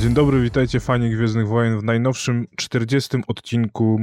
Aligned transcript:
Dzień 0.00 0.14
dobry, 0.14 0.42
witajcie 0.42 0.80
fani 0.80 1.10
Gwiezdnych 1.10 1.48
Wojen 1.48 1.78
w 1.78 1.84
najnowszym 1.84 2.46
40. 2.56 3.18
odcinku 3.26 3.98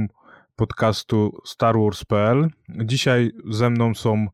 podcastu 0.56 1.38
Star 1.44 1.78
Wars.pl. 1.78 2.48
Dzisiaj 2.68 3.30
ze 3.50 3.70
mną 3.70 3.94
są 3.94 4.26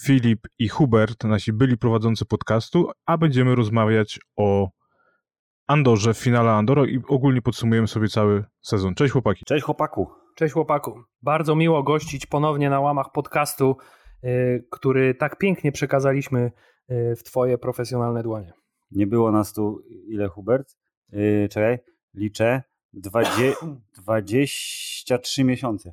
Filip 0.00 0.46
i 0.58 0.68
Hubert, 0.68 1.24
nasi 1.24 1.52
byli 1.52 1.78
prowadzący 1.78 2.24
podcastu, 2.24 2.90
a 3.06 3.18
będziemy 3.18 3.54
rozmawiać 3.54 4.18
o 4.36 4.75
Andorze, 5.66 6.14
w 6.14 6.18
finale 6.18 6.50
Andorra 6.50 6.86
i 6.86 7.00
ogólnie 7.08 7.42
podsumujemy 7.42 7.88
sobie 7.88 8.08
cały 8.08 8.44
sezon. 8.62 8.94
Cześć 8.94 9.12
chłopaki. 9.12 9.44
Cześć 9.44 9.64
chłopaku. 9.64 10.08
Cześć 10.36 10.54
chłopaku. 10.54 11.02
Bardzo 11.22 11.54
miło 11.56 11.82
gościć 11.82 12.26
ponownie 12.26 12.70
na 12.70 12.80
łamach 12.80 13.12
podcastu, 13.12 13.76
yy, 14.22 14.66
który 14.70 15.14
tak 15.14 15.38
pięknie 15.38 15.72
przekazaliśmy 15.72 16.52
yy, 16.88 17.16
w 17.16 17.22
twoje 17.22 17.58
profesjonalne 17.58 18.22
dłonie. 18.22 18.52
Nie 18.90 19.06
było 19.06 19.32
nas 19.32 19.52
tu, 19.52 19.82
ile 20.08 20.28
Hubert? 20.28 20.76
Yy, 21.12 21.48
czekaj, 21.50 21.78
liczę. 22.14 22.62
Dwadzie, 22.92 23.54
23 24.02 25.44
miesiące. 25.44 25.92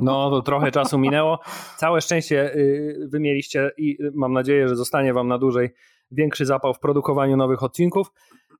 No 0.00 0.30
to 0.30 0.42
trochę 0.42 0.70
czasu 0.70 0.98
minęło. 0.98 1.40
Całe 1.76 2.00
szczęście 2.00 2.52
yy, 2.54 3.08
wy 3.08 3.20
mieliście 3.20 3.70
i 3.76 3.98
mam 4.14 4.32
nadzieję, 4.32 4.68
że 4.68 4.76
zostanie 4.76 5.14
wam 5.14 5.28
na 5.28 5.38
dłużej 5.38 5.70
większy 6.10 6.46
zapał 6.46 6.74
w 6.74 6.78
produkowaniu 6.78 7.36
nowych 7.36 7.62
odcinków. 7.62 8.12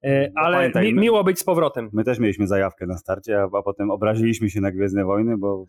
Yy, 0.03 0.33
No 0.35 0.43
ale 0.43 0.57
pamiętaj, 0.57 0.85
mi, 0.85 1.01
miło 1.01 1.25
być 1.25 1.39
z 1.39 1.45
powrotem. 1.45 1.91
My 1.93 2.05
też 2.05 2.19
mieliśmy 2.19 2.47
zajawkę 2.47 2.87
na 2.87 2.99
starcie, 2.99 3.41
a, 3.41 3.59
a 3.59 3.63
potem 3.63 3.91
obraziliśmy 3.91 4.51
się 4.51 4.61
na 4.61 4.71
Gwiezdne 4.71 5.05
Wojny, 5.05 5.39
bo 5.39 5.67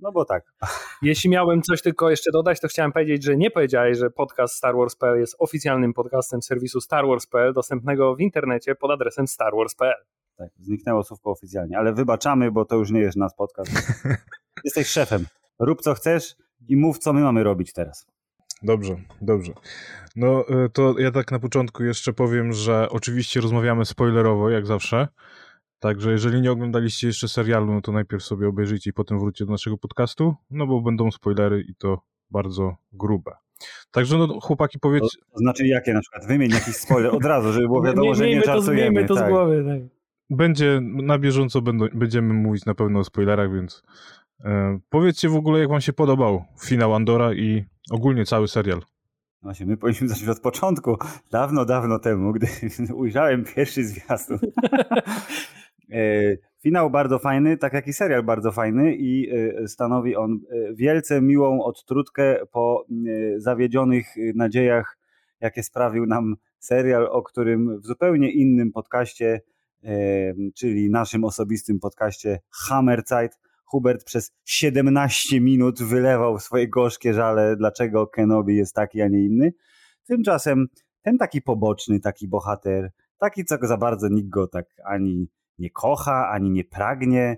no 0.00 0.12
bo 0.12 0.24
tak. 0.24 0.44
Jeśli 1.02 1.30
miałbym 1.30 1.62
coś 1.62 1.82
tylko 1.82 2.10
jeszcze 2.10 2.30
dodać, 2.32 2.60
to 2.60 2.68
chciałem 2.68 2.92
powiedzieć, 2.92 3.24
że 3.24 3.36
nie 3.36 3.50
powiedziałeś, 3.50 3.98
że 3.98 4.10
podcast 4.10 4.54
Star 4.54 4.76
Wars.pl 4.76 5.20
jest 5.20 5.36
oficjalnym 5.38 5.94
podcastem 5.94 6.42
serwisu 6.42 6.80
Star 6.80 7.06
Wars.pl 7.06 7.52
dostępnego 7.52 8.14
w 8.14 8.20
internecie 8.20 8.74
pod 8.74 8.90
adresem 8.90 9.28
starwars.pl. 9.28 10.04
tak. 10.36 10.48
Zniknęło 10.58 11.02
słówko 11.02 11.30
oficjalnie, 11.30 11.78
ale 11.78 11.92
wybaczamy, 11.92 12.50
bo 12.50 12.64
to 12.64 12.76
już 12.76 12.90
nie 12.90 13.00
jest 13.00 13.16
nasz 13.16 13.32
podcast. 13.36 13.72
Jesteś 14.64 14.86
szefem. 14.86 15.26
Rób 15.58 15.80
co 15.80 15.94
chcesz 15.94 16.36
i 16.68 16.76
mów, 16.76 16.98
co 16.98 17.12
my 17.12 17.20
mamy 17.20 17.42
robić 17.44 17.72
teraz. 17.72 18.06
Dobrze, 18.62 18.96
dobrze. 19.20 19.52
No 20.16 20.44
y, 20.64 20.70
to 20.70 20.98
ja 20.98 21.10
tak 21.10 21.30
na 21.32 21.38
początku 21.38 21.84
jeszcze 21.84 22.12
powiem, 22.12 22.52
że 22.52 22.88
oczywiście 22.90 23.40
rozmawiamy 23.40 23.84
spoilerowo, 23.84 24.50
jak 24.50 24.66
zawsze. 24.66 25.08
Także 25.78 26.12
jeżeli 26.12 26.40
nie 26.40 26.52
oglądaliście 26.52 27.06
jeszcze 27.06 27.28
serialu, 27.28 27.74
no 27.74 27.80
to 27.80 27.92
najpierw 27.92 28.22
sobie 28.22 28.48
obejrzyjcie 28.48 28.90
i 28.90 28.92
potem 28.92 29.18
wróćcie 29.18 29.44
do 29.44 29.52
naszego 29.52 29.78
podcastu, 29.78 30.34
no 30.50 30.66
bo 30.66 30.80
będą 30.80 31.10
spoilery 31.10 31.64
i 31.68 31.74
to 31.74 32.02
bardzo 32.30 32.76
grube. 32.92 33.32
Także 33.90 34.18
no 34.18 34.40
chłopaki 34.40 34.78
powiedz, 34.78 35.02
to 35.32 35.38
znaczy 35.38 35.66
jakie 35.66 35.92
na 35.94 36.00
przykład? 36.00 36.26
Wymień 36.26 36.50
jakiś 36.50 36.76
spoiler 36.76 37.14
od 37.14 37.24
razu, 37.24 37.52
żeby 37.52 37.66
było 37.66 37.82
wiadomo, 37.88 38.14
że 38.14 38.26
nie 38.26 38.42
żartujemy. 38.42 38.82
miejmy 38.82 39.04
to 39.08 39.14
z 39.14 39.18
tak. 39.18 39.28
głowy. 39.28 39.64
Tak. 39.68 39.80
będzie 40.36 40.80
na 40.82 41.18
bieżąco 41.18 41.62
będą, 41.62 41.86
będziemy 41.94 42.34
mówić 42.34 42.64
na 42.64 42.74
pewno 42.74 42.98
o 42.98 43.04
spoilerach, 43.04 43.54
więc 43.54 43.82
e, 44.44 44.78
powiedzcie 44.90 45.28
w 45.28 45.36
ogóle 45.36 45.60
jak 45.60 45.68
wam 45.68 45.80
się 45.80 45.92
podobał 45.92 46.44
finał 46.64 46.94
Andora 46.94 47.34
i 47.34 47.64
ogólnie 47.90 48.26
cały 48.26 48.48
serial. 48.48 48.80
Właśnie, 49.42 49.66
my 49.66 49.76
powinniśmy 49.76 50.08
zacząć 50.08 50.28
od 50.28 50.40
początku. 50.40 50.96
Dawno, 51.30 51.64
dawno 51.64 51.98
temu, 51.98 52.32
gdy 52.32 52.46
ujrzałem 52.94 53.44
pierwszy 53.44 53.84
zwiastun. 53.84 54.38
E, 55.92 56.36
Finał 56.62 56.90
bardzo 56.90 57.18
fajny, 57.18 57.56
tak 57.56 57.72
jak 57.72 57.86
i 57.86 57.92
serial 57.92 58.22
bardzo 58.22 58.52
fajny 58.52 58.94
i 58.96 59.30
e, 59.30 59.68
stanowi 59.68 60.16
on 60.16 60.32
e, 60.32 60.74
wielce 60.74 61.22
miłą 61.22 61.62
odtrutkę 61.62 62.46
po 62.52 62.86
zawiedzionych 63.36 64.06
nadziejach, 64.34 64.98
jakie 65.40 65.62
sprawił 65.62 66.06
nam 66.06 66.36
serial, 66.58 67.06
o 67.10 67.22
którym 67.22 67.80
w 67.80 67.86
zupełnie 67.86 68.32
innym 68.32 68.72
podcaście, 68.72 69.40
czyli 70.54 70.90
naszym 70.90 71.24
osobistym 71.24 71.80
podcaście 71.80 72.40
Hammerzeit, 72.50 73.38
Hubert 73.70 74.04
przez 74.04 74.32
17 74.44 75.40
minut 75.40 75.82
wylewał 75.82 76.38
swoje 76.38 76.68
gorzkie 76.68 77.14
żale, 77.14 77.56
dlaczego 77.56 78.06
Kenobi 78.06 78.56
jest 78.56 78.74
taki, 78.74 79.02
a 79.02 79.08
nie 79.08 79.24
inny. 79.24 79.52
Tymczasem 80.06 80.66
ten 81.02 81.18
taki 81.18 81.42
poboczny, 81.42 82.00
taki 82.00 82.28
bohater, 82.28 82.90
taki, 83.18 83.44
co 83.44 83.56
za 83.62 83.76
bardzo 83.76 84.08
nikt 84.08 84.28
go 84.28 84.46
tak 84.46 84.66
ani 84.84 85.28
nie 85.58 85.70
kocha, 85.70 86.28
ani 86.28 86.50
nie 86.50 86.64
pragnie, 86.64 87.36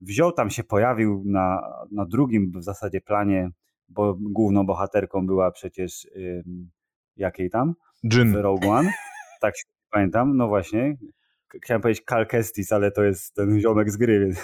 wziął 0.00 0.32
tam 0.32 0.50
się, 0.50 0.64
pojawił 0.64 1.22
na, 1.26 1.62
na 1.90 2.06
drugim 2.06 2.52
w 2.54 2.62
zasadzie 2.62 3.00
planie, 3.00 3.50
bo 3.88 4.16
główną 4.20 4.66
bohaterką 4.66 5.26
była 5.26 5.50
przecież 5.50 6.08
ym, 6.16 6.70
jakiej 7.16 7.50
tam? 7.50 7.74
Jin. 8.04 8.36
Rogue 8.36 8.70
One. 8.70 8.92
Tak 9.40 9.56
się 9.56 9.64
pamiętam, 9.90 10.36
no 10.36 10.48
właśnie. 10.48 10.96
Chciałem 11.62 11.80
powiedzieć 11.82 12.04
Cal 12.04 12.26
Kestis, 12.26 12.72
ale 12.72 12.90
to 12.90 13.02
jest 13.04 13.34
ten 13.34 13.60
ziomek 13.60 13.90
z 13.90 13.96
gry. 13.96 14.20
Więc. 14.20 14.38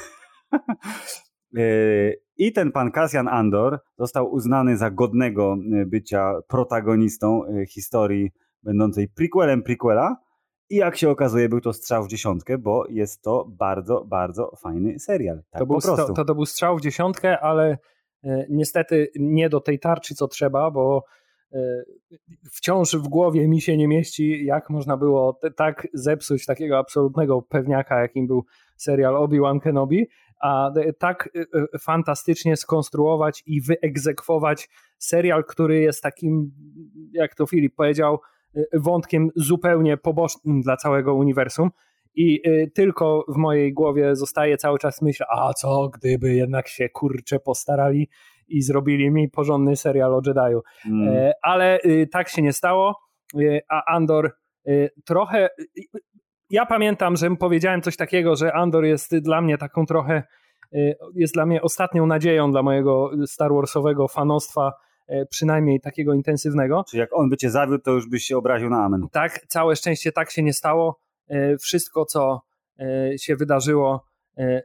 Yy, 1.52 2.20
I 2.36 2.52
ten 2.52 2.72
pan 2.72 2.90
Cassian 2.90 3.28
Andor 3.28 3.78
został 3.98 4.32
uznany 4.32 4.76
za 4.76 4.90
godnego 4.90 5.56
yy, 5.70 5.86
bycia 5.86 6.34
protagonistą 6.48 7.42
yy, 7.44 7.66
historii 7.66 8.30
będącej 8.62 9.08
prequelem 9.08 9.62
prequela. 9.62 10.16
I 10.70 10.76
jak 10.76 10.96
się 10.96 11.10
okazuje, 11.10 11.48
był 11.48 11.60
to 11.60 11.72
strzał 11.72 12.04
w 12.04 12.08
dziesiątkę, 12.08 12.58
bo 12.58 12.86
jest 12.88 13.22
to 13.22 13.46
bardzo, 13.48 14.04
bardzo 14.04 14.52
fajny 14.62 14.98
serial. 14.98 15.42
Tak 15.50 15.60
to, 15.60 15.66
był, 15.66 15.80
sto- 15.80 16.12
to, 16.14 16.24
to 16.24 16.34
był 16.34 16.46
strzał 16.46 16.76
w 16.76 16.80
dziesiątkę, 16.80 17.40
ale 17.40 17.78
e, 18.24 18.46
niestety 18.50 19.10
nie 19.16 19.48
do 19.48 19.60
tej 19.60 19.78
tarczy, 19.78 20.14
co 20.14 20.28
trzeba, 20.28 20.70
bo 20.70 21.04
e, 21.52 21.58
wciąż 22.52 22.96
w 22.96 23.08
głowie 23.08 23.48
mi 23.48 23.60
się 23.60 23.76
nie 23.76 23.88
mieści, 23.88 24.44
jak 24.44 24.70
można 24.70 24.96
było 24.96 25.32
te, 25.32 25.50
tak 25.50 25.88
zepsuć 25.94 26.46
takiego 26.46 26.78
absolutnego 26.78 27.42
pewniaka, 27.42 28.00
jakim 28.00 28.26
był 28.26 28.44
serial 28.76 29.14
Obi-Wan 29.14 29.60
Kenobi, 29.60 30.06
a 30.40 30.70
e, 30.76 30.92
tak 30.92 31.28
e, 31.36 31.40
e, 31.40 31.78
fantastycznie 31.78 32.56
skonstruować 32.56 33.42
i 33.46 33.60
wyegzekwować 33.60 34.68
serial, 34.98 35.44
który 35.44 35.80
jest 35.80 36.02
takim, 36.02 36.52
jak 37.12 37.34
to 37.34 37.46
Filip 37.46 37.74
powiedział, 37.74 38.20
wątkiem 38.74 39.30
zupełnie 39.36 39.96
pobocznym 39.96 40.60
dla 40.60 40.76
całego 40.76 41.14
uniwersum. 41.14 41.70
I 42.14 42.42
tylko 42.74 43.24
w 43.28 43.36
mojej 43.36 43.72
głowie 43.72 44.16
zostaje 44.16 44.56
cały 44.56 44.78
czas 44.78 45.02
myśl, 45.02 45.24
a 45.30 45.52
co 45.52 45.88
gdyby 45.88 46.34
jednak 46.34 46.68
się 46.68 46.88
kurczę 46.88 47.38
postarali 47.40 48.08
i 48.48 48.62
zrobili 48.62 49.10
mi 49.10 49.28
porządny 49.28 49.76
serial 49.76 50.14
o 50.14 50.22
Jediu. 50.26 50.62
Mm. 50.86 51.08
E, 51.08 51.32
ale 51.42 51.78
tak 52.10 52.28
się 52.28 52.42
nie 52.42 52.52
stało, 52.52 53.00
a 53.68 53.94
Andor 53.94 54.32
trochę... 55.04 55.48
y, 56.50 56.54
Ja 56.54 56.66
pamiętam, 56.66 57.16
że 57.16 57.36
powiedziałem 57.36 57.82
coś 57.82 57.96
takiego, 57.96 58.36
że 58.36 58.52
Andor 58.52 58.84
jest 58.84 59.18
dla 59.18 59.40
mnie 59.40 59.58
taką 59.58 59.86
trochę, 59.86 60.22
y, 60.74 60.94
jest 61.14 61.34
dla 61.34 61.46
mnie 61.46 61.62
ostatnią 61.62 62.06
nadzieją 62.06 62.50
dla 62.52 62.62
mojego 62.62 63.10
Star 63.26 63.52
Warsowego 63.52 64.08
fanostwa, 64.08 64.72
y, 65.10 65.26
przynajmniej 65.30 65.80
takiego 65.80 66.14
intensywnego. 66.14 66.84
Czy 66.90 66.98
jak 66.98 67.12
on 67.12 67.28
by 67.28 67.36
cię 67.36 67.50
zawiódł, 67.50 67.82
to 67.82 67.90
już 67.90 68.08
byś 68.08 68.24
się 68.24 68.36
obraził 68.36 68.70
na 68.70 68.84
amen. 68.84 69.06
Tak, 69.12 69.46
całe 69.48 69.76
szczęście 69.76 70.12
tak 70.12 70.30
się 70.30 70.42
nie 70.42 70.52
stało. 70.52 71.00
E, 71.28 71.56
Wszystko, 71.58 72.04
co 72.04 72.40
się 73.18 73.36
wydarzyło, 73.36 74.04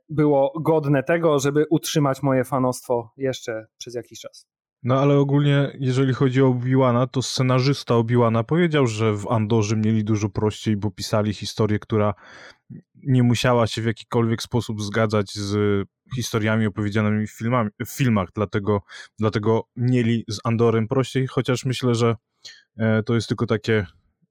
było 0.09 0.53
godne 0.61 1.03
tego, 1.03 1.39
żeby 1.39 1.65
utrzymać 1.69 2.23
moje 2.23 2.43
fanostwo 2.43 3.09
jeszcze 3.17 3.65
przez 3.77 3.95
jakiś 3.95 4.19
czas. 4.19 4.52
No 4.83 4.99
ale 4.99 5.17
ogólnie, 5.17 5.71
jeżeli 5.79 6.13
chodzi 6.13 6.41
o 6.41 6.47
Obi-Wana, 6.47 7.07
to 7.07 7.21
scenarzysta 7.21 7.95
Obi-Wana 7.95 8.43
powiedział, 8.43 8.87
że 8.87 9.13
w 9.13 9.27
Andorze 9.27 9.75
mieli 9.75 10.03
dużo 10.03 10.29
prościej, 10.29 10.77
bo 10.77 10.91
pisali 10.91 11.33
historię, 11.33 11.79
która 11.79 12.13
nie 12.95 13.23
musiała 13.23 13.67
się 13.67 13.81
w 13.81 13.85
jakikolwiek 13.85 14.41
sposób 14.41 14.81
zgadzać 14.81 15.33
z 15.33 15.83
historiami 16.15 16.65
opowiedzianymi 16.65 17.27
w, 17.27 17.31
filmami, 17.31 17.69
w 17.85 17.89
filmach, 17.89 18.29
dlatego, 18.35 18.81
dlatego 19.19 19.67
mieli 19.75 20.23
z 20.27 20.39
Andorem 20.43 20.87
prościej, 20.87 21.27
chociaż 21.27 21.65
myślę, 21.65 21.95
że 21.95 22.15
e, 22.77 23.03
to 23.03 23.15
jest 23.15 23.27
tylko 23.27 23.45
takie 23.45 23.85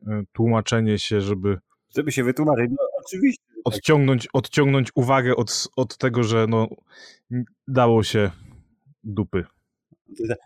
e, 0.06 0.22
tłumaczenie 0.32 0.98
się, 0.98 1.20
żeby 1.20 1.58
Żeby 1.96 2.12
się 2.12 2.24
wytłumaczyć, 2.24 2.70
no 2.70 2.88
oczywiście. 3.04 3.42
tak. 3.48 3.56
odciągnąć, 3.64 4.28
odciągnąć 4.32 4.88
uwagę 4.94 5.36
od, 5.36 5.68
od 5.76 5.96
tego, 5.98 6.22
że 6.22 6.46
no, 6.48 6.68
dało 7.68 8.02
się 8.02 8.30
dupy. 9.04 9.44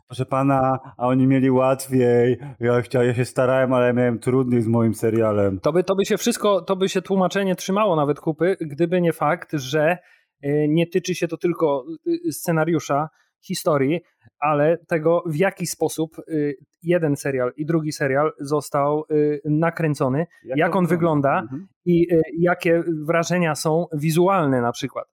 Proszę 0.07 0.27
pana, 0.27 0.79
a 0.97 1.07
oni 1.07 1.27
mieli 1.27 1.51
łatwiej. 1.51 2.39
Ja 2.61 2.81
chciałem, 2.81 3.09
ja 3.09 3.15
się 3.15 3.25
starałem, 3.25 3.73
ale 3.73 3.93
miałem 3.93 4.19
trudniej 4.19 4.63
z 4.63 4.67
moim 4.67 4.95
serialem. 4.95 5.61
To 5.61 5.73
by, 5.73 5.85
to 5.85 5.95
by 5.95 6.05
się 6.05 6.17
wszystko, 6.17 6.61
to 6.61 6.77
by 6.77 6.89
się 6.89 7.03
tłumaczenie 7.03 7.57
trzymało 7.57 7.97
nawet 7.97 8.21
kupy, 8.21 8.57
gdyby 8.61 9.01
nie 9.01 9.13
fakt, 9.13 9.53
że 9.53 9.99
e, 10.43 10.69
nie 10.69 10.87
tyczy 10.87 11.15
się 11.15 11.29
to 11.29 11.37
tylko 11.37 11.85
e, 12.07 12.33
scenariusza. 12.33 13.09
historii, 13.47 14.01
ale 14.39 14.79
tego 14.89 15.23
w 15.27 15.37
jaki 15.37 15.67
sposób 15.67 16.17
y, 16.29 16.57
jeden 16.83 17.17
serial 17.17 17.53
i 17.57 17.67
drugi 17.67 17.93
serial 17.93 18.33
został 18.41 19.05
y, 19.11 19.41
nakręcony, 19.45 20.27
jak, 20.45 20.59
jak 20.59 20.77
on 20.77 20.87
wygląda 20.87 21.41
mhm. 21.41 21.69
i 21.85 22.15
y, 22.15 22.23
jakie 22.39 22.85
wrażenia 23.07 23.55
są 23.55 23.87
wizualne 23.93 24.61
na 24.61 24.73
przykład. 24.73 25.07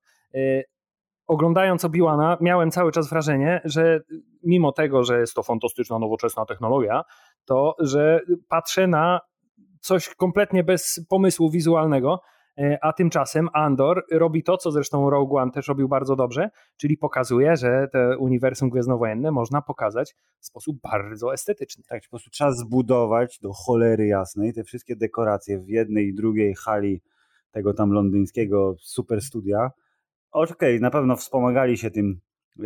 Oglądając 1.27 1.85
Obi-Wana 1.85 2.37
miałem 2.41 2.71
cały 2.71 2.91
czas 2.91 3.09
wrażenie, 3.09 3.61
że 3.65 3.99
mimo 4.43 4.71
tego, 4.71 5.03
że 5.03 5.19
jest 5.19 5.33
to 5.33 5.43
fantastyczna, 5.43 5.99
nowoczesna 5.99 6.45
technologia, 6.45 7.03
to 7.45 7.75
że 7.79 8.19
patrzę 8.47 8.87
na 8.87 9.19
coś 9.79 10.15
kompletnie 10.15 10.63
bez 10.63 11.05
pomysłu 11.09 11.49
wizualnego, 11.49 12.19
E, 12.57 12.77
a 12.81 12.93
tymczasem 12.93 13.49
Andor 13.53 14.05
robi 14.11 14.43
to, 14.43 14.57
co 14.57 14.71
zresztą 14.71 15.09
Rogue 15.09 15.37
One 15.37 15.51
też 15.51 15.67
robił 15.67 15.87
bardzo 15.87 16.15
dobrze, 16.15 16.49
czyli 16.77 16.97
pokazuje, 16.97 17.57
że 17.57 17.87
te 17.91 18.17
uniwersum 18.17 18.69
gwiezdnowojenne 18.69 19.31
można 19.31 19.61
pokazać 19.61 20.15
w 20.39 20.45
sposób 20.45 20.81
bardzo 20.81 21.33
estetyczny. 21.33 21.83
Tak, 21.87 22.03
po 22.03 22.09
prostu 22.09 22.29
trzeba 22.29 22.51
zbudować 22.51 23.39
do 23.39 23.53
cholery 23.53 24.07
jasnej 24.07 24.53
te 24.53 24.63
wszystkie 24.63 24.95
dekoracje 24.95 25.59
w 25.59 25.69
jednej 25.69 26.07
i 26.07 26.13
drugiej 26.13 26.55
hali 26.55 27.01
tego 27.51 27.73
tam 27.73 27.91
londyńskiego 27.91 28.75
super 28.79 29.21
studia. 29.21 29.71
Okej, 30.33 30.53
okay, 30.53 30.79
na 30.79 30.91
pewno 30.91 31.15
wspomagali 31.15 31.77
się 31.77 31.91
tym 31.91 32.21
e, 32.59 32.65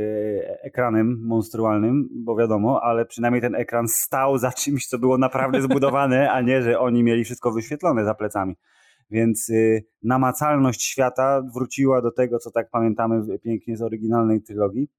ekranem 0.63 1.21
monstrualnym, 1.25 2.09
bo 2.11 2.35
wiadomo, 2.35 2.83
ale 2.83 3.05
przynajmniej 3.05 3.41
ten 3.41 3.55
ekran 3.55 3.87
stał 3.87 4.37
za 4.37 4.51
czymś, 4.51 4.87
co 4.87 4.99
było 4.99 5.17
naprawdę 5.17 5.61
zbudowane, 5.67 6.31
a 6.31 6.41
nie, 6.41 6.61
że 6.61 6.79
oni 6.79 7.03
mieli 7.03 7.23
wszystko 7.23 7.51
wyświetlone 7.51 8.05
za 8.05 8.13
plecami. 8.13 8.55
Więc 9.09 9.49
y, 9.49 9.85
namacalność 10.03 10.83
świata 10.83 11.41
wróciła 11.55 12.01
do 12.01 12.11
tego, 12.11 12.39
co 12.39 12.51
tak 12.51 12.69
pamiętamy 12.69 13.39
pięknie 13.39 13.77
z 13.77 13.81
oryginalnej 13.81 14.41
trylogii. 14.41 14.89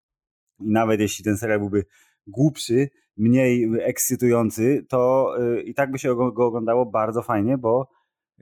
I 0.61 0.70
nawet 0.70 1.00
jeśli 1.00 1.25
ten 1.25 1.37
serial 1.37 1.59
byłby 1.59 1.85
głupszy, 2.26 2.88
mniej 3.17 3.70
ekscytujący, 3.81 4.87
to 4.88 5.32
y, 5.59 5.62
i 5.62 5.75
tak 5.75 5.91
by 5.91 5.99
się 5.99 6.15
go, 6.15 6.47
oglądało 6.47 6.87
bardzo 6.87 7.23
fajnie, 7.23 7.59
bo 7.59 7.88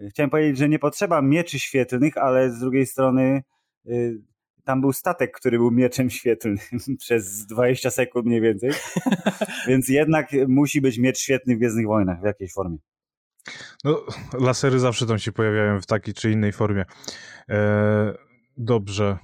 y, 0.00 0.08
chciałem 0.10 0.30
powiedzieć, 0.30 0.58
że 0.58 0.68
nie 0.68 0.78
potrzeba 0.78 1.22
mieczy 1.22 1.58
świetlnych, 1.58 2.16
ale 2.16 2.50
z 2.50 2.58
drugiej 2.58 2.86
strony 2.86 3.42
tam 4.66 4.80
był 4.80 4.92
statek, 4.92 5.36
który 5.36 5.58
był 5.58 5.70
mieczem 5.70 6.10
świetlnym 6.10 6.58
przez 6.98 7.46
20 7.46 7.90
sekund 7.90 8.26
mniej 8.26 8.40
więcej. 8.40 8.70
Więc 9.68 9.88
jednak 9.88 10.30
musi 10.48 10.80
być 10.80 10.98
miecz 10.98 11.18
świetny 11.18 11.54
w 11.54 11.58
Gwiezdnych 11.58 11.86
Wojnach 11.86 12.20
w 12.20 12.24
jakiejś 12.24 12.52
formie. 12.52 12.78
No, 13.84 14.04
lasery 14.40 14.78
zawsze 14.78 15.06
tam 15.06 15.18
się 15.18 15.32
pojawiają 15.32 15.80
w 15.80 15.86
takiej 15.86 16.14
czy 16.14 16.30
innej 16.30 16.52
formie. 16.52 16.84
E, 17.50 18.14
dobrze. 18.56 19.18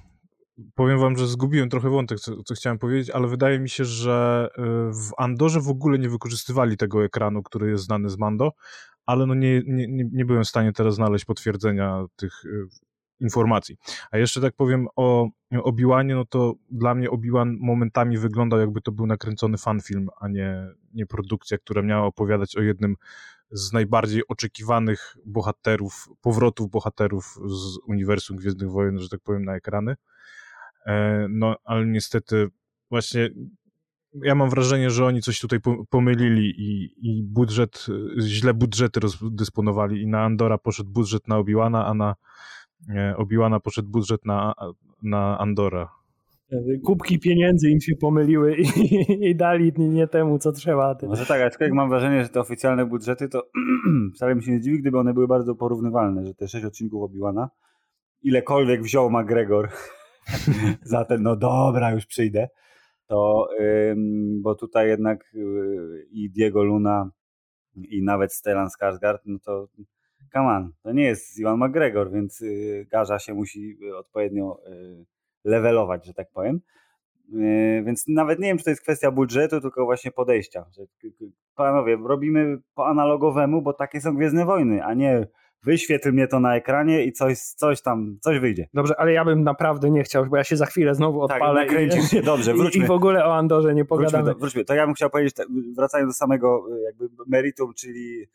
Powiem 0.75 0.99
wam, 0.99 1.17
że 1.17 1.27
zgubiłem 1.27 1.69
trochę 1.69 1.89
wątek, 1.89 2.19
co, 2.19 2.43
co, 2.43 2.53
chciałem 2.53 2.79
powiedzieć, 2.79 3.09
ale 3.09 3.27
wydaje 3.27 3.59
mi 3.59 3.69
się, 3.69 3.85
że 3.85 4.49
e, 4.57 4.61
w 4.91 5.11
Andorze 5.17 5.61
w 5.61 5.69
ogóle 5.69 5.99
nie 5.99 6.09
wykorzystywali 6.09 6.77
tego 6.77 7.05
ekranu, 7.05 7.43
który 7.43 7.69
jest 7.69 7.83
znany 7.83 8.09
z 8.09 8.17
Mando, 8.17 8.51
ale 9.05 9.25
no 9.25 9.35
nie, 9.35 9.61
nie, 9.67 9.87
nie 10.11 10.25
byłem 10.25 10.43
w 10.43 10.47
stanie 10.47 10.73
teraz 10.73 10.95
znaleźć 10.95 11.25
potwierdzenia 11.25 12.05
tych 12.15 12.33
e, 12.45 12.49
informacji. 13.23 13.77
A 14.11 14.17
jeszcze 14.17 14.41
tak 14.41 14.53
powiem 14.55 14.87
o 14.95 15.29
Obiłanie, 15.63 16.15
no 16.15 16.25
to 16.25 16.53
dla 16.71 16.95
mnie 16.95 17.09
Obiłan 17.09 17.57
momentami 17.59 18.17
wyglądał 18.17 18.59
jakby 18.59 18.81
to 18.81 18.91
był 18.91 19.07
nakręcony 19.07 19.57
fanfilm, 19.57 20.09
a 20.19 20.27
nie, 20.27 20.67
nie 20.93 21.05
produkcja, 21.05 21.57
która 21.57 21.81
miała 21.81 22.05
opowiadać 22.05 22.55
o 22.55 22.61
jednym 22.61 22.95
z 23.51 23.73
najbardziej 23.73 24.27
oczekiwanych 24.27 25.17
bohaterów, 25.25 26.07
powrotów 26.21 26.69
bohaterów 26.69 27.39
z 27.45 27.77
uniwersum 27.87 28.37
Gwiezdnych 28.37 28.71
Wojen, 28.71 28.99
że 28.99 29.09
tak 29.09 29.19
powiem, 29.19 29.45
na 29.45 29.55
ekrany. 29.55 29.95
E, 30.85 31.25
no, 31.29 31.55
ale 31.63 31.85
niestety 31.85 32.47
właśnie 32.89 33.29
ja 34.21 34.35
mam 34.35 34.49
wrażenie, 34.49 34.89
że 34.89 35.05
oni 35.05 35.21
coś 35.21 35.39
tutaj 35.39 35.59
pomylili 35.89 36.53
i, 36.57 36.93
i 37.01 37.23
budżet, 37.23 37.85
źle 38.19 38.53
budżety 38.53 38.99
rozdysponowali 38.99 40.01
i 40.01 40.07
na 40.07 40.23
Andora 40.23 40.57
poszedł 40.57 40.89
budżet 40.89 41.27
na 41.27 41.37
Obiłana, 41.37 41.85
a 41.85 41.93
na 41.93 42.15
Obiłana 43.17 43.59
poszedł 43.59 43.89
budżet 43.89 44.25
na, 44.25 44.53
na 45.03 45.37
Andora 45.39 45.89
kubki 46.83 47.19
pieniędzy 47.19 47.69
im 47.69 47.81
się 47.81 47.95
pomyliły 47.95 48.55
i, 48.57 49.27
i 49.29 49.35
dali 49.35 49.73
nie 49.77 50.07
temu, 50.07 50.39
co 50.39 50.51
trzeba. 50.51 50.97
Może 51.07 51.25
tak, 51.25 51.41
aczkolwiek 51.41 51.73
mam 51.73 51.89
wrażenie, 51.89 52.23
że 52.23 52.29
te 52.29 52.39
oficjalne 52.39 52.85
budżety 52.85 53.29
to 53.29 53.49
wcale 54.15 54.35
mi 54.35 54.43
się 54.43 54.51
nie 54.51 54.61
dziwi, 54.61 54.79
gdyby 54.79 54.99
one 54.99 55.13
były 55.13 55.27
bardzo 55.27 55.55
porównywalne, 55.55 56.25
że 56.25 56.33
te 56.33 56.47
sześć 56.47 56.65
odcinków 56.65 57.03
Obi-Wana, 57.03 57.47
ilekolwiek 58.21 58.83
wziął 58.83 59.09
McGregor 59.11 59.69
za 60.83 61.05
ten, 61.05 61.23
no 61.23 61.35
dobra, 61.35 61.91
już 61.91 62.05
przyjdę, 62.05 62.47
to, 63.07 63.47
ym, 63.59 64.41
bo 64.41 64.55
tutaj 64.55 64.87
jednak 64.87 65.31
yy, 65.33 66.05
i 66.11 66.29
Diego 66.29 66.63
Luna 66.63 67.09
i 67.75 68.03
nawet 68.03 68.33
Stellan 68.33 68.67
Skarsgård, 68.67 69.17
no 69.25 69.39
to 69.45 69.67
come 70.33 70.47
on, 70.47 70.71
to 70.83 70.91
nie 70.91 71.03
jest 71.03 71.39
Iwan 71.39 71.57
McGregor, 71.57 72.11
więc 72.11 72.39
yy, 72.39 72.85
Garza 72.91 73.19
się 73.19 73.33
musi 73.33 73.77
odpowiednio 73.95 74.59
yy, 74.69 75.05
levelować, 75.43 76.05
że 76.05 76.13
tak 76.13 76.31
powiem. 76.31 76.61
Więc 77.85 78.07
nawet 78.07 78.39
nie 78.39 78.47
wiem, 78.47 78.57
czy 78.57 78.63
to 78.63 78.69
jest 78.69 78.81
kwestia 78.81 79.11
budżetu, 79.11 79.61
tylko 79.61 79.85
właśnie 79.85 80.11
podejścia. 80.11 80.65
Panowie, 81.55 81.97
robimy 82.03 82.57
po 82.75 82.87
analogowemu, 82.87 83.61
bo 83.61 83.73
takie 83.73 84.01
są 84.01 84.15
Gwiezdne 84.15 84.45
Wojny, 84.45 84.83
a 84.83 84.93
nie 84.93 85.27
wyświetl 85.63 86.11
mnie 86.11 86.27
to 86.27 86.39
na 86.39 86.55
ekranie 86.55 87.05
i 87.05 87.11
coś, 87.11 87.39
coś 87.39 87.81
tam, 87.81 88.17
coś 88.21 88.39
wyjdzie. 88.39 88.67
Dobrze, 88.73 88.99
ale 88.99 89.13
ja 89.13 89.25
bym 89.25 89.43
naprawdę 89.43 89.91
nie 89.91 90.03
chciał, 90.03 90.25
bo 90.25 90.37
ja 90.37 90.43
się 90.43 90.57
za 90.57 90.65
chwilę 90.65 90.95
znowu 90.95 91.27
tak, 91.27 91.37
odpalę. 91.37 91.65
Tak, 91.65 91.97
i, 91.97 92.01
się, 92.01 92.21
dobrze, 92.21 92.53
wróćmy. 92.53 92.83
I 92.83 92.87
w 92.87 92.91
ogóle 92.91 93.25
o 93.25 93.35
Andorze 93.35 93.75
nie 93.75 93.85
pogadamy. 93.85 94.23
Wróćmy, 94.23 94.33
do, 94.33 94.39
wróćmy. 94.39 94.65
To 94.65 94.73
ja 94.73 94.85
bym 94.85 94.95
chciał 94.95 95.09
powiedzieć, 95.09 95.35
wracając 95.75 96.09
do 96.09 96.13
samego 96.13 96.65
jakby 96.85 97.09
meritum, 97.27 97.73
czyli 97.73 98.27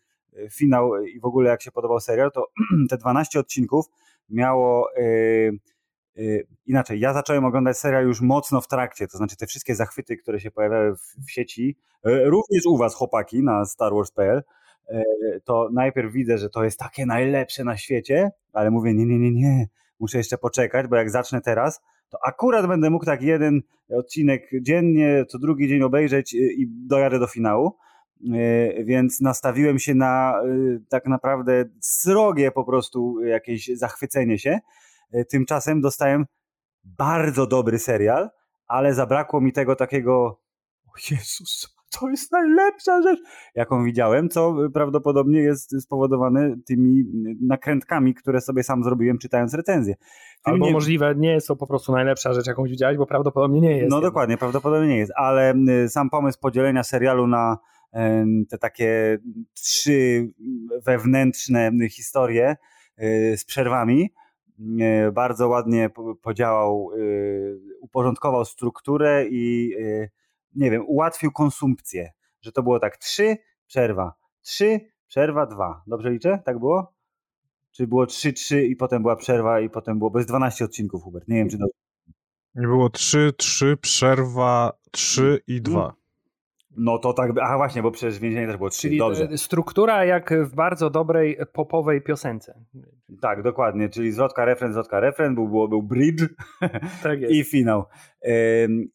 finał 0.50 1.04
i 1.04 1.20
w 1.20 1.24
ogóle 1.24 1.50
jak 1.50 1.62
się 1.62 1.70
podobał 1.70 2.00
serial, 2.00 2.32
to 2.32 2.46
te 2.90 2.96
12 2.96 3.40
odcinków 3.40 3.86
miało... 4.28 4.88
Y, 4.98 5.58
inaczej, 6.66 7.00
ja 7.00 7.12
zacząłem 7.12 7.44
oglądać 7.44 7.78
serial 7.78 8.04
już 8.04 8.20
mocno 8.20 8.60
w 8.60 8.68
trakcie, 8.68 9.08
to 9.08 9.18
znaczy 9.18 9.36
te 9.36 9.46
wszystkie 9.46 9.74
zachwyty, 9.74 10.16
które 10.16 10.40
się 10.40 10.50
pojawiały 10.50 10.96
w, 10.96 11.26
w 11.26 11.30
sieci, 11.30 11.76
również 12.04 12.66
u 12.66 12.76
was 12.76 12.94
chłopaki 12.94 13.42
na 13.42 13.64
StarWars.pl, 13.64 14.42
y, 14.90 15.40
to 15.44 15.68
najpierw 15.72 16.12
widzę, 16.12 16.38
że 16.38 16.50
to 16.50 16.64
jest 16.64 16.78
takie 16.78 17.06
najlepsze 17.06 17.64
na 17.64 17.76
świecie, 17.76 18.30
ale 18.52 18.70
mówię 18.70 18.94
nie, 18.94 19.06
nie, 19.06 19.18
nie, 19.18 19.30
nie, 19.30 19.68
muszę 20.00 20.18
jeszcze 20.18 20.38
poczekać, 20.38 20.86
bo 20.86 20.96
jak 20.96 21.10
zacznę 21.10 21.40
teraz, 21.40 21.80
to 22.08 22.18
akurat 22.26 22.66
będę 22.66 22.90
mógł 22.90 23.04
tak 23.04 23.22
jeden 23.22 23.62
odcinek 23.90 24.50
dziennie, 24.60 25.24
co 25.28 25.38
drugi 25.38 25.68
dzień 25.68 25.82
obejrzeć 25.82 26.34
i 26.34 26.66
dojadę 26.68 27.18
do 27.18 27.26
finału. 27.26 27.76
Więc 28.84 29.20
nastawiłem 29.20 29.78
się 29.78 29.94
na 29.94 30.42
tak 30.88 31.06
naprawdę 31.06 31.64
srogie 31.80 32.50
po 32.50 32.64
prostu 32.64 33.20
jakieś 33.24 33.70
zachwycenie 33.74 34.38
się. 34.38 34.58
E, 35.12 35.24
tymczasem 35.24 35.80
dostałem 35.80 36.26
bardzo 36.84 37.46
dobry 37.46 37.78
serial, 37.78 38.30
ale 38.66 38.94
zabrakło 38.94 39.40
mi 39.40 39.52
tego 39.52 39.76
takiego 39.76 40.40
o 40.86 40.92
Jezus, 41.10 41.78
to 42.00 42.08
jest 42.08 42.32
najlepsza 42.32 43.02
rzecz, 43.02 43.20
jaką 43.54 43.84
widziałem, 43.84 44.28
co 44.28 44.54
prawdopodobnie 44.74 45.40
jest 45.40 45.82
spowodowane 45.82 46.56
tymi 46.66 47.04
nakrętkami, 47.40 48.14
które 48.14 48.40
sobie 48.40 48.62
sam 48.62 48.84
zrobiłem 48.84 49.18
czytając 49.18 49.54
recenzję. 49.54 49.94
Albo 50.44 50.66
nie... 50.66 50.72
możliwe 50.72 51.14
nie 51.16 51.32
jest 51.32 51.48
to 51.48 51.56
po 51.56 51.66
prostu 51.66 51.92
najlepsza 51.92 52.32
rzecz, 52.32 52.46
jaką 52.46 52.64
widziałeś, 52.64 52.98
bo 52.98 53.06
prawdopodobnie 53.06 53.60
nie 53.60 53.76
jest. 53.76 53.90
No 53.90 54.00
dokładnie, 54.00 54.38
prawdopodobnie 54.38 54.88
nie 54.88 54.98
jest, 54.98 55.12
ale 55.16 55.54
sam 55.88 56.10
pomysł 56.10 56.38
podzielenia 56.40 56.82
serialu 56.82 57.26
na 57.26 57.58
te 58.50 58.58
takie 58.58 59.18
trzy 59.54 60.30
wewnętrzne 60.86 61.88
historie 61.88 62.56
e, 62.96 63.36
z 63.36 63.44
przerwami, 63.44 64.10
E, 64.80 65.12
bardzo 65.12 65.48
ładnie 65.48 65.90
podziałał, 66.22 66.90
e, 66.92 66.98
uporządkował 67.80 68.44
strukturę 68.44 69.26
i 69.30 69.74
nie 70.54 70.70
wiem, 70.70 70.84
ułatwił 70.86 71.32
konsumpcję, 71.32 72.12
że 72.40 72.52
to 72.52 72.62
było 72.62 72.80
tak 72.80 72.96
trzy, 72.96 73.36
przerwa, 73.66 74.14
trzy, 74.42 74.80
przerwa, 75.06 75.46
dwa. 75.46 75.82
Dobrze 75.86 76.10
liczę? 76.10 76.42
Tak 76.44 76.58
było? 76.58 76.94
Czy 77.70 77.86
było 77.86 78.06
trzy, 78.06 78.32
trzy 78.32 78.66
i 78.66 78.76
potem 78.76 79.02
była 79.02 79.16
przerwa 79.16 79.60
i 79.60 79.70
potem 79.70 79.98
było, 79.98 80.10
bo 80.10 80.18
jest 80.18 80.28
12 80.28 80.64
odcinków, 80.64 81.02
Hubert, 81.02 81.28
nie 81.28 81.36
wiem 81.36 81.48
czy 81.48 81.58
dobrze. 81.58 81.78
Nie 82.54 82.66
było 82.66 82.90
trzy, 82.90 83.32
trzy, 83.36 83.76
przerwa, 83.76 84.72
trzy 84.90 85.40
i 85.46 85.62
dwa. 85.62 85.94
No 86.78 86.98
to 86.98 87.12
tak, 87.12 87.30
a 87.42 87.56
właśnie, 87.56 87.82
bo 87.82 87.90
przecież 87.90 88.18
więzienie 88.18 88.46
też 88.46 88.56
było 88.56 88.70
trzy, 88.70 88.82
czyli 88.82 88.98
dobrze. 88.98 89.38
struktura 89.38 90.04
jak 90.04 90.34
w 90.44 90.54
bardzo 90.54 90.90
dobrej 90.90 91.38
popowej 91.52 92.02
piosence. 92.02 92.64
Tak, 93.20 93.42
dokładnie, 93.42 93.88
czyli 93.88 94.12
zwrotka, 94.12 94.44
refren, 94.44 94.72
zwrotka, 94.72 95.00
refren, 95.00 95.34
był, 95.34 95.48
był, 95.48 95.68
był 95.68 95.82
bridge 95.82 96.22
tak 97.02 97.20
i 97.30 97.44
finał. 97.44 97.84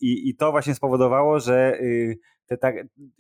I, 0.02 0.30
I 0.30 0.36
to 0.36 0.52
właśnie 0.52 0.76
spowodowało, 0.76 1.40
że 1.40 1.80
y, 1.82 2.20
te, 2.46 2.58
tak, 2.58 2.76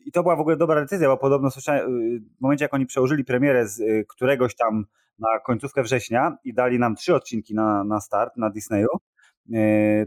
i 0.05 0.11
to 0.11 0.23
była 0.23 0.35
w 0.35 0.39
ogóle 0.39 0.57
dobra 0.57 0.81
decyzja, 0.81 1.07
bo 1.07 1.17
podobno 1.17 1.51
słyszałem, 1.51 2.05
y, 2.05 2.19
w 2.37 2.41
momencie 2.41 2.65
jak 2.65 2.73
oni 2.73 2.85
przełożyli 2.85 3.25
premierę 3.25 3.67
z 3.67 3.79
y, 3.79 4.05
któregoś 4.09 4.55
tam 4.55 4.85
na 5.19 5.39
końcówkę 5.45 5.83
września 5.83 6.37
i 6.43 6.53
dali 6.53 6.79
nam 6.79 6.95
trzy 6.95 7.15
odcinki 7.15 7.55
na, 7.55 7.83
na 7.83 7.99
start 7.99 8.37
na 8.37 8.49
Disneyu, 8.49 8.89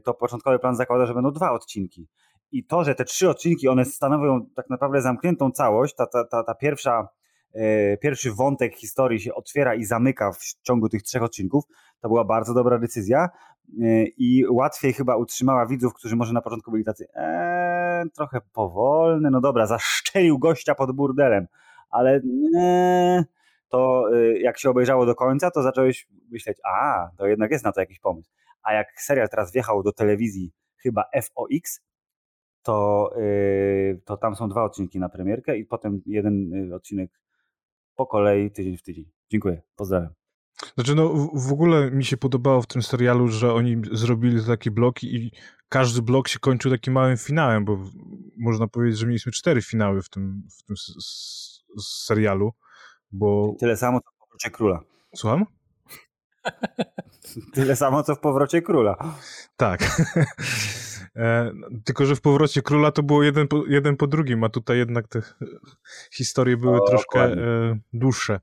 to 0.04 0.14
początkowy 0.14 0.58
plan 0.58 0.76
zakłada, 0.76 1.06
że 1.06 1.14
będą 1.14 1.30
dwa 1.30 1.52
odcinki. 1.52 2.08
I 2.52 2.64
to, 2.64 2.84
że 2.84 2.94
te 2.94 3.04
trzy 3.04 3.30
odcinki, 3.30 3.68
one 3.68 3.84
stanowią 3.84 4.46
tak 4.56 4.70
naprawdę 4.70 5.02
zamkniętą 5.02 5.50
całość, 5.50 5.94
ta, 5.94 6.06
ta, 6.06 6.24
ta, 6.24 6.44
ta 6.44 6.54
pierwsza, 6.54 7.08
e, 7.54 7.96
pierwszy 7.96 8.32
wątek 8.32 8.76
historii 8.76 9.20
się 9.20 9.34
otwiera 9.34 9.74
i 9.74 9.84
zamyka 9.84 10.32
w 10.32 10.38
ciągu 10.62 10.88
tych 10.88 11.02
trzech 11.02 11.22
odcinków, 11.22 11.64
to 12.00 12.08
była 12.08 12.24
bardzo 12.24 12.54
dobra 12.54 12.78
decyzja 12.78 13.28
e, 13.82 14.04
i 14.04 14.44
łatwiej 14.50 14.92
chyba 14.92 15.16
utrzymała 15.16 15.66
widzów, 15.66 15.94
którzy 15.94 16.16
może 16.16 16.32
na 16.32 16.42
początku 16.42 16.70
byli 16.70 16.84
tacy 16.84 17.06
ee, 17.14 18.04
trochę 18.14 18.40
powolny, 18.52 19.30
no 19.30 19.40
dobra, 19.40 19.66
zaszczelił 19.66 20.38
gościa 20.38 20.74
pod 20.74 20.92
burdelem, 20.92 21.46
ale 21.90 22.20
ee, 22.56 23.24
to 23.68 24.04
e, 24.12 24.38
jak 24.38 24.58
się 24.58 24.70
obejrzało 24.70 25.06
do 25.06 25.14
końca, 25.14 25.50
to 25.50 25.62
zacząłeś 25.62 26.08
myśleć, 26.30 26.58
a, 26.64 27.08
to 27.16 27.26
jednak 27.26 27.50
jest 27.50 27.64
na 27.64 27.72
to 27.72 27.80
jakiś 27.80 28.00
pomysł. 28.00 28.30
A 28.62 28.72
jak 28.72 29.00
serial 29.00 29.28
teraz 29.28 29.52
wjechał 29.52 29.82
do 29.82 29.92
telewizji, 29.92 30.52
chyba 30.82 31.04
FOX, 31.22 31.80
to, 32.66 33.10
yy, 33.16 34.00
to 34.04 34.16
tam 34.16 34.36
są 34.36 34.48
dwa 34.48 34.64
odcinki 34.64 34.98
na 34.98 35.08
premierkę 35.08 35.58
i 35.58 35.64
potem 35.64 36.02
jeden 36.06 36.54
y, 36.70 36.74
odcinek 36.74 37.10
po 37.94 38.06
kolei, 38.06 38.50
tydzień 38.50 38.76
w 38.76 38.82
tydzień. 38.82 39.04
Dziękuję, 39.30 39.62
pozdrawiam. 39.76 40.10
Znaczy, 40.74 40.94
no 40.94 41.30
w 41.34 41.52
ogóle 41.52 41.90
mi 41.90 42.04
się 42.04 42.16
podobało 42.16 42.62
w 42.62 42.66
tym 42.66 42.82
serialu, 42.82 43.28
że 43.28 43.52
oni 43.52 43.76
zrobili 43.92 44.44
takie 44.44 44.70
bloki 44.70 45.16
i 45.16 45.32
każdy 45.68 46.02
blok 46.02 46.28
się 46.28 46.38
kończył 46.38 46.70
takim 46.70 46.92
małym 46.92 47.16
finałem, 47.16 47.64
bo 47.64 47.78
można 48.38 48.68
powiedzieć, 48.68 48.98
że 48.98 49.06
mieliśmy 49.06 49.32
cztery 49.32 49.62
finały 49.62 50.02
w 50.02 50.08
tym, 50.08 50.42
w 50.58 50.62
tym 50.62 50.76
serialu, 51.82 52.52
bo... 53.12 53.54
Tyle 53.58 53.76
samo, 53.76 54.00
co 54.00 54.10
w 54.10 54.18
Powrocie 54.18 54.50
Króla. 54.50 54.80
Słucham? 55.16 55.46
Tyle 57.54 57.76
samo, 57.76 58.02
co 58.02 58.14
w 58.14 58.20
Powrocie 58.20 58.62
Króla. 58.62 59.14
Tak. 59.56 59.80
E, 61.16 61.52
tylko, 61.84 62.06
że 62.06 62.16
w 62.16 62.20
powrocie 62.20 62.62
króla 62.62 62.92
to 62.92 63.02
było 63.02 63.22
jeden 63.22 63.48
po, 63.48 63.66
jeden 63.66 63.96
po 63.96 64.06
drugim, 64.06 64.44
a 64.44 64.48
tutaj 64.48 64.78
jednak 64.78 65.08
te 65.08 65.22
historie 66.12 66.56
były 66.56 66.82
o, 66.82 66.86
troszkę 66.86 67.20
e, 67.20 67.78
dłuższe. 67.92 68.40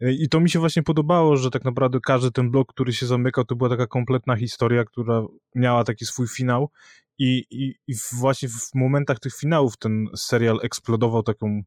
E, 0.00 0.12
I 0.12 0.28
to 0.28 0.40
mi 0.40 0.50
się 0.50 0.58
właśnie 0.58 0.82
podobało, 0.82 1.36
że 1.36 1.50
tak 1.50 1.64
naprawdę 1.64 1.98
każdy 2.00 2.30
ten 2.30 2.50
blok, 2.50 2.72
który 2.72 2.92
się 2.92 3.06
zamykał, 3.06 3.44
to 3.44 3.56
była 3.56 3.70
taka 3.70 3.86
kompletna 3.86 4.36
historia, 4.36 4.84
która 4.84 5.22
miała 5.54 5.84
taki 5.84 6.04
swój 6.04 6.28
finał. 6.28 6.70
I, 7.18 7.44
i, 7.50 7.74
i 7.86 7.94
właśnie 8.12 8.48
w 8.48 8.74
momentach 8.74 9.20
tych 9.20 9.36
finałów 9.36 9.76
ten 9.76 10.06
serial 10.16 10.58
eksplodował 10.62 11.22
taką, 11.22 11.62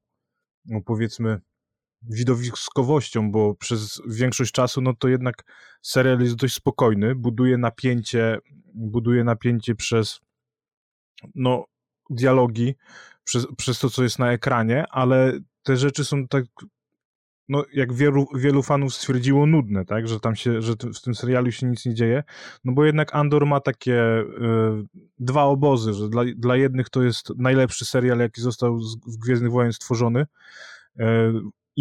no 0.66 0.82
powiedzmy, 0.86 1.42
widowiskowością, 2.02 3.32
bo 3.32 3.56
przez 3.56 4.02
większość 4.08 4.52
czasu, 4.52 4.82
no 4.82 4.94
to 5.00 5.08
jednak 5.08 5.44
serial 5.82 6.20
jest 6.20 6.36
dość 6.36 6.54
spokojny, 6.54 7.16
buduje 7.16 7.58
napięcie, 7.58 8.38
buduje 8.74 9.24
napięcie 9.24 9.76
przez 9.76 10.20
no, 11.36 11.66
dialogi, 12.10 12.76
przez, 13.24 13.48
przez 13.58 13.80
to, 13.80 13.90
co 13.90 14.04
jest 14.04 14.20
na 14.20 14.32
ekranie, 14.32 14.86
ale 14.90 15.40
te 15.64 15.78
rzeczy 15.78 16.06
są 16.06 16.28
tak, 16.28 16.46
no, 17.50 17.66
jak 17.74 17.94
wielu, 17.94 18.28
wielu 18.36 18.64
fanów 18.64 18.94
stwierdziło, 18.94 19.46
nudne, 19.46 19.86
tak, 19.86 20.08
że 20.08 20.20
tam 20.20 20.36
się, 20.36 20.62
że 20.62 20.74
w 20.74 21.02
tym 21.02 21.16
serialu 21.16 21.52
się 21.52 21.68
nic 21.68 21.86
nie 21.86 21.94
dzieje, 21.94 22.24
no 22.64 22.74
bo 22.74 22.86
jednak 22.86 23.16
Andor 23.16 23.46
ma 23.46 23.60
takie 23.60 24.02
y, 24.02 24.26
dwa 25.20 25.44
obozy, 25.44 25.94
że 25.94 26.10
dla, 26.10 26.24
dla 26.36 26.56
jednych 26.56 26.90
to 26.90 27.04
jest 27.04 27.30
najlepszy 27.38 27.86
serial, 27.86 28.20
jaki 28.20 28.42
został 28.42 28.80
z, 28.80 28.98
z 29.06 29.18
Gwiezdnych 29.18 29.52
Wojen 29.52 29.74
stworzony, 29.74 30.26
y, 31.00 31.04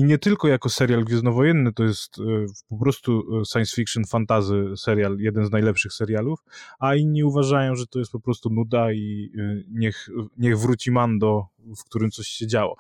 i 0.01 0.05
nie 0.05 0.19
tylko 0.19 0.49
jako 0.49 0.69
serial 0.69 1.05
gwiezdnowojenny, 1.05 1.73
to 1.73 1.85
jest 1.85 2.19
e, 2.19 2.23
po 2.69 2.79
prostu 2.79 3.41
e, 3.41 3.45
science 3.45 3.77
fiction, 3.77 4.05
fantazy 4.05 4.65
serial, 4.77 5.19
jeden 5.19 5.47
z 5.47 5.51
najlepszych 5.51 5.93
serialów, 5.93 6.45
a 6.79 6.95
inni 6.95 7.25
uważają, 7.25 7.75
że 7.75 7.87
to 7.87 7.99
jest 7.99 8.13
po 8.13 8.21
prostu 8.21 8.51
nuda 8.51 8.93
i 8.93 9.33
e, 9.39 9.63
niech, 9.69 10.09
niech 10.37 10.59
wróci 10.59 10.91
Mando, 10.91 11.47
w 11.59 11.85
którym 11.85 12.11
coś 12.11 12.27
się 12.27 12.47
działo. 12.47 12.77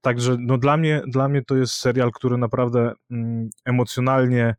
Także 0.00 0.36
no 0.40 0.58
dla, 0.58 0.76
mnie, 0.76 1.02
dla 1.06 1.28
mnie 1.28 1.42
to 1.42 1.56
jest 1.56 1.74
serial, 1.74 2.10
który 2.12 2.38
naprawdę 2.38 2.92
mm, 3.10 3.50
emocjonalnie 3.64 4.54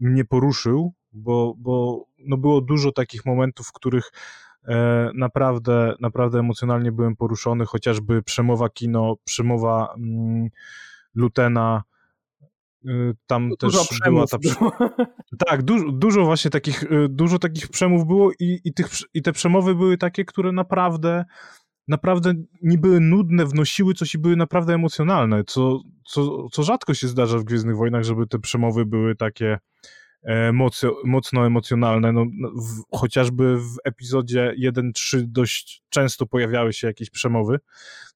mnie 0.00 0.24
poruszył, 0.24 0.92
bo, 1.12 1.54
bo 1.58 2.04
no 2.18 2.36
było 2.36 2.60
dużo 2.60 2.92
takich 2.92 3.26
momentów, 3.26 3.66
w 3.66 3.72
których 3.72 4.10
naprawdę, 5.14 5.94
naprawdę 6.00 6.38
emocjonalnie 6.38 6.92
byłem 6.92 7.16
poruszony, 7.16 7.66
chociażby 7.66 8.22
przemowa 8.22 8.68
kino, 8.68 9.16
przemowa 9.24 9.94
mm, 9.96 10.48
Lutena, 11.14 11.82
y, 12.86 13.14
tam 13.26 13.50
dużo 13.60 13.84
też 13.84 13.98
była 14.04 14.26
ta. 14.26 14.38
Tak, 15.46 15.62
dużo, 15.62 15.92
dużo 15.92 16.24
właśnie 16.24 16.50
takich, 16.50 16.82
y, 16.82 17.08
dużo 17.08 17.38
takich 17.38 17.68
przemów 17.68 18.06
było 18.06 18.30
i, 18.40 18.60
i, 18.64 18.74
tych, 18.74 18.88
i 19.14 19.22
te 19.22 19.32
przemowy 19.32 19.74
były 19.74 19.98
takie, 19.98 20.24
które 20.24 20.52
naprawdę 20.52 21.24
naprawdę 21.88 22.34
nie 22.62 22.78
były 22.78 23.00
nudne, 23.00 23.46
wnosiły 23.46 23.94
coś 23.94 24.14
i 24.14 24.18
były 24.18 24.36
naprawdę 24.36 24.74
emocjonalne, 24.74 25.44
co, 25.44 25.80
co, 26.04 26.48
co 26.48 26.62
rzadko 26.62 26.94
się 26.94 27.08
zdarza 27.08 27.38
w 27.38 27.44
Gwiezdnych 27.44 27.76
Wojnach, 27.76 28.04
żeby 28.04 28.26
te 28.26 28.38
przemowy 28.38 28.86
były 28.86 29.16
takie 29.16 29.58
E, 30.22 30.52
mocno, 30.52 30.92
mocno 31.04 31.46
emocjonalne. 31.46 32.12
No, 32.12 32.24
no, 32.32 32.48
w, 32.48 32.96
chociażby 32.98 33.56
w 33.56 33.76
epizodzie 33.84 34.54
1-3 34.62 35.22
dość 35.22 35.82
często 35.88 36.26
pojawiały 36.26 36.72
się 36.72 36.86
jakieś 36.86 37.10
przemowy, 37.10 37.58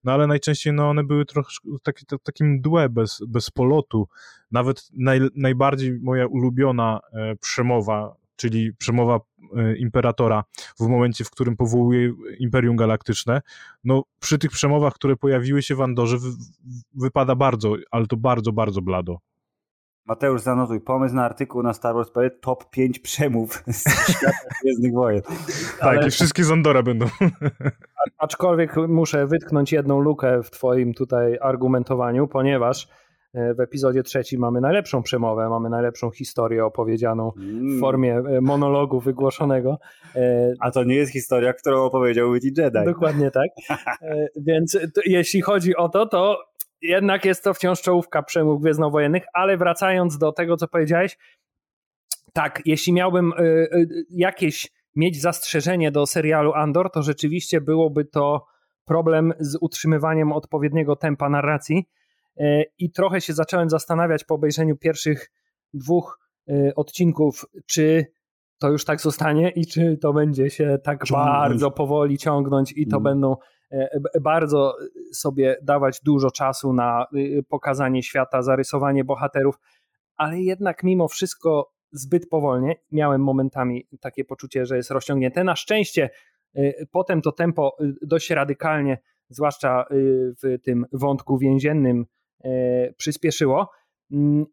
no 0.05 0.13
ale 0.13 0.27
najczęściej 0.27 0.73
no, 0.73 0.91
one 0.91 1.05
były 1.05 1.25
trochę 1.25 1.51
taki, 1.83 2.07
takim 2.23 2.61
dłe, 2.61 2.89
bez, 2.89 3.23
bez 3.29 3.51
polotu. 3.51 4.09
Nawet 4.51 4.89
naj, 4.93 5.21
najbardziej 5.35 6.01
moja 6.01 6.27
ulubiona 6.27 7.01
e, 7.13 7.37
przemowa, 7.37 8.17
czyli 8.37 8.75
przemowa 8.75 9.21
e, 9.57 9.77
imperatora 9.77 10.45
w 10.81 10.87
momencie, 10.87 11.25
w 11.25 11.31
którym 11.31 11.57
powołuje 11.57 12.13
Imperium 12.39 12.77
Galaktyczne, 12.77 13.41
no 13.85 14.03
przy 14.21 14.39
tych 14.39 14.51
przemowach, 14.51 14.95
które 14.95 15.17
pojawiły 15.17 15.63
się 15.63 15.75
w 15.75 15.81
Andorze, 15.81 16.19
w, 16.19 16.37
wypada 16.95 17.35
bardzo, 17.35 17.75
ale 17.91 18.07
to 18.07 18.17
bardzo, 18.17 18.53
bardzo 18.53 18.83
blado. 18.83 19.19
Mateusz, 20.07 20.43
zanotuj 20.43 20.81
pomysł 20.81 21.15
na 21.15 21.25
artykuł 21.25 21.63
na 21.63 21.73
Star 21.73 21.95
Wars 21.95 22.11
top 22.41 22.71
5 22.71 22.99
przemów 22.99 23.63
z 23.67 24.13
świata 24.13 24.37
Gwiezdnych 24.63 24.93
Wojen. 24.93 25.23
Tak, 25.81 26.07
i 26.07 26.11
wszystkie 26.11 26.45
z 26.45 26.51
Andora 26.51 26.83
będą. 26.83 27.07
Aczkolwiek 28.19 28.77
muszę 28.89 29.27
wytknąć 29.27 29.73
jedną 29.73 30.01
lukę 30.01 30.43
w 30.43 30.51
twoim 30.51 30.95
tutaj 30.95 31.39
argumentowaniu, 31.41 32.29
ponieważ 32.29 32.89
e, 33.35 33.55
w 33.55 33.61
epizodzie 33.61 34.03
trzecim 34.03 34.41
mamy 34.41 34.61
najlepszą 34.61 35.03
przemowę, 35.03 35.49
mamy 35.49 35.71
najlepszą 35.71 36.11
historię 36.11 36.65
opowiedzianą 36.65 37.33
w 37.37 37.41
mm. 37.41 37.81
formie 37.81 38.17
e, 38.17 38.41
monologu 38.41 39.01
wygłoszonego. 39.01 39.79
E, 40.17 40.53
A 40.61 40.71
to 40.71 40.85
nie 40.85 40.95
jest 40.95 41.13
historia, 41.13 41.53
którą 41.53 41.85
opowiedział 41.85 42.33
Witty 42.33 42.63
Jedi. 42.63 42.85
Dokładnie 42.85 43.31
tak. 43.31 43.49
Więc 44.37 44.79
jeśli 45.07 45.41
chodzi 45.41 45.77
o 45.77 45.89
to, 45.89 46.07
to 46.07 46.39
jednak 46.83 47.25
jest 47.25 47.45
to 47.45 47.55
wciąż 47.55 47.83
czołówka 47.83 48.23
przemów 48.23 48.63
gwiezdnowojennych, 48.63 49.23
ale 49.33 49.57
wracając 49.57 50.19
do 50.19 50.33
tego, 50.33 50.57
co 50.57 50.69
powiedziałeś, 50.69 51.19
tak, 52.33 52.63
jeśli 52.65 52.93
miałbym 52.93 53.33
y, 53.33 53.43
y, 53.43 54.05
jakieś 54.11 54.71
mieć 54.97 55.21
zastrzeżenie 55.21 55.91
do 55.91 56.07
serialu 56.07 56.53
Andor, 56.53 56.91
to 56.91 57.03
rzeczywiście 57.03 57.61
byłoby 57.61 58.05
to 58.05 58.47
problem 58.85 59.33
z 59.41 59.59
utrzymywaniem 59.61 60.33
odpowiedniego 60.33 60.97
tempa 60.97 61.29
narracji 61.29 61.89
y, 62.41 62.65
i 62.79 62.91
trochę 62.91 63.21
się 63.21 63.33
zacząłem 63.33 63.71
zastanawiać 63.71 64.25
po 64.25 64.35
obejrzeniu 64.35 64.77
pierwszych 64.77 65.31
dwóch 65.75 66.19
odcinków, 66.77 67.45
czy 67.67 68.07
to 68.59 68.71
już 68.71 68.85
tak 68.85 69.01
zostanie 69.01 69.51
i 69.51 69.67
czy 69.67 69.99
to 69.99 70.13
będzie 70.13 70.51
się 70.51 70.79
tak 70.85 71.05
bardzo 71.11 71.71
powoli 71.71 72.19
ciągnąć 72.19 72.73
i 72.73 72.87
to 72.87 72.97
mm. 72.97 73.03
będą 73.03 73.37
bardzo 74.21 74.77
sobie 75.13 75.57
dawać 75.63 76.01
dużo 76.05 76.31
czasu 76.31 76.73
na 76.73 77.07
y, 77.15 77.45
pokazanie 77.49 78.03
świata, 78.03 78.43
zarysowanie 78.43 79.05
bohaterów, 79.05 79.55
ale 80.17 80.41
jednak 80.41 80.83
mimo 80.83 81.09
wszystko 81.09 81.73
zbyt 81.93 82.29
powolnie. 82.29 82.77
Miałem 82.91 83.23
momentami 83.23 83.87
takie 84.01 84.25
poczucie, 84.25 84.67
że 84.67 84.77
jest 84.77 84.91
rozciągnięte. 84.91 85.45
Na 85.45 85.57
szczęście 85.57 86.11
y, 86.57 86.89
potem 86.91 87.23
to 87.23 87.33
tempo 87.33 87.77
y, 87.81 87.95
dość 88.03 88.31
radykalnie, 88.31 88.99
zwłaszcza 89.29 89.85
w 90.43 90.63
tym 90.63 90.87
wątku 90.93 91.39
więziennym, 91.39 92.07
przyspieszyło. 92.97 93.71
Mm, 94.11 94.47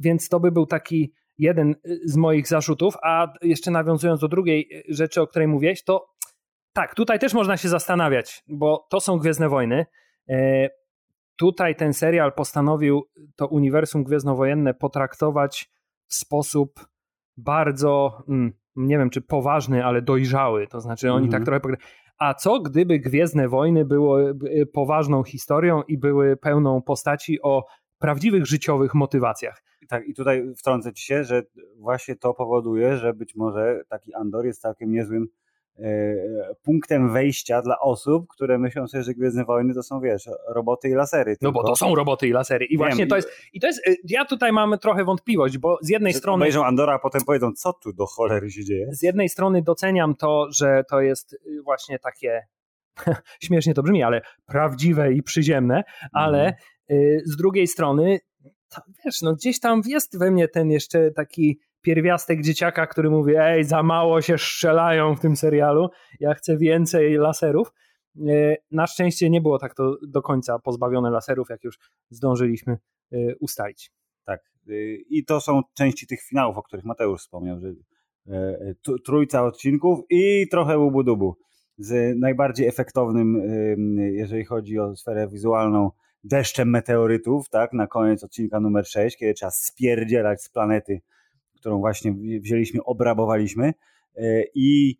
więc 0.00 0.28
to 0.28 0.40
by 0.40 0.52
był 0.52 0.66
taki 0.66 1.12
jeden 1.38 1.74
z 2.04 2.16
moich 2.16 2.48
zarzutów. 2.48 2.94
A 3.02 3.32
jeszcze 3.42 3.70
nawiązując 3.70 4.20
do 4.20 4.28
drugiej 4.28 4.84
rzeczy, 4.88 5.20
o 5.20 5.26
której 5.26 5.48
mówiłeś, 5.48 5.84
to 5.84 6.15
tak, 6.76 6.94
tutaj 6.94 7.18
też 7.18 7.34
można 7.34 7.56
się 7.56 7.68
zastanawiać, 7.68 8.44
bo 8.48 8.86
to 8.90 9.00
są 9.00 9.18
Gwiezdne 9.18 9.48
Wojny. 9.48 9.86
E, 10.28 10.68
tutaj 11.36 11.76
ten 11.76 11.92
serial 11.92 12.32
postanowił 12.32 13.08
to 13.36 13.46
uniwersum 13.46 14.04
gwiezdnowojenne 14.04 14.74
potraktować 14.74 15.70
w 16.06 16.14
sposób 16.14 16.88
bardzo, 17.36 18.22
mm, 18.28 18.52
nie 18.76 18.98
wiem 18.98 19.10
czy 19.10 19.22
poważny, 19.22 19.84
ale 19.84 20.02
dojrzały. 20.02 20.66
To 20.66 20.80
znaczy 20.80 21.12
oni 21.12 21.28
tak 21.28 21.40
mhm. 21.40 21.60
trochę. 21.60 21.76
A 22.18 22.34
co 22.34 22.60
gdyby 22.60 22.98
Gwiezdne 22.98 23.48
Wojny 23.48 23.84
było 23.84 24.18
poważną 24.72 25.24
historią 25.24 25.82
i 25.82 25.98
były 25.98 26.36
pełną 26.36 26.82
postaci 26.82 27.42
o 27.42 27.64
prawdziwych 27.98 28.46
życiowych 28.46 28.94
motywacjach? 28.94 29.62
Tak, 29.88 30.08
i 30.08 30.14
tutaj 30.14 30.54
wtrącę 30.58 30.92
ci 30.92 31.04
się, 31.04 31.24
że 31.24 31.42
właśnie 31.78 32.16
to 32.16 32.34
powoduje, 32.34 32.96
że 32.96 33.14
być 33.14 33.34
może 33.34 33.80
taki 33.88 34.14
Andor 34.14 34.46
jest 34.46 34.60
całkiem 34.60 34.92
niezłym 34.92 35.28
punktem 36.62 37.12
wejścia 37.12 37.62
dla 37.62 37.80
osób, 37.80 38.26
które 38.28 38.58
myślą 38.58 38.88
sobie, 38.88 39.02
że 39.02 39.14
Gwiezdne 39.14 39.44
Wojny 39.44 39.74
to 39.74 39.82
są, 39.82 40.00
wiesz, 40.00 40.28
roboty 40.48 40.88
i 40.88 40.92
lasery. 40.92 41.36
Tylko... 41.36 41.46
No 41.46 41.52
bo 41.52 41.64
to 41.68 41.76
są 41.76 41.94
roboty 41.94 42.28
i 42.28 42.32
lasery. 42.32 42.64
I 42.64 42.68
Wiem, 42.68 42.78
właśnie 42.78 43.06
to 43.06 43.16
jest, 43.16 43.28
i 43.52 43.60
to 43.60 43.66
jest, 43.66 43.80
ja 44.04 44.24
tutaj 44.24 44.52
mamy 44.52 44.78
trochę 44.78 45.04
wątpliwość, 45.04 45.58
bo 45.58 45.78
z 45.82 45.88
jednej 45.88 46.12
strony... 46.12 46.44
Obejrzą 46.44 46.64
Andora, 46.64 46.94
a 46.94 46.98
potem 46.98 47.22
powiedzą, 47.26 47.52
co 47.52 47.72
tu 47.72 47.92
do 47.92 48.06
cholery 48.06 48.50
się 48.50 48.64
dzieje. 48.64 48.86
Z 48.92 49.02
jednej 49.02 49.28
strony 49.28 49.62
doceniam 49.62 50.14
to, 50.14 50.46
że 50.50 50.84
to 50.90 51.00
jest 51.00 51.36
właśnie 51.64 51.98
takie 51.98 52.46
śmiesznie 53.44 53.74
to 53.74 53.82
brzmi, 53.82 54.02
ale 54.02 54.20
prawdziwe 54.46 55.12
i 55.12 55.22
przyziemne, 55.22 55.84
ale 56.12 56.56
mm. 56.88 57.20
z 57.24 57.36
drugiej 57.36 57.66
strony, 57.66 58.18
to, 58.68 58.82
wiesz, 59.04 59.22
no 59.22 59.34
gdzieś 59.34 59.60
tam 59.60 59.82
jest 59.86 60.18
we 60.18 60.30
mnie 60.30 60.48
ten 60.48 60.70
jeszcze 60.70 61.10
taki 61.10 61.58
pierwiastek 61.86 62.42
dzieciaka, 62.42 62.86
który 62.86 63.10
mówi, 63.10 63.34
ej, 63.38 63.64
za 63.64 63.82
mało 63.82 64.22
się 64.22 64.38
strzelają 64.38 65.16
w 65.16 65.20
tym 65.20 65.36
serialu, 65.36 65.88
ja 66.20 66.34
chcę 66.34 66.56
więcej 66.56 67.14
laserów. 67.14 67.72
E, 68.28 68.56
na 68.70 68.86
szczęście 68.86 69.30
nie 69.30 69.40
było 69.40 69.58
tak 69.58 69.74
to 69.74 69.96
do 70.08 70.22
końca 70.22 70.58
pozbawione 70.58 71.10
laserów, 71.10 71.48
jak 71.50 71.64
już 71.64 71.78
zdążyliśmy 72.10 72.78
e, 73.12 73.36
ustalić. 73.40 73.92
Tak. 74.24 74.40
Y, 74.68 74.98
I 75.10 75.24
to 75.24 75.40
są 75.40 75.62
części 75.74 76.06
tych 76.06 76.22
finałów, 76.22 76.58
o 76.58 76.62
których 76.62 76.84
Mateusz 76.84 77.20
wspomniał, 77.20 77.60
że 77.60 77.68
e, 78.28 78.74
trójca 79.04 79.44
odcinków 79.44 80.00
i 80.10 80.46
trochę 80.50 80.78
ubudubu 80.78 81.36
z 81.78 82.18
najbardziej 82.18 82.68
efektownym, 82.68 83.42
jeżeli 84.12 84.44
chodzi 84.44 84.78
o 84.78 84.96
sferę 84.96 85.28
wizualną, 85.28 85.90
deszczem 86.24 86.70
meteorytów, 86.70 87.48
tak, 87.48 87.72
na 87.72 87.86
koniec 87.86 88.24
odcinka 88.24 88.60
numer 88.60 88.86
6, 88.86 89.16
kiedy 89.16 89.34
trzeba 89.34 89.50
spierdzielać 89.50 90.42
z 90.42 90.48
planety, 90.48 91.00
którą 91.66 91.78
właśnie 91.78 92.14
wzięliśmy, 92.40 92.84
obrabowaliśmy. 92.84 93.74
E, 94.16 94.42
i 94.54 94.98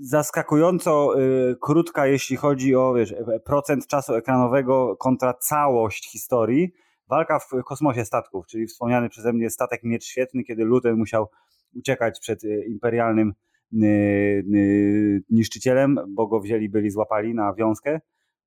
zaskakująco 0.00 1.14
e, 1.14 1.20
krótka, 1.60 2.06
jeśli 2.06 2.36
chodzi 2.36 2.74
o 2.74 2.94
wiesz, 2.94 3.14
procent 3.44 3.86
czasu 3.86 4.14
ekranowego 4.14 4.96
kontra 4.96 5.34
całość 5.34 6.10
historii, 6.10 6.72
walka 7.08 7.38
w 7.38 7.50
kosmosie 7.66 8.04
statków, 8.04 8.46
czyli 8.46 8.66
wspomniany 8.66 9.08
przeze 9.08 9.32
mnie 9.32 9.50
statek 9.50 9.80
Miecz 9.84 10.04
Świetny, 10.04 10.44
kiedy 10.44 10.64
Luten 10.64 10.96
musiał 10.96 11.26
uciekać 11.74 12.20
przed 12.20 12.44
e, 12.44 12.64
imperialnym 12.64 13.32
niszczycielem, 15.30 15.98
bo 16.08 16.26
go 16.26 16.40
wzięli, 16.40 16.68
byli 16.68 16.90
złapali 16.90 17.34
na 17.34 17.54
wiązkę, 17.54 18.00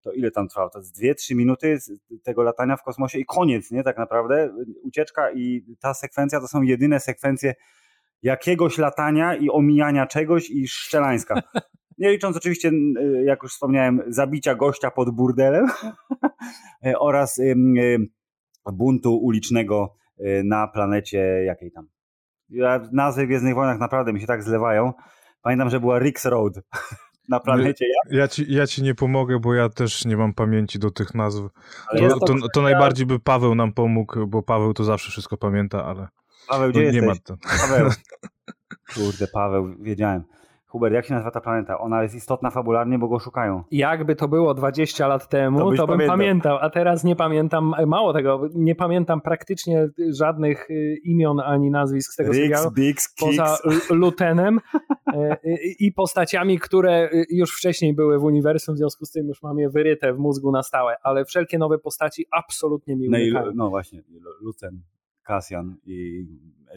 to 0.08 0.14
ile 0.14 0.32
tam 0.32 0.48
trwało? 0.48 0.70
To 0.70 0.80
jest 0.80 1.02
2-3 1.02 1.36
minuty 1.36 1.78
tego 2.24 2.44
latania 2.44 2.78
w 2.78 2.84
kosmosie 2.84 3.20
i 3.20 3.26
koniec, 3.26 3.72
nie? 3.72 3.84
Tak 3.84 3.98
naprawdę 3.98 4.56
ucieczka 4.84 5.32
i 5.32 5.76
ta 5.80 5.94
sekwencja 5.94 6.40
to 6.40 6.48
są 6.48 6.62
jedyne 6.62 7.00
sekwencje 7.00 7.56
jakiegoś 8.24 8.78
latania 8.78 9.36
i 9.36 9.50
omijania 9.50 10.06
czegoś 10.06 10.50
i 10.50 10.68
szczelańska. 10.68 11.42
Nie 11.98 12.12
licząc 12.12 12.38
oczywiście, 12.38 12.72
jak 13.26 13.44
już 13.44 13.54
wspomniałem, 13.54 14.02
zabicia 14.08 14.56
gościa 14.56 14.92
pod 14.92 15.10
burdelem 15.10 15.68
oraz 17.00 17.42
buntu 18.74 19.18
ulicznego 19.18 19.96
na 20.44 20.68
planecie 20.68 21.20
jakiej 21.46 21.72
tam. 21.72 21.88
Nazwy 22.92 23.24
w 23.24 23.26
Gwiezdnych 23.26 23.56
Wojnach 23.56 23.80
naprawdę 23.80 24.14
mi 24.14 24.22
się 24.22 24.28
tak 24.28 24.44
zlewają. 24.44 24.94
Pamiętam, 25.42 25.70
że 25.70 25.80
była 25.80 26.00
Rix 26.00 26.26
Road 26.26 26.54
na 27.30 27.40
planecie. 27.40 27.86
Ja, 27.86 28.20
ja, 28.20 28.28
ci, 28.28 28.54
ja 28.54 28.68
ci 28.68 28.84
nie 28.84 28.96
pomogę, 28.96 29.40
bo 29.40 29.54
ja 29.54 29.70
też 29.70 30.06
nie 30.06 30.18
mam 30.18 30.34
pamięci 30.34 30.80
do 30.80 30.92
tych 30.92 31.16
nazw. 31.16 31.42
To, 31.98 32.20
to, 32.20 32.36
to, 32.54 32.62
najbardziej 32.62 33.06
by 33.06 33.20
Paweł 33.20 33.56
nam 33.56 33.74
pomógł, 33.74 34.28
bo 34.28 34.44
Paweł 34.44 34.74
to 34.74 34.84
zawsze 34.84 35.12
wszystko 35.12 35.38
pamięta, 35.38 35.86
ale 35.86 36.08
Paweł, 36.48 36.70
gdzie 36.70 36.80
nie 36.80 36.86
jesteś? 36.86 37.06
ma 37.08 37.16
to. 37.16 37.38
Paweł. 37.62 37.90
Kurde, 38.96 39.28
Paweł, 39.28 39.76
wiedziałem. 39.80 40.24
Hubert, 40.68 40.94
jak 40.94 41.06
się 41.06 41.14
nazywa 41.14 41.32
ta 41.32 41.42
planeta? 41.42 41.80
Ona 41.80 42.04
jest 42.04 42.16
istotna 42.16 42.52
fabularnie, 42.52 43.00
bo 43.00 43.08
go 43.08 43.20
szukają. 43.20 43.64
Jakby 43.72 44.16
to 44.16 44.28
było 44.28 44.54
20 44.54 45.08
lat 45.08 45.30
temu, 45.30 45.60
to, 45.60 45.66
to 45.66 45.88
bym 45.88 45.98
pamiętał. 45.98 46.18
pamiętał, 46.18 46.58
a 46.58 46.70
teraz 46.70 47.04
nie 47.04 47.16
pamiętam, 47.16 47.76
mało 47.88 48.14
tego, 48.14 48.50
nie 48.56 48.76
pamiętam 48.76 49.22
praktycznie 49.22 49.90
żadnych 50.10 50.70
y, 50.70 50.98
imion 51.04 51.40
ani 51.40 51.72
nazwisk 51.72 52.14
z 52.14 52.16
tego 52.16 52.32
Riggs, 52.32 52.44
serialu. 52.44 52.72
Biggs, 52.72 53.16
poza 53.20 53.58
Lutenem 53.90 54.60
e, 55.14 55.38
i 55.80 55.92
postaciami, 55.92 56.60
które 56.60 57.10
y, 57.14 57.26
już 57.30 57.58
wcześniej 57.58 57.94
były 57.94 58.20
w 58.20 58.24
uniwersum, 58.24 58.76
w 58.76 58.78
związku 58.78 59.06
z 59.06 59.12
tym 59.12 59.28
już 59.28 59.44
mam 59.44 59.60
je 59.60 59.70
wyryte 59.70 60.14
w 60.14 60.18
mózgu 60.18 60.52
na 60.52 60.64
stałe, 60.64 60.96
ale 61.04 61.26
wszelkie 61.26 61.58
nowe 61.58 61.78
postaci 61.78 62.26
absolutnie 62.32 62.96
mi 62.96 63.08
unikają. 63.08 63.46
No, 63.46 63.52
no 63.56 63.70
właśnie, 63.70 64.04
Luten, 64.42 64.82
Cassian 65.24 65.76
i 65.86 66.26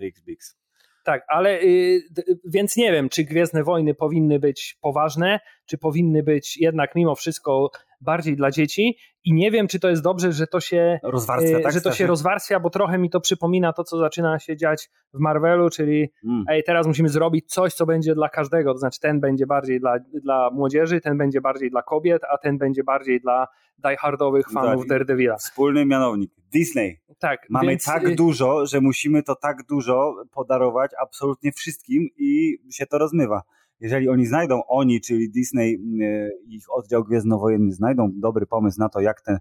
Riggs, 0.00 0.22
Biggs. 0.22 0.60
Tak, 1.04 1.24
ale 1.28 1.60
y, 1.62 2.02
więc 2.44 2.76
nie 2.76 2.92
wiem, 2.92 3.08
czy 3.08 3.24
Gwiezdne 3.24 3.64
Wojny 3.64 3.94
powinny 3.94 4.38
być 4.38 4.78
poważne, 4.80 5.40
czy 5.66 5.78
powinny 5.78 6.22
być 6.22 6.56
jednak 6.56 6.94
mimo 6.94 7.14
wszystko 7.14 7.70
bardziej 8.00 8.36
dla 8.36 8.50
dzieci 8.50 8.96
i 9.24 9.32
nie 9.34 9.50
wiem, 9.50 9.68
czy 9.68 9.80
to 9.80 9.88
jest 9.88 10.02
dobrze, 10.02 10.32
że 10.32 10.46
to 10.46 10.60
się 10.60 11.00
rozwarstwia, 11.02 11.58
y, 11.58 11.62
tak, 11.62 11.72
że 11.72 11.80
to 11.80 11.92
się 11.92 12.06
rozwarstwia, 12.06 12.60
bo 12.60 12.70
trochę 12.70 12.98
mi 12.98 13.10
to 13.10 13.20
przypomina 13.20 13.72
to, 13.72 13.84
co 13.84 13.98
zaczyna 13.98 14.38
się 14.38 14.56
dziać 14.56 14.90
w 15.14 15.18
Marvelu, 15.18 15.70
czyli 15.70 16.10
mm. 16.24 16.44
ej, 16.48 16.62
teraz 16.64 16.86
musimy 16.86 17.08
zrobić 17.08 17.52
coś, 17.52 17.74
co 17.74 17.86
będzie 17.86 18.14
dla 18.14 18.28
każdego, 18.28 18.72
to 18.72 18.78
znaczy 18.78 19.00
ten 19.00 19.20
będzie 19.20 19.46
bardziej 19.46 19.80
dla, 19.80 19.98
dla 20.22 20.50
młodzieży, 20.50 21.00
ten 21.00 21.18
będzie 21.18 21.40
bardziej 21.40 21.70
dla 21.70 21.82
kobiet, 21.82 22.22
a 22.34 22.38
ten 22.38 22.58
będzie 22.58 22.84
bardziej 22.84 23.20
dla 23.20 23.46
diehardowych 23.78 24.50
fanów 24.50 24.82
tak, 24.82 24.88
Daredevila. 24.88 25.36
Wspólny 25.36 25.86
mianownik. 25.86 26.30
Disney. 26.52 27.00
Tak. 27.18 27.46
Mamy 27.50 27.68
więc... 27.68 27.84
tak 27.84 28.04
y- 28.04 28.14
dużo, 28.14 28.66
że 28.66 28.80
musimy 28.80 29.22
to 29.22 29.34
tak 29.34 29.66
dużo 29.68 30.14
podarować 30.32 30.90
absolutnie 31.02 31.52
wszystkim 31.52 32.08
i 32.16 32.58
się 32.72 32.86
to 32.86 32.98
rozmywa 32.98 33.42
jeżeli 33.80 34.08
oni 34.08 34.26
znajdą, 34.26 34.62
oni, 34.66 35.00
czyli 35.00 35.30
Disney, 35.30 35.74
y, 36.02 36.30
ich 36.46 36.64
oddział 36.70 37.04
Gwiezdnowojenny, 37.04 37.72
znajdą 37.72 38.10
dobry 38.14 38.46
pomysł 38.46 38.80
na 38.80 38.88
to, 38.88 39.00
jak 39.00 39.20
te 39.20 39.38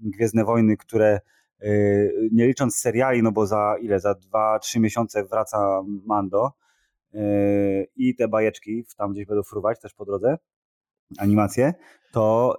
Gwiezdne 0.00 0.44
Wojny, 0.44 0.76
które 0.76 1.20
y, 1.62 2.28
nie 2.32 2.46
licząc 2.46 2.76
seriali, 2.76 3.22
no 3.22 3.32
bo 3.32 3.46
za 3.46 3.76
ile, 3.80 4.00
za 4.00 4.12
2-3 4.12 4.80
miesiące 4.80 5.24
wraca 5.24 5.82
Mando 6.06 6.52
y, 7.14 7.18
i 7.96 8.14
te 8.14 8.28
bajeczki 8.28 8.84
tam 8.96 9.12
gdzieś 9.12 9.26
będą 9.26 9.42
fruwać 9.42 9.80
też 9.80 9.94
po 9.94 10.04
drodze, 10.04 10.38
animacje, 11.18 11.74
to 12.12 12.58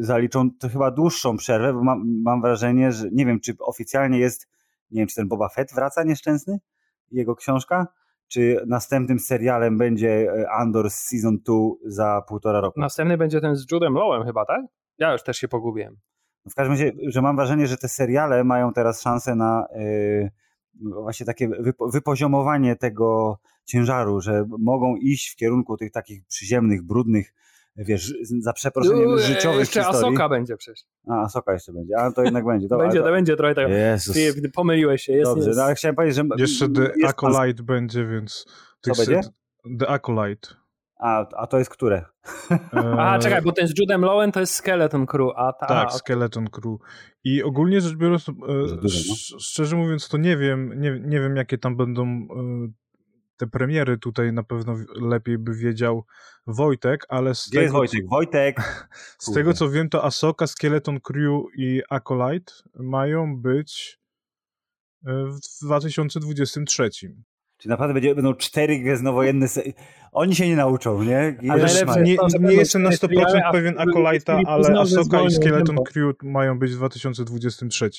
zaliczą 0.00 0.50
to 0.50 0.68
chyba 0.68 0.90
dłuższą 0.90 1.36
przerwę, 1.36 1.72
bo 1.72 1.84
mam, 1.84 2.22
mam 2.22 2.40
wrażenie, 2.42 2.92
że 2.92 3.08
nie 3.12 3.26
wiem, 3.26 3.40
czy 3.40 3.54
oficjalnie 3.60 4.18
jest, 4.18 4.48
nie 4.90 5.00
wiem, 5.00 5.08
czy 5.08 5.14
ten 5.14 5.28
Boba 5.28 5.48
Fett 5.48 5.74
wraca 5.74 6.04
nieszczęsny, 6.04 6.58
jego 7.10 7.36
książka, 7.36 7.86
czy 8.28 8.64
następnym 8.66 9.18
serialem 9.18 9.78
będzie 9.78 10.32
e, 10.32 10.50
Andor 10.50 10.90
Season 10.90 11.38
2 11.46 11.54
za 11.84 12.22
półtora 12.28 12.60
roku? 12.60 12.80
Następny 12.80 13.18
będzie 13.18 13.40
ten 13.40 13.56
z 13.56 13.70
Judem 13.72 13.94
Lowem 13.94 14.26
chyba, 14.26 14.44
tak? 14.44 14.60
Ja 14.98 15.12
już 15.12 15.22
też 15.22 15.36
się 15.36 15.48
pogubiłem. 15.48 15.96
W 16.50 16.54
każdym 16.54 16.72
razie, 16.72 16.92
że 17.06 17.22
mam 17.22 17.36
wrażenie, 17.36 17.66
że 17.66 17.76
te 17.76 17.88
seriale 17.88 18.44
mają 18.44 18.72
teraz 18.72 19.02
szansę 19.02 19.34
na 19.34 19.66
yy, 19.74 20.30
właśnie 21.02 21.26
takie 21.26 21.48
wypo, 21.48 21.88
wypoziomowanie 21.88 22.76
tego 22.76 23.38
ciężaru, 23.64 24.20
że 24.20 24.44
mogą 24.58 24.96
iść 24.96 25.32
w 25.32 25.36
kierunku 25.36 25.76
tych 25.76 25.92
takich 25.92 26.26
przyziemnych, 26.26 26.82
brudnych 26.82 27.34
wiesz, 27.84 28.14
za 28.40 28.52
przeproszeniem 28.52 29.10
no, 29.10 29.18
życiowych 29.18 29.58
Jeszcze 29.58 29.80
historii. 29.80 30.06
Asoka 30.06 30.28
będzie 30.28 30.56
przecież. 30.56 30.84
A, 31.08 31.22
Asoka 31.22 31.52
jeszcze 31.52 31.72
będzie, 31.72 31.98
a 31.98 32.12
to 32.12 32.22
jednak 32.22 32.44
będzie. 32.44 32.68
Dobra, 32.68 32.84
będzie, 32.86 32.98
to, 32.98 33.04
to 33.04 33.12
będzie 33.12 33.36
trochę 33.36 33.54
tego. 33.54 33.68
Jezus. 33.68 34.14
Ty, 34.14 34.50
pomyliłeś 34.54 35.02
się. 35.02 35.12
Jest, 35.12 35.30
Dobrze, 35.30 35.46
jest. 35.46 35.58
No, 35.58 35.64
ale 35.64 35.74
chciałem 35.74 35.94
powiedzieć, 35.94 36.16
że... 36.16 36.24
Jeszcze 36.36 36.68
The 36.68 37.08
Acolyte 37.08 37.62
będzie, 37.62 38.06
więc... 38.06 38.44
Co 38.80 38.92
będzie? 38.94 39.20
The 39.78 39.88
Acolyte. 39.88 40.48
A, 40.98 41.26
a 41.36 41.46
to 41.46 41.58
jest 41.58 41.70
które? 41.70 42.04
a, 42.98 43.18
czekaj, 43.18 43.42
bo 43.42 43.52
ten 43.52 43.68
z 43.68 43.78
Judem 43.78 44.00
Lowen 44.00 44.32
to 44.32 44.40
jest 44.40 44.54
Skeleton 44.54 45.06
Crew. 45.06 45.28
A 45.36 45.52
ta, 45.52 45.66
tak, 45.66 45.92
Skeleton 45.92 46.50
Crew. 46.50 46.78
I 47.24 47.42
ogólnie 47.42 47.80
rzecz 47.80 47.96
biorąc, 47.96 48.28
e, 48.28 48.32
no. 48.82 48.88
szczerze 49.40 49.76
mówiąc, 49.76 50.08
to 50.08 50.16
nie 50.18 50.36
wiem, 50.36 50.80
nie, 50.80 51.00
nie 51.00 51.20
wiem, 51.20 51.36
jakie 51.36 51.58
tam 51.58 51.76
będą 51.76 52.04
e, 52.06 52.68
te 53.38 53.46
premiery 53.46 53.98
tutaj 53.98 54.32
na 54.32 54.42
pewno 54.42 54.76
lepiej 55.00 55.38
by 55.38 55.54
wiedział 55.54 56.04
Wojtek, 56.46 57.06
ale 57.08 57.34
z 57.34 57.48
Gdzie 57.48 57.60
tego, 57.60 57.82
jest 57.82 57.92
Wojtek? 57.92 58.02
Co, 58.02 58.08
Wojtek! 58.08 58.88
Z 59.18 59.32
tego 59.32 59.54
co 59.54 59.70
wiem, 59.70 59.88
to 59.88 60.04
Asoka, 60.04 60.46
Skeleton 60.46 61.00
Crew 61.00 61.42
i 61.56 61.82
Acolyte 61.90 62.52
mają 62.74 63.36
być 63.36 63.98
e, 65.06 65.10
w 65.26 65.64
2023. 65.64 66.90
Czyli 67.56 67.70
naprawdę 67.70 67.94
będzie, 67.94 68.14
będą 68.14 68.34
cztery 68.34 68.78
gwiezdnowojenne 68.78 69.46
Oni 70.12 70.34
się 70.34 70.48
nie 70.48 70.56
nauczą, 70.56 71.02
nie? 71.02 71.38
Ale 71.48 71.66
nie, 72.02 72.16
nie 72.40 72.54
jestem 72.54 72.82
na 72.82 72.90
100% 72.90 73.52
pewien 73.52 73.78
Acolyta, 73.78 74.40
ale 74.46 74.80
Asoka 74.80 75.22
i 75.22 75.30
Skeleton 75.30 75.76
Crew 75.76 76.14
mają 76.22 76.58
być 76.58 76.72
w 76.72 76.76
2023. 76.76 77.90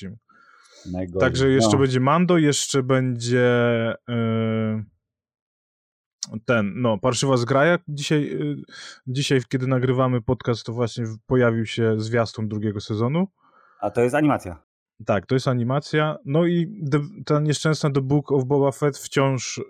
Najgorzej. 0.92 1.20
Także 1.20 1.50
jeszcze 1.50 1.72
no. 1.72 1.78
będzie 1.78 2.00
Mando, 2.00 2.38
jeszcze 2.38 2.82
będzie... 2.82 3.48
Yy 4.08 4.84
ten, 6.44 6.72
no, 6.76 6.98
Parszywa 6.98 7.36
Zgraja. 7.36 7.78
Dzisiaj, 7.88 8.32
y, 8.32 8.56
dzisiaj, 9.06 9.40
kiedy 9.48 9.66
nagrywamy 9.66 10.22
podcast, 10.22 10.64
to 10.64 10.72
właśnie 10.72 11.04
pojawił 11.26 11.66
się 11.66 12.00
zwiastun 12.00 12.48
drugiego 12.48 12.80
sezonu. 12.80 13.28
A 13.80 13.90
to 13.90 14.00
jest 14.00 14.14
animacja. 14.14 14.62
Tak, 15.06 15.26
to 15.26 15.34
jest 15.34 15.48
animacja. 15.48 16.16
No 16.24 16.46
i 16.46 16.84
ta 17.26 17.40
nieszczęsna 17.40 17.90
The 17.90 18.00
Book 18.00 18.32
of 18.32 18.44
Boba 18.44 18.72
Fett 18.72 18.98
wciąż 18.98 19.58
y, 19.58 19.62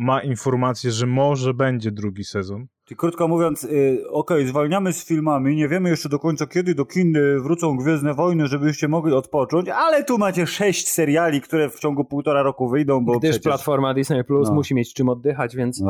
ma 0.00 0.22
informację, 0.22 0.90
że 0.90 1.06
może 1.06 1.54
będzie 1.54 1.90
drugi 1.90 2.24
sezon. 2.24 2.66
Czyli 2.84 2.98
krótko 2.98 3.28
mówiąc, 3.28 3.62
yy, 3.62 3.70
okej, 3.70 4.36
okay, 4.36 4.46
zwalniamy 4.46 4.92
z 4.92 5.06
filmami, 5.06 5.56
nie 5.56 5.68
wiemy 5.68 5.88
jeszcze 5.88 6.08
do 6.08 6.18
końca 6.18 6.46
kiedy 6.46 6.74
do 6.74 6.84
kin 6.84 7.14
wrócą 7.42 7.76
Gwiezdne 7.76 8.14
Wojny, 8.14 8.46
żebyście 8.46 8.88
mogli 8.88 9.12
odpocząć, 9.12 9.68
ale 9.68 10.04
tu 10.04 10.18
macie 10.18 10.46
sześć 10.46 10.88
seriali, 10.88 11.40
które 11.40 11.70
w 11.70 11.78
ciągu 11.78 12.04
półtora 12.04 12.42
roku 12.42 12.68
wyjdą, 12.68 13.04
bo 13.04 13.18
Gdyż 13.18 13.30
przecież... 13.30 13.44
platforma 13.44 13.94
Disney 13.94 14.24
Plus 14.24 14.48
no. 14.48 14.54
musi 14.54 14.74
mieć 14.74 14.94
czym 14.94 15.08
oddychać, 15.08 15.56
więc 15.56 15.82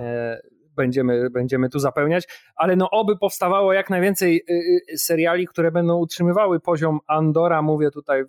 e, 0.00 0.40
będziemy, 0.76 1.30
będziemy 1.30 1.68
tu 1.68 1.78
zapełniać, 1.78 2.28
ale 2.56 2.76
no 2.76 2.90
oby 2.90 3.16
powstawało 3.16 3.72
jak 3.72 3.90
najwięcej 3.90 4.42
y, 4.50 4.54
y, 4.92 4.98
seriali, 4.98 5.46
które 5.46 5.72
będą 5.72 5.98
utrzymywały 5.98 6.60
poziom 6.60 6.98
Andora, 7.06 7.62
mówię 7.62 7.90
tutaj 7.90 8.24
w, 8.24 8.28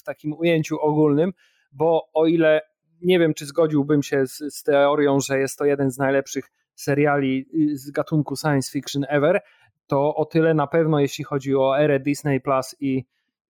w 0.00 0.02
takim 0.02 0.32
ujęciu 0.32 0.80
ogólnym, 0.80 1.32
bo 1.72 2.02
o 2.14 2.26
ile 2.26 2.73
nie 3.04 3.18
wiem, 3.18 3.34
czy 3.34 3.46
zgodziłbym 3.46 4.02
się 4.02 4.26
z, 4.26 4.38
z 4.54 4.62
teorią, 4.62 5.20
że 5.20 5.38
jest 5.38 5.58
to 5.58 5.64
jeden 5.64 5.90
z 5.90 5.98
najlepszych 5.98 6.50
seriali 6.74 7.46
y, 7.72 7.78
z 7.78 7.90
gatunku 7.90 8.36
science 8.36 8.72
fiction 8.72 9.04
ever, 9.08 9.40
to 9.86 10.14
o 10.14 10.24
tyle 10.24 10.54
na 10.54 10.66
pewno, 10.66 11.00
jeśli 11.00 11.24
chodzi 11.24 11.54
o 11.54 11.78
erę 11.78 12.00
Disney 12.00 12.40
Plus 12.40 12.76
i, 12.80 13.04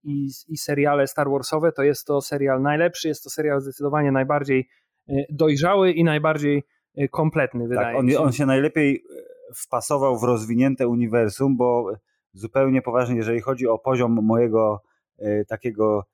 i, 0.04 0.28
i 0.48 0.56
seriale 0.56 1.06
Star 1.06 1.30
Warsowe, 1.30 1.72
to 1.72 1.82
jest 1.82 2.06
to 2.06 2.20
serial 2.20 2.62
najlepszy, 2.62 3.08
jest 3.08 3.24
to 3.24 3.30
serial 3.30 3.60
zdecydowanie 3.60 4.12
najbardziej 4.12 4.68
y, 5.08 5.26
dojrzały 5.30 5.92
i 5.92 6.04
najbardziej 6.04 6.64
y, 6.98 7.08
kompletny, 7.08 7.68
wydaje 7.68 7.96
tak, 7.96 8.04
mi 8.04 8.12
się. 8.12 8.20
On 8.20 8.32
się 8.32 8.46
najlepiej 8.46 9.04
wpasował 9.54 10.18
w 10.18 10.24
rozwinięte 10.24 10.88
uniwersum, 10.88 11.56
bo 11.56 11.92
zupełnie 12.32 12.82
poważnie, 12.82 13.16
jeżeli 13.16 13.40
chodzi 13.40 13.66
o 13.66 13.78
poziom 13.78 14.18
mojego 14.22 14.82
takiego 15.48 16.04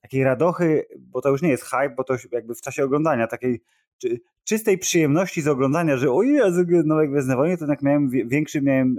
takiej 0.00 0.24
radochy, 0.24 0.84
bo 0.98 1.20
to 1.20 1.28
już 1.28 1.42
nie 1.42 1.48
jest 1.48 1.64
hype, 1.64 1.94
bo 1.96 2.04
to 2.04 2.14
jakby 2.32 2.54
w 2.54 2.60
czasie 2.60 2.84
oglądania, 2.84 3.26
takiej 3.26 3.60
czy, 3.98 4.20
czystej 4.44 4.78
przyjemności 4.78 5.42
z 5.42 5.48
oglądania, 5.48 5.96
że 5.96 6.12
o 6.12 6.22
Jezu, 6.22 6.60
nowe 6.84 7.08
Gwiezdne 7.08 7.36
Wojny, 7.36 7.56
to 7.56 7.64
jednak 7.64 7.82
miałem, 7.82 8.10
większy 8.10 8.62
miałem 8.62 8.96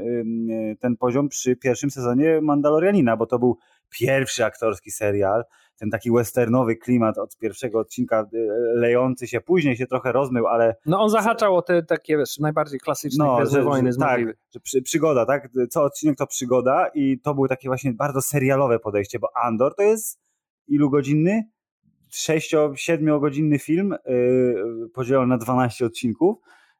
ten 0.80 0.98
poziom 0.98 1.30
przy 1.30 1.56
pierwszym 1.56 1.92
sezonie 1.92 2.42
Mandalorianina, 2.42 3.18
bo 3.18 3.26
to 3.26 3.40
był 3.40 3.58
pierwszy 3.90 4.46
aktorski 4.46 4.92
serial, 4.92 5.44
ten 5.80 5.90
taki 5.90 6.12
westernowy 6.12 6.76
klimat 6.76 7.18
od 7.18 7.38
pierwszego 7.38 7.80
odcinka 7.80 8.26
y, 8.34 8.48
lejący 8.74 9.28
się, 9.28 9.42
później 9.42 9.78
się 9.78 9.88
trochę 9.88 10.12
rozmył, 10.12 10.48
ale... 10.48 10.76
No 10.86 11.02
on 11.02 11.10
zahaczał 11.10 11.56
o 11.56 11.62
te 11.62 11.84
takie, 11.84 12.18
wiesz, 12.18 12.38
najbardziej 12.40 12.80
klasyczne 12.80 13.26
no, 13.26 13.38
Gwiezdne 13.38 13.64
Wojny. 13.64 13.92
Że, 13.92 13.98
tak, 13.98 14.22
że 14.54 14.60
przy, 14.60 14.82
przygoda, 14.82 15.26
tak? 15.26 15.50
Co 15.70 15.84
odcinek 15.84 16.18
to 16.18 16.28
przygoda 16.28 16.88
i 16.94 17.20
to 17.20 17.34
było 17.34 17.48
takie 17.48 17.70
właśnie 17.70 17.94
bardzo 17.94 18.22
serialowe 18.22 18.80
podejście, 18.80 19.20
bo 19.20 19.28
Andor 19.44 19.76
to 19.76 19.84
jest 19.84 20.20
ilu 20.70 20.90
godzinny? 20.90 21.44
6-7 22.12 23.20
godzinny 23.20 23.60
film 23.60 23.96
yy, 24.06 24.90
podzielony 24.94 25.28
na 25.28 25.38
12 25.38 25.86
odcinków 25.86 26.38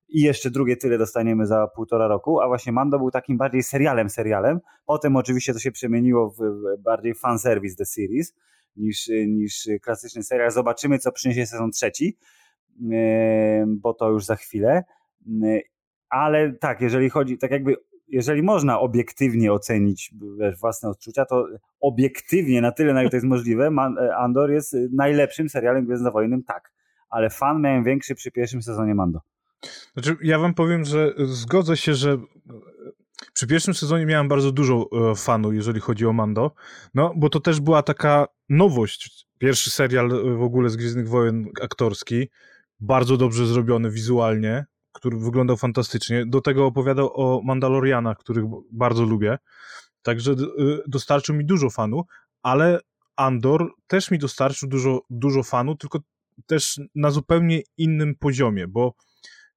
i 0.10 0.22
jeszcze 0.22 0.52
drugie 0.52 0.78
tyle 0.78 0.98
dostaniemy 0.98 1.46
za 1.46 1.68
półtora 1.68 2.08
roku, 2.08 2.42
a 2.42 2.48
właśnie 2.48 2.72
Mando 2.72 3.00
był 3.00 3.12
takim 3.12 3.38
bardziej 3.38 3.64
serialem 3.64 4.10
serialem. 4.10 4.60
Potem 4.86 5.16
oczywiście 5.16 5.54
to 5.54 5.60
się 5.60 5.72
przemieniło 5.72 6.30
w 6.30 6.40
bardziej 6.80 7.16
fanservice 7.16 7.76
The 7.76 7.86
Series 7.86 8.36
niż, 8.76 9.10
niż 9.28 9.68
klasyczny 9.82 10.24
serial. 10.24 10.52
Zobaczymy, 10.52 11.00
co 11.00 11.12
przyniesie 11.12 11.46
sezon 11.46 11.72
trzeci, 11.72 12.18
yy, 12.80 12.98
bo 13.68 13.94
to 13.94 14.10
już 14.10 14.26
za 14.26 14.36
chwilę. 14.36 14.84
Yy, 15.26 15.62
ale 16.10 16.54
tak, 16.54 16.82
jeżeli 16.82 17.10
chodzi, 17.10 17.38
tak 17.38 17.52
jakby 17.52 17.76
jeżeli 18.10 18.44
można 18.44 18.80
obiektywnie 18.80 19.54
ocenić 19.54 20.12
wiesz, 20.40 20.60
własne 20.60 20.90
odczucia, 20.90 21.26
to 21.26 21.48
obiektywnie, 21.82 22.62
na 22.62 22.72
tyle, 22.72 22.94
na 22.94 23.02
ile 23.02 23.10
to 23.10 23.16
jest 23.16 23.28
możliwe, 23.28 23.70
Andor 24.18 24.52
jest 24.52 24.76
najlepszym 24.92 25.50
serialem 25.50 25.86
Gwiezdnowojennym, 25.86 26.44
tak. 26.44 26.72
Ale 27.10 27.30
fan 27.30 27.62
miałem 27.62 27.84
większy 27.84 28.16
przy 28.16 28.32
pierwszym 28.32 28.62
sezonie 28.62 28.96
Mando. 28.96 29.20
Znaczy, 29.94 30.18
ja 30.24 30.40
wam 30.40 30.54
powiem, 30.54 30.86
że 30.86 31.14
zgodzę 31.18 31.78
się, 31.78 31.94
że 31.94 32.18
przy 33.34 33.48
pierwszym 33.48 33.74
sezonie 33.74 34.06
miałem 34.06 34.28
bardzo 34.28 34.52
dużo 34.52 34.90
e, 35.12 35.16
fanu, 35.16 35.54
jeżeli 35.54 35.80
chodzi 35.80 36.06
o 36.06 36.14
Mando, 36.14 36.52
no 36.94 37.14
bo 37.16 37.30
to 37.30 37.40
też 37.40 37.60
była 37.60 37.84
taka 37.84 38.28
nowość. 38.50 39.28
Pierwszy 39.38 39.72
serial 39.72 40.10
w 40.38 40.42
ogóle 40.42 40.70
z 40.70 40.76
Gwiezdnych 40.76 41.10
Wojen 41.10 41.46
aktorski, 41.64 42.30
bardzo 42.80 43.18
dobrze 43.18 43.46
zrobiony 43.46 43.92
wizualnie, 43.92 44.66
który 44.92 45.18
wyglądał 45.18 45.58
fantastycznie. 45.58 46.26
Do 46.26 46.42
tego 46.42 46.66
opowiadał 46.66 47.12
o 47.14 47.42
Mandalorianach, 47.44 48.18
których 48.18 48.46
bardzo 48.72 49.04
lubię. 49.04 49.38
Także 50.02 50.32
y, 50.32 50.36
dostarczył 50.88 51.36
mi 51.36 51.46
dużo 51.46 51.70
fanu, 51.70 52.04
ale 52.44 52.80
Andor 53.16 53.72
też 53.88 54.12
mi 54.12 54.20
dostarczył 54.20 54.70
dużo, 54.70 55.02
dużo 55.10 55.44
fanu, 55.44 55.76
tylko 55.76 56.00
też 56.46 56.80
na 56.96 57.12
zupełnie 57.12 57.62
innym 57.78 58.16
poziomie, 58.16 58.68
bo 58.68 58.94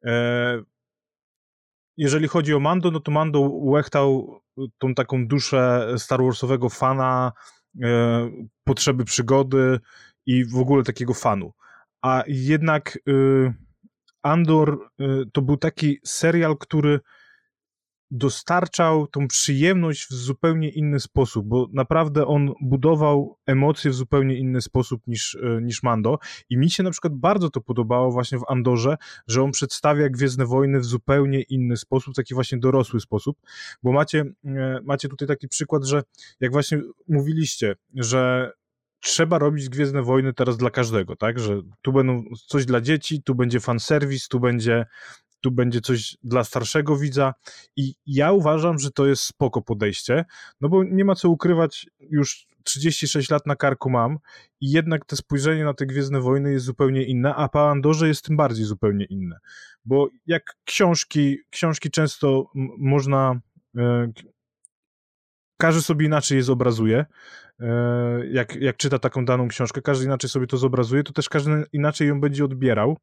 e, 0.04 0.62
jeżeli 1.96 2.28
chodzi 2.28 2.54
o 2.54 2.60
Mando, 2.60 2.90
no 2.90 3.00
to 3.00 3.10
Mando 3.10 3.40
łechtał 3.40 4.40
tą 4.78 4.94
taką 4.94 5.26
duszę 5.26 5.94
Star 5.98 6.22
Warsowego 6.22 6.68
fana, 6.68 7.32
e, 7.82 8.30
potrzeby 8.64 9.04
przygody 9.04 9.80
i 10.26 10.44
w 10.44 10.56
ogóle 10.56 10.84
takiego 10.84 11.14
fanu. 11.14 11.52
A 12.02 12.24
jednak 12.26 12.98
y, 13.08 13.54
Andor 14.22 14.88
y, 15.00 15.04
to 15.32 15.42
był 15.42 15.56
taki 15.56 15.98
serial, 16.04 16.58
który 16.58 17.00
dostarczał 18.12 19.06
tą 19.06 19.28
przyjemność 19.28 20.06
w 20.06 20.14
zupełnie 20.14 20.68
inny 20.68 21.00
sposób, 21.00 21.46
bo 21.46 21.68
naprawdę 21.72 22.26
on 22.26 22.52
budował 22.60 23.38
emocje 23.46 23.90
w 23.90 23.94
zupełnie 23.94 24.36
inny 24.36 24.60
sposób 24.60 25.02
niż, 25.06 25.34
y, 25.34 25.60
niż 25.62 25.82
Mando. 25.82 26.18
I 26.50 26.56
mi 26.56 26.70
się 26.70 26.82
na 26.82 26.90
przykład 26.90 27.14
bardzo 27.14 27.50
to 27.50 27.60
podobało 27.60 28.10
właśnie 28.10 28.38
w 28.38 28.44
Andorze, 28.48 28.96
że 29.26 29.42
on 29.42 29.50
przedstawia 29.50 30.08
Gwiezdne 30.08 30.46
Wojny 30.46 30.80
w 30.80 30.84
zupełnie 30.84 31.42
inny 31.42 31.76
sposób, 31.76 32.14
taki 32.14 32.34
właśnie 32.34 32.58
dorosły 32.58 33.00
sposób, 33.00 33.38
bo 33.82 33.92
macie, 33.92 34.20
y, 34.20 34.48
macie 34.84 35.08
tutaj 35.08 35.28
taki 35.28 35.48
przykład, 35.48 35.84
że 35.84 36.02
jak 36.40 36.52
właśnie 36.52 36.80
mówiliście, 37.08 37.76
że 37.94 38.52
trzeba 39.02 39.38
robić 39.38 39.68
Gwiezdne 39.68 40.02
Wojny 40.02 40.32
teraz 40.32 40.56
dla 40.56 40.70
każdego, 40.70 41.16
tak? 41.16 41.38
Że 41.38 41.60
tu 41.82 41.92
będą 41.92 42.24
coś 42.46 42.66
dla 42.66 42.80
dzieci, 42.80 43.22
tu 43.22 43.34
będzie 43.34 43.60
fanserwis, 43.60 44.28
tu 44.28 44.40
będzie, 44.40 44.86
tu 45.40 45.50
będzie 45.50 45.80
coś 45.80 46.16
dla 46.22 46.44
starszego 46.44 46.96
widza 46.96 47.34
i 47.76 47.94
ja 48.06 48.32
uważam, 48.32 48.78
że 48.78 48.90
to 48.90 49.06
jest 49.06 49.22
spoko 49.22 49.62
podejście, 49.62 50.24
no 50.60 50.68
bo 50.68 50.84
nie 50.84 51.04
ma 51.04 51.14
co 51.14 51.28
ukrywać, 51.28 51.86
już 52.00 52.46
36 52.64 53.30
lat 53.30 53.46
na 53.46 53.56
karku 53.56 53.90
mam 53.90 54.18
i 54.60 54.70
jednak 54.70 55.04
to 55.04 55.16
spojrzenie 55.16 55.64
na 55.64 55.74
te 55.74 55.86
Gwiezdne 55.86 56.20
Wojny 56.20 56.52
jest 56.52 56.64
zupełnie 56.64 57.04
inne, 57.04 57.34
a 57.34 57.48
po 57.48 57.70
Andorze 57.70 58.08
jest 58.08 58.24
tym 58.24 58.36
bardziej 58.36 58.64
zupełnie 58.64 59.04
inne, 59.04 59.38
bo 59.84 60.08
jak 60.26 60.42
książki, 60.64 61.38
książki 61.50 61.90
często 61.90 62.50
można 62.78 63.40
e, 63.76 64.12
każdy 65.56 65.82
sobie 65.82 66.06
inaczej 66.06 66.36
je 66.36 66.42
zobrazuje, 66.42 67.06
jak, 68.30 68.56
jak 68.56 68.76
czyta 68.76 68.98
taką 68.98 69.24
daną 69.24 69.48
książkę, 69.48 69.82
każdy 69.82 70.04
inaczej 70.04 70.30
sobie 70.30 70.46
to 70.46 70.56
zobrazuje, 70.56 71.02
to 71.02 71.12
też 71.12 71.28
każdy 71.28 71.64
inaczej 71.72 72.08
ją 72.08 72.20
będzie 72.20 72.44
odbierał. 72.44 72.96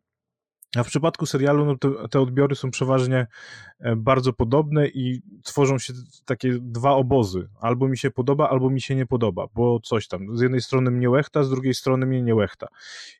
A 0.76 0.84
w 0.84 0.88
przypadku 0.88 1.26
serialu 1.26 1.65
no 1.65 1.78
te, 1.78 2.08
te 2.10 2.22
odbiory 2.22 2.56
są 2.56 2.72
przeważnie 2.72 3.28
e, 3.80 3.95
bardzo 3.95 4.34
podobne 4.34 4.88
i 4.88 5.22
tworzą 5.43 5.78
się 5.78 5.93
takie 6.26 6.58
dwa 6.62 6.91
obozy. 6.91 7.50
Albo 7.62 7.88
mi 7.88 7.98
się 7.98 8.12
podoba, 8.12 8.50
albo 8.50 8.69
mi 8.69 8.82
się 8.82 8.95
nie 8.95 9.06
podoba, 9.06 9.48
bo 9.54 9.80
coś 9.80 10.08
tam. 10.08 10.38
Z 10.38 10.41
jednej 10.41 10.62
strony 10.62 10.91
mnie 10.91 11.10
łechta, 11.10 11.43
z 11.43 11.50
drugiej 11.50 11.74
strony 11.74 12.06
mnie 12.06 12.22
nie 12.22 12.36
łechta. 12.36 12.67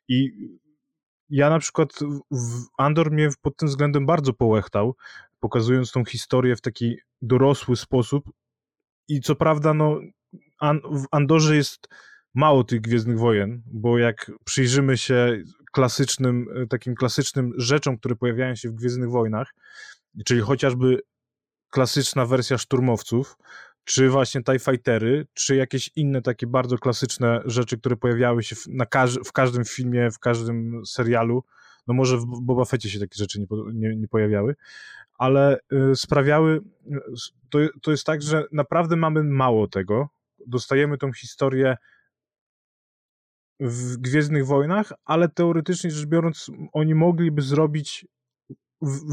I 0.08 0.30
ja 1.28 1.50
na 1.50 1.58
przykład 1.58 1.88
Andor 2.78 3.10
mnie 3.10 3.28
pod 3.42 3.56
tym 3.56 3.68
względem 3.68 4.06
bardzo 4.06 4.32
połechtał, 4.32 4.96
pokazując 5.40 5.92
tą 5.92 6.04
historię 6.04 6.56
w 6.56 6.60
taki 6.60 6.96
dorosły 7.22 7.76
sposób 7.76 8.30
i 9.08 9.20
co 9.20 9.34
prawda, 9.34 9.74
no, 9.74 10.00
An 10.60 10.80
w 10.80 11.04
Andorze 11.10 11.56
jest 11.56 11.88
mało 12.34 12.64
tych 12.64 12.80
Gwiezdnych 12.80 13.18
Wojen, 13.18 13.62
bo 13.66 13.98
jak 13.98 14.30
przyjrzymy 14.44 14.96
się 14.96 15.42
klasycznym, 15.72 16.46
e, 16.54 16.66
takim 16.66 16.94
klasycznym 16.94 17.52
rzeczom, 17.56 17.98
które 17.98 18.16
pojawiają 18.16 18.54
się 18.54 18.68
w 18.68 18.74
Gwiezdnych 18.74 19.10
Wojnach, 19.10 19.54
czyli 20.24 20.40
chociażby 20.40 21.00
klasyczna 21.70 22.26
wersja 22.26 22.58
szturmowców, 22.58 23.36
czy 23.84 24.08
właśnie 24.08 24.42
TIE 24.42 24.58
Fightery, 24.58 25.26
czy 25.34 25.56
jakieś 25.56 25.90
inne 25.96 26.22
takie 26.22 26.46
bardzo 26.46 26.78
klasyczne 26.78 27.42
rzeczy, 27.44 27.78
które 27.78 27.96
pojawiały 27.96 28.42
się 28.42 28.56
w, 28.56 28.66
każ 28.90 29.18
w 29.24 29.32
każdym 29.32 29.64
filmie, 29.64 30.10
w 30.10 30.18
każdym 30.18 30.86
serialu, 30.86 31.44
no 31.86 31.94
może 31.94 32.16
w 32.18 32.24
Boba 32.26 32.64
Fecie 32.64 32.90
się 32.90 33.00
takie 33.00 33.18
rzeczy 33.18 33.40
nie, 33.40 33.46
nie, 33.72 33.96
nie 33.96 34.08
pojawiały, 34.08 34.54
ale 35.18 35.58
y, 35.72 35.96
sprawiały, 35.96 36.60
to, 37.50 37.58
to 37.82 37.90
jest 37.90 38.06
tak, 38.06 38.22
że 38.22 38.44
naprawdę 38.52 38.96
mamy 38.96 39.24
mało 39.24 39.68
tego. 39.68 40.08
Dostajemy 40.46 40.98
tą 40.98 41.12
historię 41.12 41.76
w 43.60 43.96
Gwiezdnych 43.96 44.46
Wojnach, 44.46 44.92
ale 45.04 45.28
teoretycznie 45.28 45.90
rzecz 45.90 46.06
biorąc, 46.06 46.50
oni 46.72 46.94
mogliby 46.94 47.42
zrobić, 47.42 48.06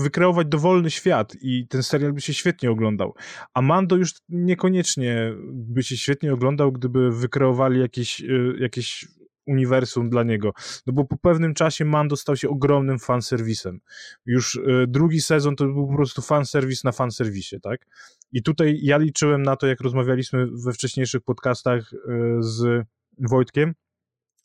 wykreować 0.03 0.47
dowolny 0.47 0.91
świat 0.91 1.33
i 1.41 1.67
ten 1.67 1.83
serial 1.83 2.13
by 2.13 2.21
się 2.21 2.33
świetnie 2.33 2.71
oglądał. 2.71 3.13
A 3.53 3.61
Mando 3.61 3.95
już 3.95 4.13
niekoniecznie 4.29 5.33
by 5.53 5.83
się 5.83 5.97
świetnie 5.97 6.33
oglądał, 6.33 6.71
gdyby 6.71 7.11
wykreowali 7.11 7.79
jakieś, 7.79 8.21
y, 8.21 8.55
jakieś 8.59 9.05
uniwersum 9.47 10.09
dla 10.09 10.23
niego. 10.23 10.53
No 10.87 10.93
bo 10.93 11.05
po 11.05 11.17
pewnym 11.17 11.53
czasie 11.53 11.85
Mando 11.85 12.15
stał 12.15 12.35
się 12.35 12.49
ogromnym 12.49 12.99
fanserwisem. 12.99 13.79
Już 14.25 14.55
y, 14.55 14.85
drugi 14.87 15.21
sezon 15.21 15.55
to 15.55 15.65
był 15.65 15.87
po 15.87 15.95
prostu 15.95 16.21
fanserwis 16.21 16.83
na 16.83 16.91
fanserwisie, 16.91 17.59
tak? 17.59 17.87
I 18.31 18.43
tutaj 18.43 18.79
ja 18.81 18.97
liczyłem 18.97 19.43
na 19.43 19.55
to, 19.55 19.67
jak 19.67 19.81
rozmawialiśmy 19.81 20.47
we 20.65 20.73
wcześniejszych 20.73 21.21
podcastach 21.21 21.93
y, 21.93 21.97
z 22.39 22.85
Wojtkiem, 23.19 23.73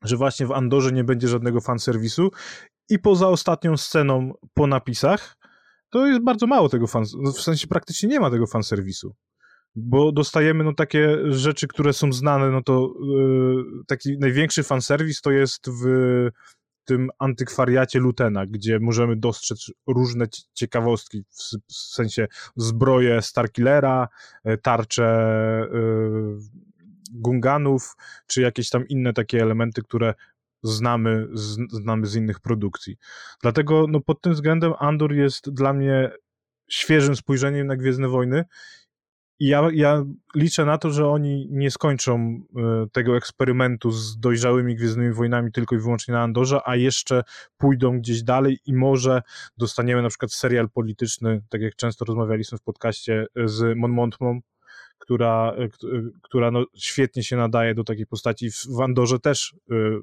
że 0.03 0.17
właśnie 0.17 0.47
w 0.47 0.53
Andorze 0.53 0.93
nie 0.93 1.05
będzie 1.05 1.29
żadnego 1.29 1.61
fanserwisu 1.61 2.31
i 2.89 2.99
poza 2.99 3.29
ostatnią 3.29 3.77
sceną 3.77 4.33
po 4.55 4.67
napisach 4.67 5.37
to 5.91 6.07
jest 6.07 6.21
bardzo 6.21 6.47
mało 6.47 6.69
tego 6.69 6.87
fan, 6.87 7.05
w 7.35 7.41
sensie 7.41 7.67
praktycznie 7.67 8.09
nie 8.09 8.21
ma 8.21 8.31
tego 8.31 8.47
fanserwisu 8.47 9.15
bo 9.75 10.13
dostajemy 10.13 10.65
no 10.65 10.75
takie 10.75 11.19
rzeczy, 11.33 11.69
które 11.69 11.93
są 11.93 12.13
znane, 12.13 12.51
no 12.51 12.63
to 12.63 12.95
yy, 13.01 13.65
taki 13.87 14.19
największy 14.19 14.63
fanserwis 14.63 15.21
to 15.21 15.31
jest 15.31 15.71
w 15.71 15.85
tym 16.85 17.11
antykwariacie 17.19 17.99
Lutena, 17.99 18.47
gdzie 18.47 18.79
możemy 18.81 19.17
dostrzec 19.17 19.71
różne 19.87 20.27
ciekawostki, 20.55 21.25
w, 21.69 21.75
sensie 21.75 22.27
zbroje 22.57 23.23
Starkillera, 23.23 24.09
e, 24.45 24.59
tarcze 24.59 25.69
yy, 25.73 26.39
Gunganów, 27.13 27.95
czy 28.27 28.43
jakieś 28.43 28.71
tam 28.71 28.89
inne 28.89 29.13
takie 29.13 29.43
elementy, 29.43 29.83
które 29.83 30.15
znamy, 30.63 31.29
z, 31.33 31.57
znamy 31.71 32.07
z 32.07 32.17
innych 32.17 32.41
produkcji. 32.41 32.97
Dlatego 33.43 33.87
no, 33.89 34.01
pod 34.01 34.21
tym 34.21 34.33
względem 34.33 34.73
Andor 34.79 35.13
jest 35.13 35.51
dla 35.51 35.73
mnie 35.73 36.11
świeżym 36.71 37.17
spojrzeniem 37.17 37.67
na 37.67 37.77
Gwiezdne 37.77 38.09
Wojny 38.09 38.45
ja, 39.49 39.69
ja 39.75 40.05
liczę 40.35 40.65
na 40.65 40.79
to, 40.79 40.91
że 40.91 41.09
oni 41.09 41.49
nie 41.51 41.71
skończą 41.71 42.17
e, 42.17 42.87
tego 42.93 43.17
eksperymentu 43.17 43.91
z 43.91 44.19
dojrzałymi 44.19 44.77
Gwiezdnymi 44.77 45.13
Wojnami 45.13 45.53
tylko 45.53 45.75
i 45.75 45.79
wyłącznie 45.79 46.15
na 46.15 46.23
Andorze, 46.23 46.61
a 46.65 46.77
jeszcze 46.77 47.23
pójdą 47.57 47.99
gdzieś 47.99 48.23
dalej 48.23 48.59
i 48.67 48.75
może 48.75 49.23
dostaniemy 49.57 50.03
na 50.03 50.09
przykład 50.09 50.33
serial 50.33 50.71
polityczny, 50.71 51.43
tak 51.49 51.61
jak 51.61 51.77
często 51.77 52.05
rozmawialiśmy 52.05 52.59
w 52.59 52.63
podcaście 52.63 53.27
e, 53.37 53.49
z 53.49 53.79
Mon 53.79 53.91
Montmą, 53.91 54.41
która, 54.99 55.53
e, 55.59 55.69
która 56.23 56.51
no 56.51 56.65
świetnie 56.75 57.23
się 57.23 57.37
nadaje 57.37 57.75
do 57.75 57.85
takiej 57.85 58.07
postaci. 58.07 58.51
W 58.77 58.81
Andorze 58.81 59.19
też 59.19 59.55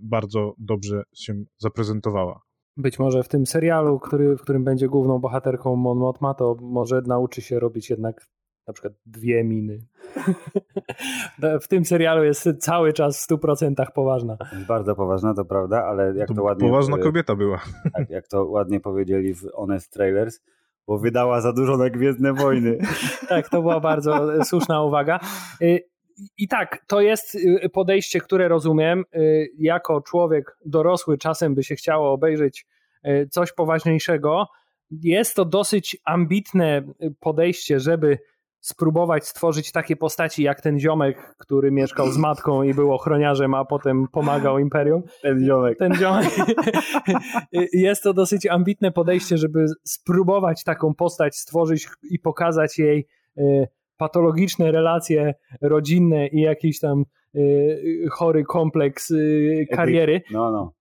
bardzo 0.02 0.54
dobrze 0.58 1.04
się 1.14 1.34
zaprezentowała. 1.58 2.42
Być 2.78 3.00
może 3.00 3.24
w 3.24 3.28
tym 3.28 3.46
serialu, 3.46 4.00
który, 4.00 4.38
w 4.38 4.42
którym 4.42 4.64
będzie 4.64 4.88
główną 4.88 5.20
bohaterką 5.20 5.76
Mon 5.76 5.98
Mothma, 5.98 6.34
to 6.34 6.56
może 6.62 7.02
nauczy 7.02 7.42
się 7.42 7.60
robić 7.60 7.90
jednak 7.90 8.26
na 8.68 8.74
przykład 8.74 8.94
dwie 9.06 9.44
miny. 9.44 9.80
w 11.62 11.68
tym 11.68 11.86
serialu 11.86 12.24
jest 12.24 12.50
cały 12.60 12.94
czas 12.94 13.26
w 13.26 13.30
100% 13.30 13.86
poważna. 13.96 14.38
Bardzo 14.68 14.96
poważna, 14.96 15.34
to 15.34 15.46
prawda, 15.46 15.84
ale 15.84 16.14
jak 16.16 16.28
to, 16.28 16.34
to 16.34 16.44
ładnie... 16.44 16.70
Poważna 16.70 16.98
kobieta 16.98 17.36
była. 17.36 17.62
Tak, 17.94 18.10
jak 18.10 18.28
to 18.28 18.46
ładnie 18.46 18.80
powiedzieli 18.80 19.34
w 19.34 19.52
Honest 19.54 19.94
Trailers, 19.94 20.40
bo 20.88 20.98
wydała 20.98 21.42
za 21.42 21.54
dużo 21.54 21.78
na 21.78 21.90
Gwiezdne 21.90 22.34
Wojny. 22.34 22.78
tak, 23.30 23.50
to 23.50 23.62
była 23.62 23.80
bardzo 23.80 24.44
słuszna 24.46 24.84
uwaga. 24.84 25.20
Y, 25.62 25.80
I 26.38 26.48
tak, 26.48 26.86
to 26.88 27.02
jest 27.02 27.36
y, 27.36 27.70
podejście, 27.74 28.20
które 28.20 28.48
rozumiem. 28.48 29.04
Y, 29.16 29.50
jako 29.58 30.02
człowiek 30.02 30.58
dorosły 30.66 31.18
czasem 31.18 31.56
by 31.56 31.64
się 31.64 31.76
chciało 31.76 32.12
obejrzeć 32.12 32.66
coś 33.30 33.54
poważniejszego. 33.54 34.48
Jest 34.92 35.36
to 35.36 35.46
dosyć 35.46 35.98
ambitne 36.06 36.82
podejście, 37.20 37.80
żeby 37.80 38.20
spróbować 38.60 39.28
stworzyć 39.28 39.72
takie 39.72 39.96
postaci 39.96 40.44
jak 40.44 40.62
ten 40.62 40.80
ziomek, 40.80 41.36
który 41.38 41.72
mieszkał 41.72 42.12
z 42.12 42.18
matką 42.18 42.64
i 42.64 42.74
był 42.74 42.94
ochroniarzem, 42.94 43.54
a 43.54 43.66
potem 43.66 44.08
pomagał 44.12 44.60
imperium. 44.60 45.04
Ten 45.22 45.46
ziomek. 45.46 45.78
Ten 45.78 45.96
ziomek. 45.96 46.30
Jest 47.74 48.04
to 48.04 48.14
dosyć 48.14 48.46
ambitne 48.46 48.92
podejście, 48.92 49.38
żeby 49.38 49.66
spróbować 49.84 50.64
taką 50.64 50.94
postać 50.94 51.36
stworzyć 51.36 51.88
i 52.12 52.20
pokazać 52.20 52.80
jej 52.80 53.08
e, 53.38 53.68
patologiczne 53.98 54.72
relacje 54.72 55.34
rodzinne 55.62 56.28
i 56.28 56.42
jakiś 56.42 56.80
tam 56.80 57.06
e, 57.36 57.40
chory 58.12 58.44
kompleks 58.44 59.12
e, 59.12 59.16
kariery. 59.76 60.22
No, 60.32 60.52
no. 60.52 60.74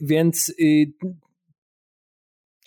Więc 0.00 0.54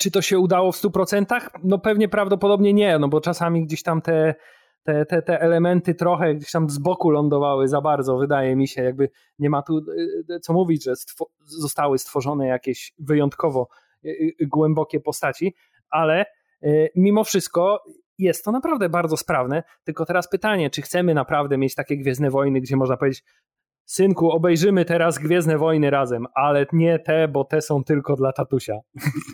czy 0.03 0.11
to 0.11 0.21
się 0.21 0.39
udało 0.39 0.71
w 0.71 0.75
100%? 0.75 1.25
No 1.63 1.79
pewnie 1.79 2.09
prawdopodobnie 2.09 2.73
nie, 2.73 2.99
no 2.99 3.07
bo 3.07 3.21
czasami 3.21 3.65
gdzieś 3.65 3.83
tam 3.83 4.01
te, 4.01 4.35
te, 4.83 5.05
te, 5.05 5.21
te 5.21 5.41
elementy 5.41 5.95
trochę 5.95 6.35
gdzieś 6.35 6.51
tam 6.51 6.69
z 6.69 6.77
boku 6.77 7.09
lądowały 7.09 7.67
za 7.67 7.81
bardzo, 7.81 8.17
wydaje 8.17 8.55
mi 8.55 8.67
się, 8.67 8.83
jakby 8.83 9.09
nie 9.39 9.49
ma 9.49 9.61
tu 9.61 9.77
e, 10.29 10.39
co 10.39 10.53
mówić, 10.53 10.83
że 10.83 10.95
stwo 10.95 11.29
zostały 11.45 11.97
stworzone 11.97 12.47
jakieś 12.47 12.93
wyjątkowo 12.99 13.67
e, 14.05 14.09
głębokie 14.41 14.99
postaci, 14.99 15.55
ale 15.89 16.25
mimo 16.95 17.23
wszystko 17.23 17.83
jest 18.17 18.45
to 18.45 18.51
naprawdę 18.51 18.89
bardzo 18.89 19.17
sprawne, 19.17 19.63
tylko 19.83 20.05
teraz 20.05 20.29
pytanie, 20.29 20.69
czy 20.69 20.81
chcemy 20.81 21.13
naprawdę 21.13 21.57
mieć 21.57 21.75
takie 21.75 21.97
Gwiezdne 21.97 22.29
Wojny, 22.29 22.61
gdzie 22.61 22.75
można 22.75 22.97
powiedzieć, 22.97 23.23
synku, 23.85 24.31
obejrzymy 24.31 24.85
teraz 24.85 25.19
Gwiezdne 25.19 25.57
Wojny 25.57 25.89
razem, 25.89 26.25
ale 26.35 26.65
nie 26.73 26.99
te, 26.99 27.27
bo 27.27 27.43
te 27.43 27.61
są 27.61 27.83
tylko 27.83 28.15
dla 28.15 28.33
tatusia. 28.33 28.79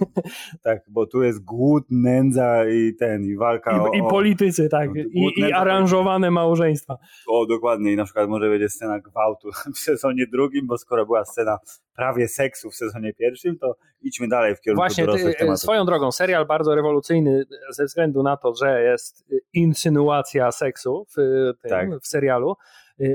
tak, 0.64 0.80
bo 0.88 1.06
tu 1.06 1.24
jest 1.24 1.46
głód, 1.46 1.84
nędza 1.90 2.70
i 2.70 2.96
ten, 3.00 3.24
i 3.24 3.38
walka 3.38 3.78
I, 3.78 3.80
o... 3.80 4.08
I 4.08 4.10
politycy, 4.10 4.70
tak, 4.70 4.90
no, 4.96 5.04
I, 5.14 5.40
i 5.40 5.54
aranżowane 5.54 6.32
małżeństwa. 6.32 6.98
O, 7.28 7.46
dokładnie, 7.46 7.94
i 7.94 7.96
na 7.96 8.06
przykład 8.06 8.30
może 8.30 8.50
będzie 8.50 8.70
scena 8.70 9.00
gwałtu 9.00 9.50
w 9.76 9.80
sezonie 9.80 10.28
drugim, 10.28 10.68
bo 10.68 10.78
skoro 10.78 11.06
była 11.06 11.26
scena 11.26 11.58
prawie 11.96 12.28
seksu 12.28 12.70
w 12.72 12.76
sezosie 12.76 13.14
pierwszym, 13.14 13.58
to 13.58 13.76
idźmy 14.02 14.28
dalej 14.28 14.56
w 14.56 14.62
kierunku 14.62 14.82
Właśnie, 14.82 15.06
dorosłych 15.06 15.34
ty, 15.34 15.40
tematów. 15.40 15.62
Swoją 15.62 15.86
drogą, 15.86 16.12
serial 16.12 16.46
bardzo 16.46 16.76
rewolucyjny 16.76 17.44
ze 17.70 17.86
względu 17.86 18.24
na 18.24 18.38
to, 18.38 18.54
że 18.56 18.84
jest 18.84 19.26
insynuacja 19.54 20.52
seksu 20.52 21.06
w, 21.10 21.16
tym, 21.62 21.70
tak. 21.70 21.90
w 22.02 22.08
serialu. 22.08 22.56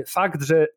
Fakt, 0.07 0.41
że 0.43 0.67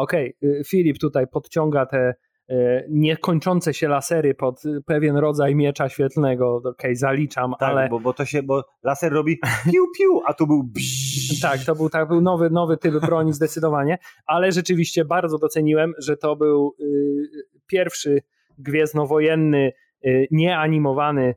okej, 0.00 0.34
okay, 0.42 0.64
Filip 0.64 0.98
tutaj 0.98 1.26
podciąga 1.26 1.86
te 1.86 2.14
y, 2.50 2.86
niekończące 2.90 3.74
się 3.74 3.88
lasery 3.88 4.34
pod 4.34 4.62
pewien 4.86 5.16
rodzaj 5.16 5.54
miecza 5.54 5.88
świetlnego, 5.88 6.56
okej, 6.56 6.70
okay, 6.70 6.96
zaliczam, 6.96 7.54
tak, 7.60 7.68
ale... 7.68 7.88
Bo, 7.88 8.00
bo 8.00 8.12
to 8.12 8.24
się, 8.24 8.42
bo 8.42 8.64
laser 8.82 9.12
robi 9.12 9.38
piu 9.64 9.86
piu, 9.98 10.20
a 10.26 10.34
tu 10.34 10.46
był 10.46 10.62
bzz. 10.64 11.20
Tak, 11.42 11.64
to 11.64 11.74
był, 11.74 11.88
tak, 11.88 12.08
był 12.08 12.20
nowy, 12.20 12.50
nowy 12.50 12.76
typ 12.76 12.94
broni 13.00 13.32
zdecydowanie, 13.32 13.98
ale 14.26 14.52
rzeczywiście 14.52 15.04
bardzo 15.04 15.38
doceniłem, 15.38 15.92
że 15.98 16.16
to 16.16 16.36
był 16.36 16.74
y, 16.80 17.28
pierwszy 17.66 18.22
gwiezdnowojenny, 18.58 19.72
y, 20.06 20.26
nieanimowany 20.30 21.34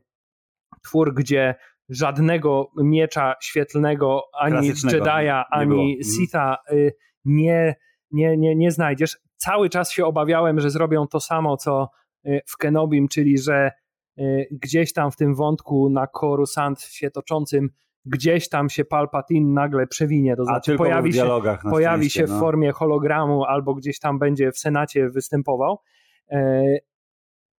twór, 0.84 1.14
gdzie 1.14 1.54
żadnego 1.88 2.70
miecza 2.76 3.34
świetlnego, 3.42 4.22
ani 4.40 4.72
Jedi'a, 4.72 5.44
ani 5.50 5.96
mhm. 5.96 6.04
Sitha 6.04 6.56
y, 6.72 6.92
nie 7.24 7.74
nie, 8.14 8.36
nie, 8.36 8.56
nie 8.56 8.70
znajdziesz. 8.70 9.18
Cały 9.36 9.70
czas 9.70 9.92
się 9.92 10.06
obawiałem, 10.06 10.60
że 10.60 10.70
zrobią 10.70 11.06
to 11.06 11.20
samo, 11.20 11.56
co 11.56 11.88
y, 12.26 12.40
w 12.46 12.56
Kenobim, 12.56 13.08
czyli 13.08 13.38
że 13.38 13.70
y, 14.18 14.48
gdzieś 14.50 14.92
tam 14.92 15.10
w 15.10 15.16
tym 15.16 15.34
wątku 15.34 15.90
na 15.90 16.06
Coruscant 16.06 16.80
się 16.80 17.10
toczącym 17.10 17.70
gdzieś 18.06 18.48
tam 18.48 18.68
się 18.68 18.84
Palpatine 18.84 19.52
nagle 19.52 19.86
przewinie, 19.86 20.36
to 20.36 20.44
znaczy 20.44 20.76
pojawi 20.76 21.12
się, 21.12 21.28
pojawi 21.70 22.10
się 22.10 22.26
w 22.26 22.30
no. 22.30 22.40
formie 22.40 22.72
hologramu 22.72 23.44
albo 23.44 23.74
gdzieś 23.74 23.98
tam 23.98 24.18
będzie 24.18 24.52
w 24.52 24.58
Senacie 24.58 25.10
występował. 25.10 25.78
E, 26.30 26.64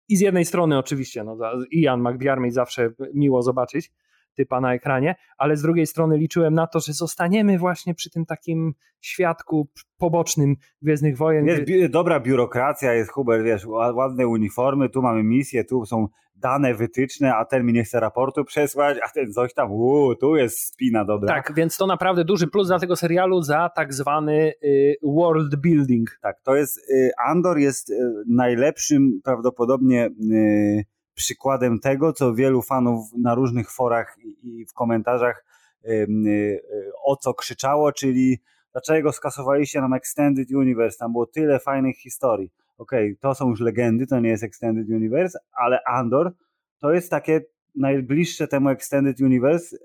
I 0.09 0.15
z 0.15 0.19
jednej 0.19 0.45
strony 0.45 0.77
oczywiście, 0.77 1.23
no, 1.23 1.37
Ian 1.71 2.01
McDiarmid 2.01 2.53
zawsze 2.53 2.89
miło 3.13 3.41
zobaczyć, 3.41 3.91
typa 4.35 4.61
na 4.61 4.73
ekranie, 4.73 5.15
ale 5.37 5.57
z 5.57 5.61
drugiej 5.61 5.87
strony 5.87 6.17
liczyłem 6.17 6.53
na 6.53 6.67
to, 6.67 6.79
że 6.79 6.93
zostaniemy 6.93 7.57
właśnie 7.57 7.93
przy 7.93 8.09
tym 8.09 8.25
takim 8.25 8.73
świadku 9.01 9.69
pobocznym 9.97 10.55
Gwiezdnych 10.81 11.17
Wojen. 11.17 11.45
Jest 11.45 11.63
bi 11.63 11.89
dobra 11.89 12.19
biurokracja, 12.19 12.93
jest 12.93 13.11
Hubert, 13.11 13.43
wiesz, 13.43 13.65
ładne 13.93 14.27
uniformy, 14.27 14.89
tu 14.89 15.01
mamy 15.01 15.23
misje, 15.23 15.63
tu 15.63 15.85
są 15.85 16.07
dane 16.35 16.73
wytyczne, 16.73 17.35
a 17.35 17.45
ten 17.45 17.65
mi 17.65 17.73
nie 17.73 17.83
chce 17.83 17.99
raportu 17.99 18.45
przesłać, 18.45 18.97
a 19.03 19.09
ten 19.09 19.33
coś 19.33 19.53
tam, 19.53 19.71
uuu, 19.71 20.15
tu 20.15 20.35
jest 20.35 20.59
spina 20.59 21.05
dobra. 21.05 21.35
Tak, 21.35 21.53
więc 21.55 21.77
to 21.77 21.87
naprawdę 21.87 22.25
duży 22.25 22.47
plus 22.47 22.67
dla 22.67 22.79
tego 22.79 22.95
serialu 22.95 23.41
za 23.41 23.69
tak 23.75 23.93
zwany 23.93 24.53
y, 24.63 24.95
world 25.03 25.55
building. 25.55 26.19
Tak, 26.21 26.41
to 26.43 26.55
jest, 26.55 26.89
y, 26.89 27.11
Andor 27.27 27.57
jest 27.57 27.89
y, 27.89 27.95
najlepszym 28.27 29.21
prawdopodobnie 29.23 30.09
y, 30.31 30.85
przykładem 31.15 31.79
tego, 31.79 32.13
co 32.13 32.33
wielu 32.33 32.61
fanów 32.61 33.05
na 33.17 33.35
różnych 33.35 33.71
forach 33.71 34.17
i 34.43 34.65
w 34.65 34.73
komentarzach 34.73 35.45
y, 35.85 36.61
o 37.03 37.15
co 37.15 37.33
krzyczało, 37.33 37.91
czyli 37.91 38.37
dlaczego 38.71 39.11
skasowaliście 39.11 39.81
nam 39.81 39.93
Extended 39.93 40.51
Universe, 40.51 40.97
tam 40.97 41.11
było 41.11 41.25
tyle 41.25 41.59
fajnych 41.59 41.97
historii. 41.97 42.51
Okej, 42.77 43.11
okay, 43.11 43.17
to 43.21 43.35
są 43.35 43.49
już 43.49 43.59
legendy, 43.59 44.07
to 44.07 44.19
nie 44.19 44.29
jest 44.29 44.43
Extended 44.43 44.89
Universe, 44.89 45.39
ale 45.53 45.79
Andor 45.87 46.33
to 46.79 46.91
jest 46.91 47.09
takie 47.09 47.41
najbliższe 47.75 48.47
temu 48.47 48.69
Extended 48.69 49.21
Universe, 49.21 49.77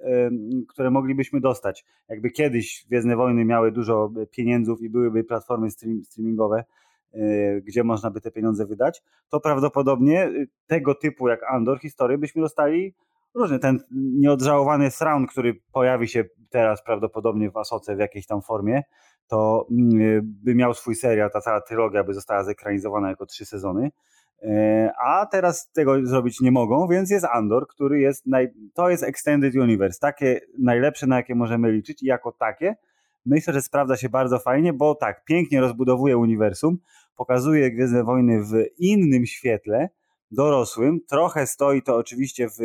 które 0.69 0.90
moglibyśmy 0.90 1.40
dostać. 1.40 1.85
Jakby 2.09 2.31
kiedyś 2.31 2.85
Gwiezdne 2.88 3.16
Wojny 3.16 3.45
miały 3.45 3.73
dużo 3.73 4.12
pieniędzów 4.31 4.83
i 4.83 4.90
byłyby 4.90 5.25
platformy 5.25 5.69
streamingowe, 6.05 6.64
gdzie 7.62 7.85
można 7.85 8.11
by 8.11 8.20
te 8.20 8.31
pieniądze 8.31 8.66
wydać, 8.66 9.03
to 9.29 9.40
prawdopodobnie 9.40 10.31
tego 10.66 10.94
typu 10.94 11.29
jak 11.29 11.40
Andor 11.53 11.81
historię 11.81 12.18
byśmy 12.18 12.42
dostali 12.42 12.94
różny. 13.35 13.59
Ten 13.59 13.81
nieodżałowany 13.92 14.90
Thrawn, 14.90 15.27
który 15.27 15.61
pojawi 15.73 16.09
się 16.09 16.25
teraz 16.51 16.85
prawdopodobnie 16.85 17.51
w 17.51 17.57
Asoce 17.57 17.96
w 17.96 17.99
jakiejś 17.99 18.27
tam 18.27 18.42
formie, 18.42 18.83
to 19.29 19.66
mm, 19.70 20.20
by 20.44 20.55
miał 20.55 20.75
swój 20.75 20.94
serial, 20.94 21.31
ta 21.31 21.40
cała 21.40 21.61
trylogia 21.61 22.05
by 22.05 22.14
została 22.14 22.44
zekranizowana 22.44 23.09
jako 23.09 23.27
trzy 23.27 23.46
sezony. 23.46 23.90
A 25.05 25.27
teraz 25.27 25.70
tego 25.73 26.07
zrobić 26.07 26.40
nie 26.40 26.51
mogą, 26.51 26.88
więc 26.88 27.11
jest 27.11 27.25
Andor, 27.25 27.66
który 27.68 28.01
jest, 28.01 28.27
naj... 28.27 28.49
to 28.75 28.90
jest 28.90 29.03
Extended 29.03 29.55
Universe, 29.55 29.99
takie 30.01 30.40
najlepsze, 30.59 31.07
na 31.07 31.16
jakie 31.16 31.35
możemy 31.35 31.73
liczyć 31.73 32.03
i 32.03 32.07
jako 32.07 32.33
takie 32.33 32.77
myślę, 33.27 33.55
że 33.55 33.62
sprawdza 33.62 33.96
się 33.96 34.09
bardzo 34.09 34.38
fajnie, 34.38 34.73
bo 34.73 34.94
tak, 34.94 35.25
pięknie 35.25 35.61
rozbudowuje 35.61 36.16
uniwersum, 36.16 36.79
pokazuje 37.21 37.71
Gwiezdne 37.71 38.05
Wojny 38.05 38.45
w 38.45 38.53
innym 38.79 39.27
świetle, 39.27 39.89
dorosłym. 40.31 41.01
Trochę 41.09 41.47
stoi 41.47 41.83
to 41.83 41.97
oczywiście 41.97 42.49
w, 42.49 42.59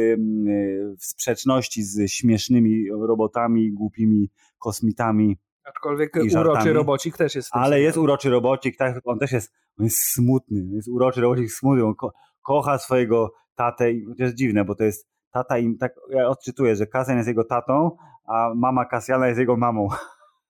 w 1.00 1.06
sprzeczności 1.06 1.84
z 1.84 2.12
śmiesznymi 2.12 2.86
robotami, 3.08 3.72
głupimi 3.74 4.30
kosmitami. 4.60 5.38
Aczkolwiek 5.64 6.12
uroczy 6.40 6.74
robocik 6.74 7.18
też 7.18 7.36
jest. 7.36 7.50
Ale 7.52 7.82
jest 7.82 7.98
uroczy 7.98 8.30
robocik, 8.30 8.78
tak, 8.78 9.02
on 9.04 9.20
też 9.20 9.32
jest, 9.32 9.54
on 9.80 9.84
jest 9.84 9.98
smutny, 9.98 10.66
jest 10.72 10.88
uroczy 10.88 11.22
robocik 11.22 11.52
smutny, 11.52 11.86
on 11.86 11.96
ko 11.96 12.14
kocha 12.42 12.78
swojego 12.78 13.34
tatę 13.56 13.92
i 13.92 14.06
to 14.18 14.24
jest 14.24 14.36
dziwne, 14.36 14.66
bo 14.66 14.76
to 14.76 14.84
jest 14.84 15.08
tata 15.32 15.58
i 15.58 15.78
tak 15.78 15.94
ja 16.10 16.28
odczytuję, 16.28 16.76
że 16.76 16.88
Kasjan 16.88 17.18
jest 17.18 17.28
jego 17.28 17.44
tatą, 17.44 17.98
a 18.28 18.54
mama 18.56 18.86
Kasjana 18.86 19.28
jest 19.28 19.40
jego 19.40 19.58
mamą. 19.58 19.88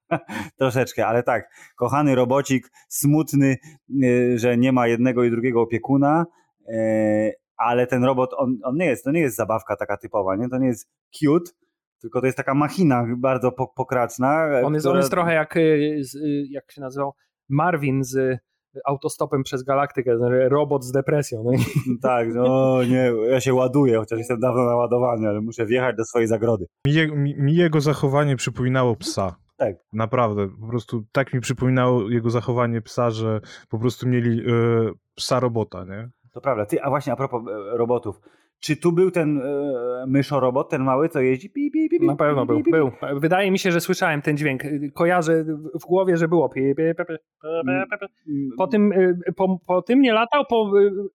Troszeczkę, 0.59 1.07
ale 1.07 1.23
tak, 1.23 1.49
kochany 1.75 2.15
robocik, 2.15 2.71
smutny, 2.89 3.57
y, 4.03 4.39
że 4.39 4.57
nie 4.57 4.71
ma 4.71 4.87
jednego 4.87 5.23
i 5.23 5.31
drugiego 5.31 5.61
opiekuna, 5.61 6.25
E, 6.67 7.31
ale 7.57 7.87
ten 7.87 8.03
robot, 8.03 8.33
on, 8.37 8.57
on 8.63 8.75
nie 8.77 8.85
jest, 8.85 9.03
to 9.03 9.11
nie 9.11 9.19
jest 9.19 9.35
zabawka 9.35 9.75
taka 9.75 9.97
typowa, 9.97 10.35
nie? 10.35 10.49
to 10.49 10.57
nie 10.57 10.67
jest 10.67 10.89
cute, 11.11 11.51
tylko 12.01 12.19
to 12.19 12.25
jest 12.25 12.37
taka 12.37 12.53
machina 12.53 13.05
bardzo 13.17 13.51
pokraczna. 13.51 14.45
On 14.63 14.73
jest, 14.73 14.83
która... 14.83 14.93
on 14.93 14.97
jest 14.97 15.11
trochę 15.11 15.33
jak, 15.33 15.57
y, 15.57 15.59
y, 16.15 16.45
jak 16.49 16.71
się 16.71 16.81
nazywał, 16.81 17.13
Marvin 17.49 18.03
z 18.03 18.39
autostopem 18.85 19.43
przez 19.43 19.63
galaktykę, 19.63 20.17
robot 20.49 20.83
z 20.83 20.91
depresją. 20.91 21.43
No 21.43 21.51
tak, 22.09 22.33
no 22.33 22.83
nie, 22.83 23.11
ja 23.29 23.39
się 23.41 23.53
ładuję, 23.53 23.97
chociaż 23.97 24.19
jestem 24.19 24.39
dawno 24.39 24.65
naładowany, 24.65 25.27
ale 25.27 25.41
muszę 25.41 25.65
wjechać 25.65 25.95
do 25.95 26.05
swojej 26.05 26.27
zagrody. 26.27 26.65
Mi, 26.87 27.07
mi, 27.11 27.35
mi 27.37 27.55
jego 27.55 27.81
zachowanie 27.81 28.35
przypominało 28.35 28.95
psa. 28.95 29.35
Tak. 29.57 29.75
Naprawdę, 29.93 30.47
po 30.61 30.67
prostu 30.67 31.03
tak 31.11 31.33
mi 31.33 31.39
przypominało 31.39 32.09
jego 32.09 32.29
zachowanie 32.29 32.81
psa, 32.81 33.09
że 33.09 33.41
po 33.69 33.79
prostu 33.79 34.07
mieli 34.07 34.39
y, 34.39 34.93
psa 35.15 35.39
robota, 35.39 35.85
nie? 35.85 36.09
To 36.35 36.41
prawda. 36.41 36.65
Ty, 36.65 36.81
a 36.81 36.89
właśnie 36.89 37.13
a 37.13 37.15
propos 37.15 37.43
e, 37.47 37.77
robotów. 37.77 38.21
Czy 38.59 38.77
tu 38.77 38.91
był 38.91 39.11
ten 39.11 39.37
e, 39.37 40.05
myszorobot, 40.07 40.69
ten 40.69 40.83
mały, 40.83 41.09
co 41.09 41.21
jeździ? 41.21 41.49
Pi, 41.49 41.71
pi, 41.71 41.89
pi, 41.89 42.05
Na 42.05 42.15
pewno 42.15 42.45
był, 42.45 42.63
był. 42.71 42.91
Wydaje 43.15 43.51
mi 43.51 43.59
się, 43.59 43.71
że 43.71 43.81
słyszałem 43.81 44.21
ten 44.21 44.37
dźwięk. 44.37 44.63
Kojarzę 44.93 45.43
w 45.81 45.85
głowie, 45.87 46.17
że 46.17 46.27
było. 46.27 46.49
Po 48.57 48.67
tym, 48.67 48.91
e, 48.91 49.31
po, 49.35 49.59
po 49.67 49.81
tym 49.81 50.01
nie 50.01 50.13
latał, 50.13 50.43
po, 50.49 50.71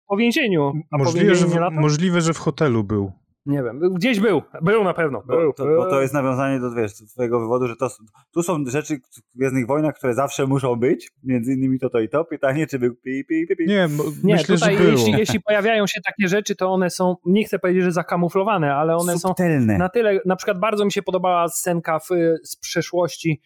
po 0.08 0.18
więzieniu. 0.18 0.74
Możliwe, 0.92 1.36
że 1.36 1.48
w, 1.48 1.56
możliwe, 1.72 2.22
że 2.22 2.34
w 2.34 2.38
hotelu 2.38 2.84
był. 2.84 3.12
Nie 3.46 3.64
wiem, 3.64 3.80
gdzieś 3.80 4.20
był, 4.20 4.42
był 4.62 4.84
na 4.84 4.94
pewno. 4.94 5.22
Był, 5.22 5.48
bo, 5.48 5.54
to, 5.54 5.66
bo 5.66 5.86
to 5.90 6.02
jest 6.02 6.14
nawiązanie 6.14 6.60
do 6.60 6.72
wiesz, 6.72 6.94
twojego 6.94 7.40
wywodu, 7.40 7.68
że 7.68 7.76
to, 7.76 7.88
tu 8.34 8.44
są 8.44 8.66
rzeczy 8.68 9.00
w 9.34 9.38
Gwiezdnych 9.38 9.68
Wojnach, 9.68 9.96
które 9.96 10.14
zawsze 10.14 10.48
muszą 10.48 10.76
być, 10.76 11.12
między 11.24 11.54
innymi 11.54 11.80
to 11.80 11.90
to 11.90 12.00
i 12.00 12.10
to. 12.10 12.26
Pytanie, 12.26 12.68
czy 12.68 12.80
był 12.80 12.96
pi, 12.96 13.26
pi, 13.26 13.48
pi, 13.48 13.56
pi. 13.56 13.68
Nie, 13.68 13.88
nie 14.24 14.34
myślę, 14.34 14.56
tutaj 14.56 14.78
że 14.78 14.84
było. 14.84 14.92
Jeśli, 14.92 15.12
jeśli 15.12 15.42
pojawiają 15.42 15.88
się 15.88 16.02
takie 16.06 16.28
rzeczy, 16.28 16.56
to 16.56 16.70
one 16.70 16.90
są, 16.90 17.16
nie 17.26 17.44
chcę 17.44 17.60
powiedzieć, 17.60 17.84
że 17.84 17.92
zakamuflowane, 17.92 18.76
ale 18.76 18.96
one 18.96 19.18
Subtelne. 19.18 19.74
są 19.74 19.80
na 19.80 19.90
tyle, 19.90 20.20
na 20.26 20.36
przykład 20.36 20.60
bardzo 20.60 20.86
mi 20.86 20.92
się 20.92 21.02
podobała 21.02 21.48
scenka 21.48 22.00
w, 22.00 22.08
z 22.44 22.56
przeszłości 22.56 23.42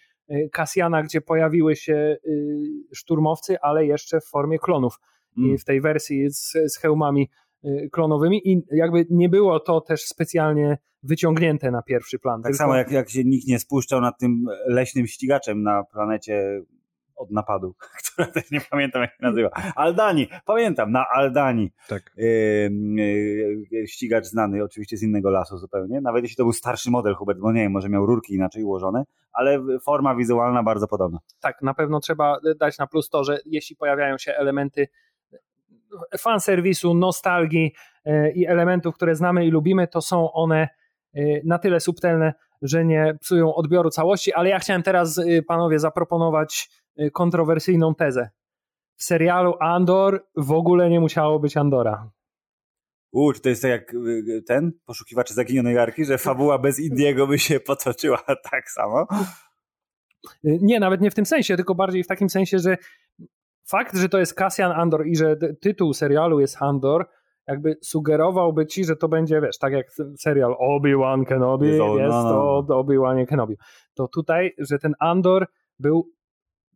Kasjana, 0.52 1.00
y, 1.00 1.04
gdzie 1.04 1.22
pojawiły 1.22 1.76
się 1.76 2.18
y, 2.26 2.62
szturmowcy, 2.94 3.60
ale 3.62 3.86
jeszcze 3.86 4.22
w 4.22 4.26
formie 4.26 4.60
klonów. 4.60 5.00
Mm. 5.38 5.50
I 5.50 5.58
w 5.58 5.66
tej 5.66 5.82
wersji 5.82 6.30
z, 6.30 6.54
z 6.68 6.78
hełmami 6.78 7.30
Y, 7.43 7.43
klonowymi 7.92 8.52
i 8.52 8.64
jakby 8.72 9.06
nie 9.10 9.30
było 9.30 9.60
to 9.60 9.82
też 9.82 10.06
specjalnie 10.06 10.78
wyciągnięte 11.04 11.72
na 11.72 11.82
pierwszy 11.82 12.20
plan. 12.20 12.42
Tak 12.42 12.52
tylko... 12.52 12.58
samo 12.58 12.76
jak, 12.76 12.92
jak 12.92 13.10
się 13.10 13.24
nikt 13.24 13.48
nie 13.48 13.60
spuszczał 13.60 14.02
nad 14.02 14.20
tym 14.20 14.46
leśnym 14.68 15.08
ścigaczem 15.08 15.64
na 15.64 15.84
planecie 15.84 16.62
od 17.16 17.32
napadu, 17.32 17.76
która 18.14 18.28
też 18.28 18.52
nie 18.52 18.62
pamiętam 18.62 19.02
jak 19.02 19.12
się 19.12 19.18
nazywa. 19.22 19.50
Aldani, 19.76 20.28
pamiętam, 20.46 20.92
na 20.92 21.06
Aldani. 21.16 21.72
Tak. 21.88 22.12
Yy, 22.18 22.26
yy, 23.72 23.88
ścigacz 23.88 24.26
znany 24.26 24.64
oczywiście 24.64 24.98
z 24.98 25.04
innego 25.04 25.30
lasu 25.30 25.58
zupełnie, 25.58 26.02
nawet 26.02 26.24
jeśli 26.24 26.36
to 26.36 26.44
był 26.44 26.54
starszy 26.54 26.92
model 26.92 27.16
Hubert, 27.16 27.40
bo 27.40 27.52
nie 27.52 27.62
wiem, 27.62 27.72
może 27.72 27.90
miał 27.90 28.06
rurki 28.06 28.34
inaczej 28.34 28.64
ułożone, 28.64 29.04
ale 29.34 29.60
forma 29.86 30.16
wizualna 30.16 30.64
bardzo 30.64 30.88
podobna. 30.88 31.20
Tak, 31.40 31.62
na 31.62 31.74
pewno 31.74 32.00
trzeba 32.00 32.40
dać 32.60 32.78
na 32.78 32.88
plus 32.88 33.10
to, 33.10 33.24
że 33.24 33.40
jeśli 33.46 33.76
pojawiają 33.76 34.18
się 34.18 34.34
elementy 34.34 34.88
fanserwisu, 36.20 36.94
nostalgii 36.94 37.74
e, 38.06 38.32
i 38.32 38.46
elementów, 38.46 38.96
które 38.96 39.16
znamy 39.16 39.46
i 39.46 39.52
lubimy, 39.52 39.88
to 39.88 40.02
są 40.02 40.32
one 40.32 40.70
e, 41.14 41.22
na 41.46 41.60
tyle 41.60 41.80
subtelne, 41.80 42.34
że 42.62 42.86
nie 42.86 43.18
psują 43.22 43.56
odbioru 43.56 43.90
całości, 43.90 44.34
ale 44.34 44.50
ja 44.50 44.60
chciałem 44.60 44.84
teraz 44.84 45.18
e, 45.18 45.42
panowie 45.42 45.80
zaproponować 45.80 46.70
kontrowersyjną 47.14 47.96
tezę. 47.96 48.30
W 48.96 49.04
serialu 49.04 49.54
Andor 49.60 50.26
w 50.36 50.52
ogóle 50.52 50.90
nie 50.90 51.00
musiało 51.00 51.40
być 51.40 51.58
Andora. 51.58 52.10
U, 53.12 53.34
czy 53.34 53.42
to 53.42 53.50
jest 53.50 53.62
tak 53.62 53.72
jak 53.72 53.92
ten 54.48 54.72
poszukiwacze 54.86 55.34
zaginionej 55.34 55.78
arki, 55.78 56.06
że 56.06 56.18
fabuła 56.18 56.60
bez 56.60 56.80
Indiego 56.80 57.28
by 57.28 57.40
się 57.40 57.60
potoczyła 57.60 58.18
tak 58.52 58.70
samo? 58.70 59.08
Nie, 60.44 60.80
nawet 60.80 61.02
nie 61.02 61.12
w 61.12 61.16
tym 61.16 61.26
sensie, 61.26 61.56
tylko 61.56 61.76
bardziej 61.76 62.04
w 62.04 62.08
takim 62.08 62.30
sensie, 62.30 62.60
że 62.60 62.78
fakt, 63.74 63.98
że 63.98 64.10
to 64.10 64.20
jest 64.20 64.34
Cassian 64.34 64.72
Andor 64.72 65.08
i 65.08 65.16
że 65.16 65.36
tytuł 65.62 65.94
serialu 65.94 66.40
jest 66.40 66.62
Andor, 66.62 67.06
jakby 67.48 67.78
sugerowałby 67.82 68.66
ci, 68.66 68.86
że 68.86 68.96
to 68.96 69.08
będzie, 69.08 69.42
wiesz, 69.42 69.58
tak 69.58 69.74
jak 69.74 69.88
serial 70.20 70.56
Obi-Wan 70.60 71.26
Kenobi 71.26 71.68
jest, 71.68 71.80
jest 71.80 72.12
to 72.12 72.66
Obi-Wanie 72.68 73.26
Kenobi. 73.26 73.56
To 73.94 74.08
tutaj, 74.08 74.52
że 74.58 74.80
ten 74.80 74.94
Andor 75.00 75.48
był 75.80 76.10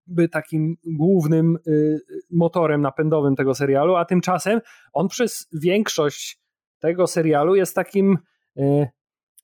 by 0.08 0.30
takim 0.30 0.76
głównym 0.86 1.58
y, 1.68 2.00
motorem 2.32 2.82
napędowym 2.82 3.36
tego 3.36 3.56
serialu, 3.56 3.96
a 3.96 4.06
tymczasem 4.06 4.60
on 4.94 5.08
przez 5.08 5.48
większość 5.62 6.40
tego 6.80 7.08
serialu 7.08 7.56
jest 7.56 7.76
takim 7.76 8.18
y, 8.58 8.88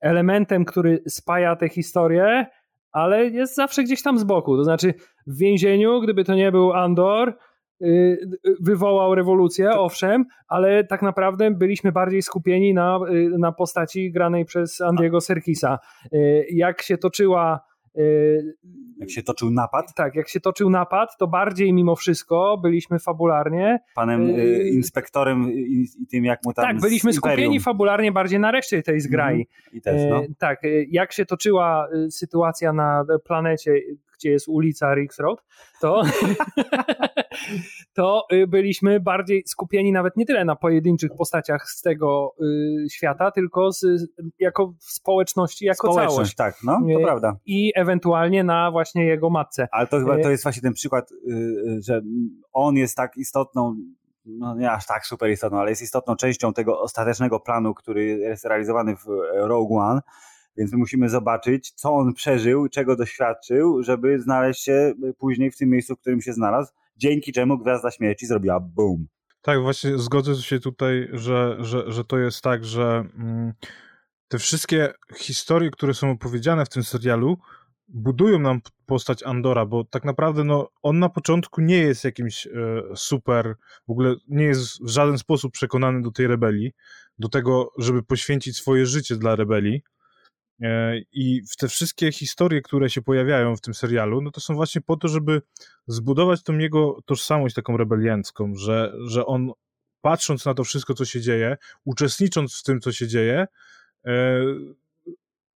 elementem, 0.02 0.66
który 0.66 1.04
spaja 1.08 1.56
te 1.56 1.70
historie, 1.70 2.46
ale 2.93 3.25
jest 3.25 3.56
zawsze 3.56 3.84
gdzieś 3.84 4.03
tam 4.03 4.19
z 4.19 4.23
boku. 4.23 4.58
To 4.58 4.63
znaczy 4.63 4.93
w 5.27 5.38
więzieniu, 5.38 6.01
gdyby 6.01 6.23
to 6.23 6.36
nie 6.36 6.51
był 6.51 6.73
Andor, 6.73 7.34
y, 7.82 8.17
wywołał 8.62 9.15
rewolucję, 9.15 9.65
tak. 9.65 9.77
owszem, 9.77 10.25
ale 10.47 10.84
tak 10.84 11.01
naprawdę 11.01 11.51
byliśmy 11.51 11.91
bardziej 11.91 12.21
skupieni 12.21 12.73
na, 12.73 12.99
y, 13.10 13.29
na 13.39 13.51
postaci 13.51 14.12
granej 14.12 14.45
przez 14.45 14.82
Andiego 14.82 15.21
Serkisa. 15.21 15.79
Y, 16.13 16.45
jak 16.51 16.82
się 16.82 16.97
toczyła 16.97 17.73
jak 18.97 19.10
się 19.10 19.23
toczył 19.23 19.51
napad? 19.51 19.93
Tak, 19.95 20.15
jak 20.15 20.29
się 20.29 20.39
toczył 20.39 20.69
napad, 20.69 21.17
to 21.17 21.27
bardziej 21.27 21.73
mimo 21.73 21.95
wszystko 21.95 22.58
byliśmy 22.58 22.99
fabularnie. 22.99 23.79
Panem 23.95 24.29
y, 24.29 24.69
inspektorem 24.69 25.51
i, 25.51 25.88
i, 25.99 26.08
tym, 26.08 26.25
jak 26.25 26.39
mu 26.45 26.53
tam. 26.53 26.65
Tak, 26.65 26.79
byliśmy 26.79 27.13
skupieni 27.13 27.60
fabularnie 27.60 28.12
bardziej 28.12 28.39
na 28.39 28.51
reszcie 28.51 28.84
tej 28.84 28.99
zgrai. 28.99 29.34
Mm, 29.34 29.45
I 29.73 29.82
też, 29.82 30.01
no. 30.10 30.21
Tak, 30.38 30.62
jak 30.89 31.13
się 31.13 31.25
toczyła 31.25 31.88
sytuacja 32.10 32.73
na 32.73 33.06
planecie, 33.23 33.82
gdzie 34.17 34.32
jest 34.32 34.47
ulica 34.47 34.95
Rix 34.95 35.19
Road, 35.19 35.43
to, 35.82 36.01
to 37.93 38.25
y, 38.34 38.47
byliśmy 38.47 38.99
bardziej 38.99 39.43
skupieni 39.47 39.91
nawet 39.91 40.17
nie 40.17 40.25
tyle 40.25 40.45
na 40.45 40.56
pojedynczych 40.56 41.12
postaciach 41.17 41.69
z 41.69 41.82
tego 41.82 42.36
y, 42.41 42.89
świata, 42.89 43.32
tylko 43.32 43.71
z, 43.71 43.86
jako 44.39 44.73
w 44.79 44.84
społeczności, 44.84 45.65
jako 45.65 45.88
Społeczność, 45.88 46.15
całość. 46.15 46.36
tak, 46.36 46.56
no, 46.63 46.79
to 46.93 46.99
y, 46.99 47.03
prawda. 47.03 47.36
I 47.45 47.71
ewentualnie 47.75 48.43
na 48.43 48.71
właśnie 48.71 49.06
jego 49.06 49.29
matce. 49.29 49.67
Ale 49.71 49.87
to 49.87 50.00
chyba 50.00 50.17
to 50.17 50.29
jest 50.29 50.44
właśnie 50.44 50.62
ten 50.62 50.73
przykład, 50.73 51.10
że 51.79 52.02
on 52.54 52.75
jest 52.75 52.98
tak 52.98 53.17
istotną 53.17 53.75
no 54.25 54.56
nie 54.56 54.71
aż 54.71 54.85
tak 54.85 55.06
super 55.06 55.31
istotną, 55.31 55.60
ale 55.60 55.69
jest 55.69 55.81
istotną 55.81 56.15
częścią 56.15 56.54
tego 56.54 56.81
ostatecznego 56.81 57.39
planu, 57.39 57.73
który 57.73 58.06
jest 58.06 58.46
realizowany 58.46 58.96
w 58.96 59.06
Rogue 59.33 59.77
One, 59.77 60.02
więc 60.58 60.71
my 60.71 60.77
musimy 60.77 61.10
zobaczyć, 61.10 61.71
co 61.71 61.94
on 61.94 62.13
przeżył, 62.13 62.69
czego 62.69 62.96
doświadczył, 62.96 63.83
żeby 63.83 64.19
znaleźć 64.19 64.63
się 64.63 64.94
później 65.17 65.52
w 65.52 65.58
tym 65.58 65.69
miejscu, 65.69 65.96
w 65.96 66.00
którym 66.00 66.21
się 66.21 66.33
znalazł, 66.33 66.71
dzięki 66.98 67.33
czemu 67.33 67.58
Gwiazda 67.58 67.91
Śmierci 67.91 68.25
zrobiła 68.25 68.60
boom. 68.60 69.08
Tak, 69.41 69.62
właśnie 69.62 69.98
zgodzę 69.98 70.35
się 70.35 70.60
tutaj, 70.60 71.08
że, 71.13 71.58
że, 71.60 71.91
że 71.91 72.04
to 72.04 72.17
jest 72.17 72.41
tak, 72.41 72.65
że 72.65 73.06
mm, 73.15 73.54
te 74.27 74.39
wszystkie 74.39 74.94
historie, 75.17 75.71
które 75.71 75.94
są 75.94 76.12
opowiedziane 76.12 76.65
w 76.65 76.69
tym 76.69 76.83
serialu, 76.83 77.37
budują 77.87 78.39
nam 78.39 78.62
postać 78.85 79.23
Andora, 79.23 79.65
bo 79.65 79.83
tak 79.83 80.06
naprawdę 80.06 80.44
no, 80.44 80.69
on 80.81 81.00
na 81.00 81.10
początku 81.10 81.62
nie 81.62 81.77
jest 81.77 82.04
jakimś 82.04 82.48
e, 82.48 82.52
super, 82.96 83.56
w 83.87 83.91
ogóle 83.91 84.15
nie 84.27 84.46
jest 84.46 84.85
w 84.85 84.89
żaden 84.89 85.17
sposób 85.17 85.54
przekonany 85.54 86.02
do 86.02 86.12
tej 86.12 86.27
rebelii, 86.27 86.71
do 87.19 87.29
tego, 87.29 87.71
żeby 87.77 88.04
poświęcić 88.04 88.58
swoje 88.58 88.85
życie 88.85 89.15
dla 89.15 89.35
rebelii. 89.35 89.83
E, 90.62 90.97
I 91.12 91.41
te 91.58 91.67
wszystkie 91.67 92.12
historie, 92.12 92.62
które 92.62 92.89
się 92.89 93.01
pojawiają 93.01 93.56
w 93.56 93.62
tym 93.62 93.73
serialu, 93.73 94.21
no 94.21 94.31
to 94.31 94.41
są 94.41 94.54
właśnie 94.54 94.81
po 94.81 94.97
to, 94.97 95.08
żeby 95.08 95.41
zbudować 95.87 96.43
tą 96.43 96.58
jego 96.58 96.99
tożsamość 97.06 97.56
taką 97.56 97.77
rebeliancką, 97.77 98.56
że, 98.56 98.93
że 99.08 99.25
on 99.25 99.51
patrząc 100.01 100.45
na 100.45 100.54
to 100.54 100.63
wszystko, 100.63 100.93
co 100.93 101.06
się 101.06 101.21
dzieje, 101.21 101.58
uczestnicząc 101.85 102.60
w 102.60 102.63
tym, 102.63 102.79
co 102.79 102.91
się 102.91 103.08
dzieje, 103.08 103.45
e, 104.06 104.43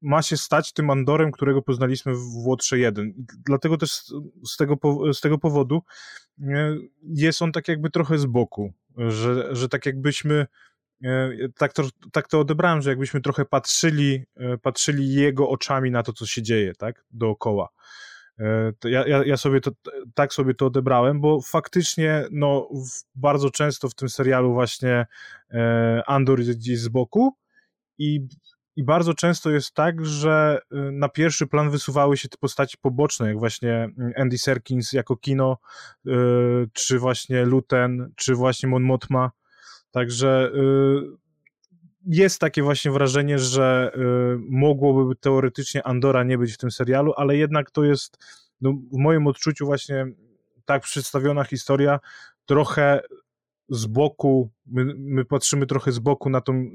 ma 0.02 0.22
się 0.22 0.38
stać 0.38 0.74
tym 0.74 0.90
Andorem, 0.90 1.32
którego 1.32 1.62
poznaliśmy 1.62 2.14
w 2.16 2.46
Łotrze 2.46 2.80
1. 2.80 3.14
Dlatego 3.46 3.78
też 3.78 3.92
z 4.46 4.58
tego, 4.58 4.78
z 5.14 5.22
tego 5.22 5.38
powodu 5.38 5.82
e, 6.42 6.78
jest 7.04 7.42
on 7.42 7.52
tak 7.52 7.68
jakby 7.68 7.90
trochę 7.90 8.18
z 8.18 8.26
boku, 8.26 8.74
że, 8.98 9.56
że 9.56 9.70
tak 9.70 9.86
jakbyśmy 9.86 10.48
tak 11.58 11.74
to, 11.74 11.84
tak 12.12 12.28
to 12.28 12.40
odebrałem, 12.40 12.82
że 12.82 12.90
jakbyśmy 12.90 13.22
trochę 13.22 13.46
patrzyli, 13.46 14.24
patrzyli 14.62 15.14
jego 15.14 15.50
oczami 15.50 15.92
na 15.92 16.04
to, 16.04 16.14
co 16.14 16.26
się 16.26 16.42
dzieje, 16.42 16.74
tak, 16.76 17.06
dookoła. 17.12 17.70
Ja, 18.84 19.08
ja, 19.08 19.26
ja, 19.26 19.38
sobie 19.38 19.62
to, 19.62 19.72
tak 20.14 20.34
sobie 20.34 20.54
to 20.54 20.66
odebrałem, 20.66 21.22
bo 21.22 21.42
faktycznie 21.42 22.26
no, 22.32 22.70
bardzo 23.16 23.52
często 23.52 23.90
w 23.90 23.96
tym 23.96 24.10
serialu 24.10 24.54
właśnie 24.54 25.06
Andor 26.08 26.40
jest 26.40 26.60
gdzieś 26.60 26.80
z 26.80 26.88
boku 26.88 27.34
i 27.98 28.28
i 28.78 28.84
bardzo 28.84 29.14
często 29.14 29.50
jest 29.50 29.74
tak, 29.74 30.06
że 30.06 30.60
na 30.92 31.10
pierwszy 31.10 31.48
plan 31.48 31.70
wysuwały 31.70 32.18
się 32.18 32.30
te 32.30 32.38
postaci 32.38 32.78
poboczne, 32.82 33.28
jak 33.28 33.40
właśnie 33.40 33.74
mm, 33.74 34.14
Andy 34.18 34.38
Serkins 34.38 34.94
jako 34.94 35.18
kino, 35.18 35.58
y, 36.08 36.12
czy 36.74 37.00
właśnie 37.00 37.46
Luten, 37.46 38.12
czy 38.16 38.36
właśnie 38.36 38.70
Mon 38.70 38.84
Mothma. 38.84 39.32
Także 39.98 40.52
y, 40.56 41.18
jest 42.06 42.40
takie 42.40 42.64
właśnie 42.64 42.92
wrażenie, 42.92 43.40
że 43.40 43.92
mogłoby 44.50 45.16
teoretycznie 45.16 45.84
Andora 45.88 46.24
nie 46.24 46.38
być 46.38 46.54
w 46.54 46.58
tym 46.58 46.72
serialu, 46.72 47.14
ale 47.16 47.38
jednak 47.38 47.72
to 47.72 47.84
jest 47.84 48.18
no, 48.62 48.74
w 48.94 48.98
moim 48.98 49.28
odczuciu 49.28 49.66
właśnie 49.66 50.06
tak 50.66 50.84
przedstawiona 50.84 51.44
historia 51.44 52.00
trochę 52.46 53.02
z 53.70 53.86
boku, 53.86 54.50
my, 54.66 54.94
my, 54.98 55.26
patrzymy 55.26 55.66
trochę 55.66 55.92
z 55.92 56.00
boku 56.00 56.30
na, 56.30 56.42
tą, 56.42 56.66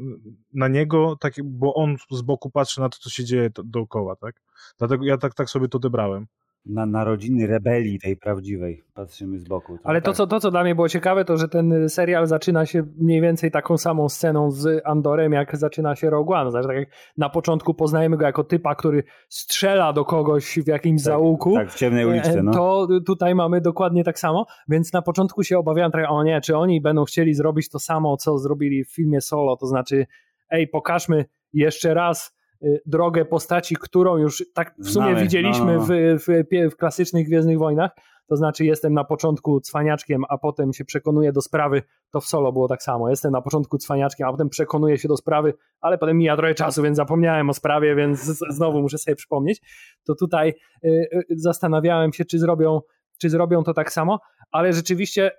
na 0.53 0.69
niego, 0.69 1.17
tak, 1.21 1.35
bo 1.45 1.75
on 1.75 1.97
z 2.11 2.23
boku 2.23 2.51
patrzy 2.51 2.81
na 2.81 2.89
to, 2.89 2.99
co 2.99 3.11
się 3.11 3.25
dzieje 3.25 3.51
dookoła, 3.65 4.17
tak? 4.17 4.43
Dlatego 4.79 5.05
ja 5.05 5.19
tak, 5.19 5.35
tak 5.35 5.51
sobie 5.51 5.69
to 5.69 5.79
odebrałem 5.79 6.27
na 6.67 6.87
narodziny 6.87 7.47
rebelii 7.47 7.99
tej 7.99 8.17
prawdziwej. 8.17 8.83
Patrzymy 8.95 9.39
z 9.39 9.45
boku. 9.45 9.79
Ale 9.85 10.01
to, 10.01 10.11
tak. 10.11 10.17
co, 10.17 10.27
to, 10.27 10.41
co 10.41 10.51
dla 10.51 10.63
mnie 10.63 10.75
było 10.75 10.89
ciekawe, 10.89 11.25
to 11.25 11.37
że 11.37 11.49
ten 11.49 11.89
serial 11.89 12.27
zaczyna 12.27 12.67
się 12.67 12.83
mniej 12.97 13.21
więcej 13.21 13.51
taką 13.51 13.79
samą 13.79 14.09
sceną 14.09 14.51
z 14.51 14.83
Andorem, 14.85 15.33
jak 15.33 15.57
zaczyna 15.57 15.97
się 15.97 16.11
Rogue 16.11 16.33
One. 16.33 16.51
Znaczy, 16.51 16.69
tak 16.69 16.77
jak 16.77 16.89
na 17.17 17.29
początku 17.29 17.75
poznajemy 17.75 18.17
go 18.17 18.27
jako 18.27 18.45
typa, 18.45 18.75
który 18.75 19.05
strzela 19.29 19.93
do 19.93 20.05
kogoś 20.05 20.59
w 20.65 20.67
jakimś 20.67 21.01
tak, 21.01 21.05
zaułku. 21.05 21.55
Tak, 21.55 21.71
w 21.71 21.79
ciemnej 21.79 22.07
uliczce. 22.07 22.43
No. 22.43 22.53
To 22.53 22.89
tutaj 23.07 23.35
mamy 23.35 23.61
dokładnie 23.61 24.05
tak 24.05 24.19
samo, 24.19 24.47
więc 24.69 24.93
na 24.93 25.03
początku 25.03 25.43
się 25.43 25.59
obawiałem 25.59 25.93
trochę, 25.93 26.09
o 26.09 26.23
nie, 26.23 26.41
czy 26.41 26.57
oni 26.57 26.81
będą 26.81 27.05
chcieli 27.05 27.35
zrobić 27.35 27.69
to 27.69 27.79
samo, 27.79 28.17
co 28.17 28.39
zrobili 28.39 28.85
w 28.85 28.95
filmie 28.95 29.21
Solo, 29.21 29.57
to 29.57 29.67
znaczy, 29.67 30.07
ej, 30.51 30.69
pokażmy 30.69 31.25
jeszcze 31.53 31.95
raz 31.95 32.42
drogę 32.87 33.25
postaci, 33.25 33.77
którą 33.77 34.17
już 34.17 34.45
tak 34.55 34.75
w 34.79 34.91
sumie 34.91 35.07
Znamy, 35.07 35.23
widzieliśmy 35.23 35.77
no, 35.77 35.81
no. 35.81 35.87
W, 35.87 35.89
w, 36.25 36.73
w, 36.73 36.77
klasycznych 36.77 37.27
Gwiezdnych 37.27 37.59
Wojnach. 37.59 37.91
To 38.27 38.37
znaczy 38.37 38.65
jestem 38.65 38.95
na 38.95 39.05
początku 39.05 39.61
cwaniaczkiem, 39.61 40.25
a 40.29 40.39
potem 40.39 40.73
się 40.73 40.85
przekonuję 40.85 41.33
do 41.33 41.41
sprawy. 41.41 41.83
To 42.11 42.21
w 42.21 42.25
solo 42.25 42.53
było 42.53 42.69
tak 42.69 42.83
samo. 42.83 43.11
Jestem 43.11 43.33
na 43.33 43.43
początku 43.43 43.79
cwaniaczkiem, 43.79 44.29
a 44.29 44.31
potem 44.31 44.49
przekonuję 44.49 44.99
się 44.99 45.09
do 45.09 45.17
sprawy, 45.17 45.55
ale 45.81 45.99
potem 45.99 46.19
mija 46.19 46.37
trochę 46.37 46.55
czasu, 46.55 46.83
więc 46.83 46.97
zapomniałem 46.97 47.51
o 47.51 47.55
sprawie, 47.55 47.95
więc 47.95 48.21
znowu 48.51 48.83
muszę 48.83 48.99
sobie 48.99 49.15
przypomnieć. 49.15 49.61
To 50.05 50.15
tutaj 50.15 50.55
y, 50.85 50.89
y, 50.89 51.25
zastanawiałem 51.31 52.13
się, 52.13 52.25
czy 52.25 52.39
zrobią, 52.39 52.81
czy 53.21 53.31
zrobią 53.31 53.65
to 53.65 53.75
tak 53.75 53.93
samo, 53.93 54.21
ale 54.51 54.73
rzeczywiście 54.73 55.31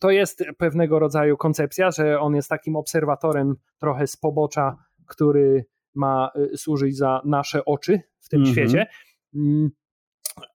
to 0.00 0.10
jest 0.10 0.44
pewnego 0.58 0.98
rodzaju 0.98 1.36
koncepcja, 1.36 1.90
że 1.90 2.20
on 2.20 2.34
jest 2.34 2.48
takim 2.48 2.76
obserwatorem 2.76 3.54
trochę 3.80 4.06
z 4.06 4.16
pobocza, 4.16 4.76
który 5.06 5.64
ma 5.98 6.30
y, 6.52 6.56
służyć 6.56 6.96
za 6.96 7.20
nasze 7.24 7.64
oczy 7.64 8.00
w 8.20 8.28
tym 8.28 8.40
mm 8.40 8.48
-hmm. 8.48 8.52
świecie. 8.52 8.86
Mm, 9.34 9.70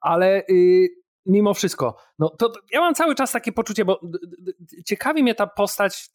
ale 0.01 0.43
y, 0.49 0.87
mimo 1.25 1.53
wszystko, 1.53 1.95
no 2.19 2.29
to, 2.29 2.49
to, 2.49 2.59
ja 2.71 2.79
mam 2.79 2.93
cały 2.93 3.15
czas 3.15 3.31
takie 3.31 3.51
poczucie, 3.51 3.85
bo 3.85 3.99
ciekawi 4.85 5.23
mnie 5.23 5.35
ta 5.35 5.47
postać 5.47 6.09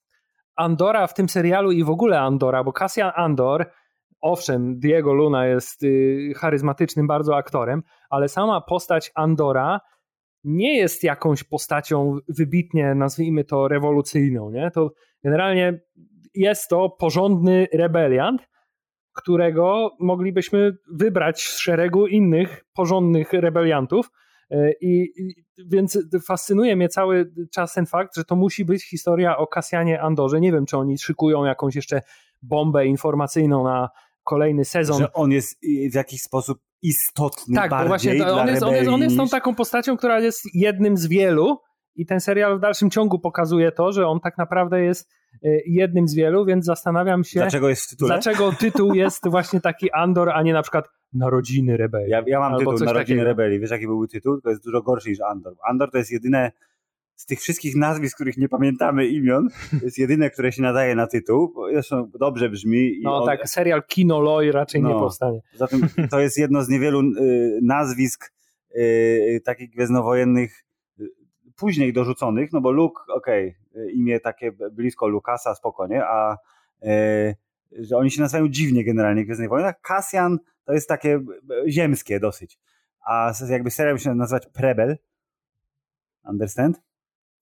Andora 0.57 1.07
w 1.07 1.15
tym 1.15 1.29
serialu 1.29 1.73
i 1.73 1.85
w 1.85 1.91
ogóle 1.91 2.21
Andora, 2.21 2.65
bo 2.65 2.73
Cassian 2.73 3.13
Andor, 3.15 3.71
owszem, 4.21 4.79
Diego 4.79 5.13
Luna 5.13 5.47
jest 5.47 5.83
y, 5.83 6.33
charyzmatycznym 6.37 7.07
bardzo 7.07 7.37
aktorem, 7.37 7.83
ale 8.11 8.29
sama 8.29 8.61
postać 8.61 9.11
Andora 9.15 9.81
nie 10.45 10.77
jest 10.77 11.05
jakąś 11.05 11.45
postacią 11.45 12.19
wybitnie, 12.29 12.95
nazwijmy 12.95 13.45
to, 13.45 13.69
rewolucyjną. 13.69 14.51
Nie? 14.51 14.71
To 14.71 14.93
generalnie 15.25 15.81
jest 16.35 16.69
to 16.69 16.91
porządny 16.91 17.67
rebeliant, 17.73 18.49
którego 19.19 19.97
moglibyśmy 19.99 20.77
wybrać 20.93 21.43
z 21.43 21.59
szeregu 21.59 22.07
innych 22.07 22.65
porządnych 22.75 23.33
rebeliantów. 23.33 24.11
E, 24.51 24.73
I, 24.81 25.03
I, 25.17 25.35
więc 25.67 25.99
fascynuje 26.27 26.77
mnie 26.77 26.89
cały 26.89 27.33
czas 27.53 27.75
ten 27.75 27.87
fakt, 27.87 28.17
że 28.17 28.25
to 28.25 28.37
musi 28.37 28.65
być 28.65 28.89
historia 28.91 29.37
o 29.37 29.47
Kasjanie 29.47 30.03
Andorze. 30.03 30.41
Nie 30.41 30.53
wiem, 30.53 30.67
czy 30.67 30.77
oni 30.77 30.99
szykują 30.99 31.45
jakąś 31.45 31.77
jeszcze 31.77 32.03
bombę 32.43 32.87
informacyjną 32.87 33.65
na 33.65 33.89
kolejny 34.25 34.65
sezon. 34.65 34.99
Że 34.99 35.13
on 35.13 35.33
jest 35.33 35.59
w 35.93 35.95
jakiś 35.95 36.23
sposób 36.23 36.59
istotny 36.83 37.55
tak, 37.55 37.71
bardziej 37.71 37.89
właśnie, 37.89 38.27
on, 38.27 38.49
jest, 38.49 38.63
on, 38.63 38.75
jest, 38.75 38.89
on 38.89 39.01
jest 39.01 39.17
tą 39.17 39.29
taką 39.29 39.55
postacią, 39.55 39.97
która 39.97 40.21
jest 40.21 40.55
jednym 40.55 40.97
z 40.97 41.07
wielu 41.07 41.59
i 41.99 42.07
ten 42.07 42.21
serial 42.21 42.59
w 42.59 42.61
dalszym 42.61 42.91
ciągu 42.91 43.19
pokazuje 43.19 43.73
to, 43.73 43.93
że 43.93 44.07
on 44.07 44.21
tak 44.21 44.39
naprawdę 44.39 44.83
jest 44.83 45.11
E, 45.45 45.49
jednym 45.67 46.09
z 46.09 46.15
wielu, 46.15 46.45
więc 46.45 46.65
zastanawiam 46.65 47.25
się, 47.25 47.41
dlaczego 47.41 47.69
jest 47.69 47.87
w 47.87 47.89
tytule? 47.91 48.09
Dlaczego 48.09 48.53
tytuł 48.53 48.95
jest 48.95 49.29
właśnie 49.29 49.61
taki 49.61 49.93
Andor, 49.93 50.31
a 50.31 50.43
nie 50.43 50.53
na 50.53 50.63
przykład 50.63 50.89
Narodziny 51.13 51.77
Rebelii. 51.77 52.11
Ja, 52.11 52.23
ja 52.27 52.41
mam 52.41 52.59
tytuł 52.59 52.73
Narodziny 52.73 52.95
takiego. 52.95 53.25
Rebelii. 53.25 53.61
Wiesz, 53.61 53.71
jaki 53.71 53.87
byłby 53.87 54.09
tytuł? 54.09 54.41
To 54.41 54.51
jest 54.51 54.65
dużo 54.65 54.83
gorszy 54.83 55.09
niż 55.09 55.21
Andor. 55.21 55.55
Andor 55.69 55.91
to 55.91 55.99
jest 55.99 56.11
jedyne 56.11 56.53
z 57.15 57.27
tych 57.27 57.41
wszystkich 57.41 57.77
nazwisk, 57.77 58.15
których 58.15 58.37
nie 58.37 58.49
pamiętamy 58.49 59.07
imion, 59.07 59.49
jest 59.83 59.99
jedyne, 59.99 60.31
które 60.31 60.53
się 60.53 60.63
nadaje 60.63 60.95
na 60.95 61.07
tytuł. 61.07 61.55
Zresztą 61.73 62.11
dobrze 62.21 62.49
brzmi. 62.49 63.01
no 63.03 63.17
on... 63.17 63.27
tak, 63.27 63.49
serial 63.49 63.83
Kino 63.89 64.21
Loy 64.21 64.53
raczej 64.53 64.83
no, 64.83 64.89
nie 64.89 64.95
powstanie. 64.95 65.41
Zatem 65.55 65.81
to 66.11 66.21
jest 66.21 66.39
jedno 66.39 66.63
z 66.63 66.69
niewielu 66.69 67.01
y, 67.01 67.59
nazwisk 67.63 68.33
y, 68.77 69.41
takich 69.45 69.71
gwiezdnowojennych 69.71 70.68
później 71.59 71.93
dorzuconych, 71.93 72.53
no 72.53 72.61
bo 72.61 72.71
Luke, 72.71 73.03
okej, 73.09 73.57
okay, 73.71 73.91
imię 73.91 74.21
takie 74.21 74.53
blisko 74.73 75.09
Lukasa, 75.09 75.55
spokojnie, 75.55 76.05
a 76.05 76.37
e, 76.83 77.35
że 77.73 77.97
oni 77.97 78.11
się 78.11 78.21
nazywają 78.21 78.49
dziwnie 78.49 78.85
generalnie 78.85 79.23
w 79.23 79.25
Gwiezdnych 79.25 79.49
Wojnach. 79.49 79.81
Cassian 79.81 80.39
to 80.65 80.73
jest 80.73 80.89
takie 80.89 81.15
e, 81.15 81.71
ziemskie 81.71 82.21
dosyć, 82.21 82.59
a 83.07 83.33
jakby 83.49 83.71
serial 83.71 83.99
się 83.99 84.15
nazywać 84.15 84.47
Prebel, 84.47 84.97
understand? 86.25 86.83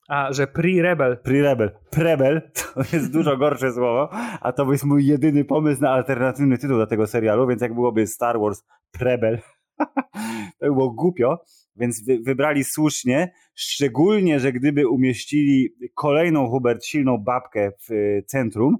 A, 0.08 0.32
że 0.32 0.46
pre-rebel. 0.46 1.16
Pre-rebel. 1.16 1.70
Prebel 1.90 2.50
to 2.54 2.80
jest 2.92 3.12
dużo 3.12 3.36
gorsze 3.36 3.72
słowo, 3.72 4.08
a 4.40 4.52
to 4.52 4.72
jest 4.72 4.84
mój 4.84 5.06
jedyny 5.06 5.44
pomysł 5.44 5.82
na 5.82 5.90
alternatywny 5.90 6.58
tytuł 6.58 6.78
do 6.78 6.86
tego 6.86 7.06
serialu, 7.06 7.46
więc 7.46 7.62
jak 7.62 7.74
byłoby 7.74 8.06
Star 8.06 8.40
Wars 8.40 8.64
Prebel, 8.90 9.38
to 10.58 10.66
by 10.66 10.72
było 10.72 10.90
głupio, 10.90 11.38
więc 11.76 12.04
wy, 12.04 12.18
wybrali 12.18 12.64
słusznie, 12.64 13.32
szczególnie, 13.54 14.40
że 14.40 14.52
gdyby 14.52 14.88
umieścili 14.88 15.74
kolejną 15.94 16.48
Hubert 16.48 16.84
silną 16.84 17.18
babkę 17.18 17.70
w 17.70 17.90
e, 17.90 18.22
centrum 18.22 18.76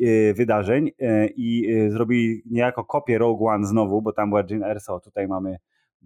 e, 0.00 0.34
wydarzeń 0.34 0.90
e, 1.00 1.26
i 1.26 1.74
zrobili 1.88 2.42
niejako 2.50 2.84
kopię 2.84 3.18
Rogue 3.18 3.46
One 3.48 3.66
znowu, 3.66 4.02
bo 4.02 4.12
tam 4.12 4.28
była 4.28 4.42
Jyn 4.50 4.64
Erso, 4.64 5.00
tutaj 5.00 5.28
mamy, 5.28 5.56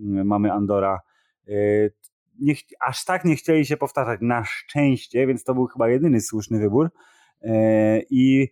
mm, 0.00 0.26
mamy 0.26 0.52
Andora. 0.52 1.00
Nie, 2.40 2.54
aż 2.80 3.04
tak 3.04 3.24
nie 3.24 3.36
chcieli 3.36 3.66
się 3.66 3.76
powtarzać, 3.76 4.20
na 4.22 4.44
szczęście, 4.44 5.26
więc 5.26 5.44
to 5.44 5.54
był 5.54 5.66
chyba 5.66 5.88
jedyny 5.88 6.20
słuszny 6.20 6.58
wybór. 6.58 6.90
I 8.10 8.48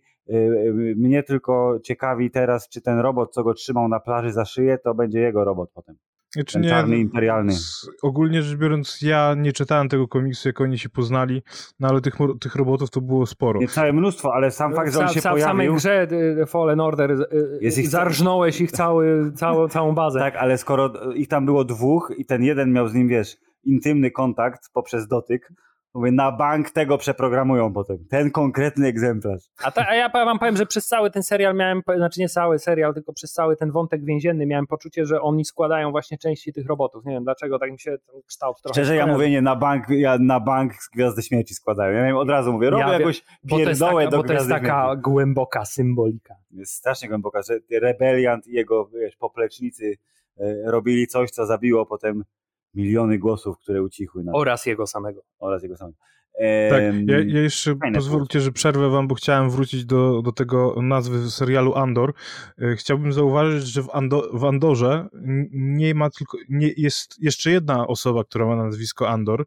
mnie 0.95 1.23
tylko 1.23 1.79
ciekawi 1.83 2.31
teraz, 2.31 2.69
czy 2.69 2.81
ten 2.81 2.99
robot, 2.99 3.33
co 3.33 3.43
go 3.43 3.53
trzymał 3.53 3.87
na 3.87 3.99
plaży 3.99 4.31
za 4.31 4.45
szyję, 4.45 4.77
to 4.77 4.95
będzie 4.95 5.19
jego 5.19 5.43
robot 5.43 5.71
potem. 5.73 5.95
Znaczy 6.43 6.59
nie, 6.59 6.69
czarny 6.69 6.97
imperialny. 6.97 7.51
z- 7.53 7.89
ogólnie 8.03 8.41
rzecz 8.41 8.57
biorąc, 8.59 9.01
ja 9.01 9.35
nie 9.37 9.53
czytałem 9.53 9.89
tego 9.89 10.07
komiksu, 10.07 10.49
jak 10.49 10.61
oni 10.61 10.77
się 10.79 10.89
poznali, 10.89 11.41
no 11.79 11.87
ale 11.87 12.01
tych, 12.01 12.15
tych 12.41 12.55
robotów 12.55 12.89
to 12.89 13.01
było 13.01 13.25
sporo. 13.25 13.59
Nie 13.59 13.67
całe 13.67 13.93
mnóstwo, 13.93 14.33
ale 14.33 14.51
sam 14.51 14.73
fakt, 14.75 14.93
że 14.93 14.99
on 14.99 15.07
się 15.07 15.19
sa- 15.21 15.35
w 15.35 15.41
samej 15.41 15.67
pojawił... 15.67 15.75
grze 15.75 16.07
y, 16.41 16.45
Fallen 16.45 16.79
Order 16.79 17.11
y, 17.11 17.17
Jest 17.61 17.77
ich- 17.77 17.87
zarżnąłeś 17.89 18.61
ich 18.61 18.71
cały, 18.71 19.31
całą, 19.35 19.67
całą 19.67 19.95
bazę. 19.95 20.19
Tak, 20.19 20.35
ale 20.35 20.57
skoro 20.57 20.93
ich 21.13 21.27
tam 21.27 21.45
było 21.45 21.63
dwóch 21.65 22.13
i 22.17 22.25
ten 22.25 22.43
jeden 22.43 22.71
miał 22.73 22.87
z 22.87 22.93
nim, 22.93 23.07
wiesz, 23.07 23.37
intymny 23.63 24.11
kontakt 24.11 24.69
poprzez 24.73 25.07
dotyk, 25.07 25.53
mówię, 25.95 26.11
na 26.11 26.31
bank 26.31 26.69
tego 26.69 26.97
przeprogramują 26.97 27.73
potem. 27.73 27.97
Ten 28.09 28.31
konkretny 28.31 28.87
egzemplarz. 28.87 29.41
A, 29.63 29.71
ta, 29.71 29.87
a 29.87 29.95
ja 29.95 30.09
wam 30.09 30.39
powiem, 30.39 30.57
że 30.57 30.65
przez 30.65 30.87
cały 30.87 31.11
ten 31.11 31.23
serial 31.23 31.55
miałem, 31.55 31.81
znaczy 31.95 32.19
nie 32.19 32.29
cały 32.29 32.59
serial, 32.59 32.93
tylko 32.93 33.13
przez 33.13 33.31
cały 33.31 33.55
ten 33.55 33.71
wątek 33.71 34.05
więzienny 34.05 34.45
miałem 34.45 34.67
poczucie, 34.67 35.05
że 35.05 35.21
oni 35.21 35.45
składają 35.45 35.91
właśnie 35.91 36.17
części 36.17 36.53
tych 36.53 36.67
robotów. 36.67 37.05
Nie 37.05 37.13
wiem 37.13 37.23
dlaczego, 37.23 37.59
tak 37.59 37.71
mi 37.71 37.79
się 37.79 37.97
ten 38.11 38.21
kształt 38.27 38.61
trochę 38.61 38.73
Szczerze, 38.73 38.95
ja 38.95 39.01
skojarzył. 39.01 39.13
mówię 39.21 39.31
nie, 39.31 39.41
na 39.41 39.55
bank, 39.55 39.89
ja 39.89 40.17
na 40.19 40.39
bank 40.39 40.73
Gwiazdy 40.93 41.21
Śmierci 41.21 41.53
składają. 41.53 41.93
Ja 41.93 41.99
miałem 42.01 42.17
od 42.17 42.29
razu 42.29 42.53
mówię, 42.53 42.69
robię 42.69 42.83
Ja 42.83 42.93
jakąś 42.93 43.23
pierdołę 43.49 44.03
taka, 44.03 44.11
do 44.11 44.17
bo 44.17 44.23
to 44.23 44.33
jest 44.33 44.49
taka 44.49 44.85
Śmierci. 44.85 45.01
głęboka 45.01 45.65
symbolika. 45.65 46.35
Jest 46.51 46.73
strasznie 46.73 47.09
głęboka, 47.09 47.41
że 47.41 47.79
rebeliant 47.81 48.47
i 48.47 48.51
jego, 48.51 48.85
wiesz, 48.85 49.15
poplecznicy 49.15 49.97
e, 50.37 50.71
robili 50.71 51.07
coś, 51.07 51.31
co 51.31 51.45
zabiło 51.45 51.85
potem 51.85 52.23
miliony 52.75 53.17
głosów, 53.19 53.59
które 53.59 53.83
ucichły 53.83 54.23
na 54.23 54.31
Oraz 54.33 54.65
jego 54.65 54.87
samego. 54.87 55.21
oraz 55.39 55.63
jego 55.63 55.77
samego. 55.77 55.97
Tak, 56.69 56.81
ja, 57.07 57.17
ja 57.27 57.41
jeszcze 57.41 57.75
fajne 57.75 57.97
pozwólcie, 57.97 58.41
że 58.41 58.51
przerwę 58.51 58.89
wam, 58.89 59.07
bo 59.07 59.15
chciałem 59.15 59.49
wrócić 59.49 59.85
do, 59.85 60.21
do 60.21 60.31
tego 60.31 60.75
nazwy 60.81 61.31
serialu 61.31 61.75
Andor. 61.75 62.13
E, 62.61 62.75
Chciałbym 62.75 63.13
zauważyć, 63.13 63.67
że 63.67 63.83
w, 63.83 63.89
Ando, 63.93 64.29
w 64.33 64.45
Andorze 64.45 65.07
nie 65.51 65.95
ma 65.95 66.09
tylko, 66.09 66.37
nie, 66.49 66.71
jest 66.77 67.23
jeszcze 67.23 67.51
jedna 67.51 67.87
osoba, 67.87 68.23
która 68.23 68.45
ma 68.45 68.55
nazwisko 68.55 69.09
Andor 69.09 69.45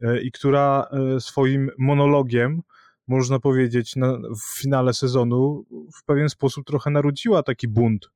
e, 0.00 0.20
i 0.20 0.32
która 0.32 0.88
e, 1.16 1.20
swoim 1.20 1.70
monologiem, 1.78 2.62
można 3.08 3.38
powiedzieć, 3.38 3.96
na, 3.96 4.18
w 4.18 4.60
finale 4.60 4.94
sezonu 4.94 5.64
w 6.00 6.04
pewien 6.04 6.28
sposób 6.28 6.66
trochę 6.66 6.90
narodziła 6.90 7.42
taki 7.42 7.68
bunt 7.68 8.10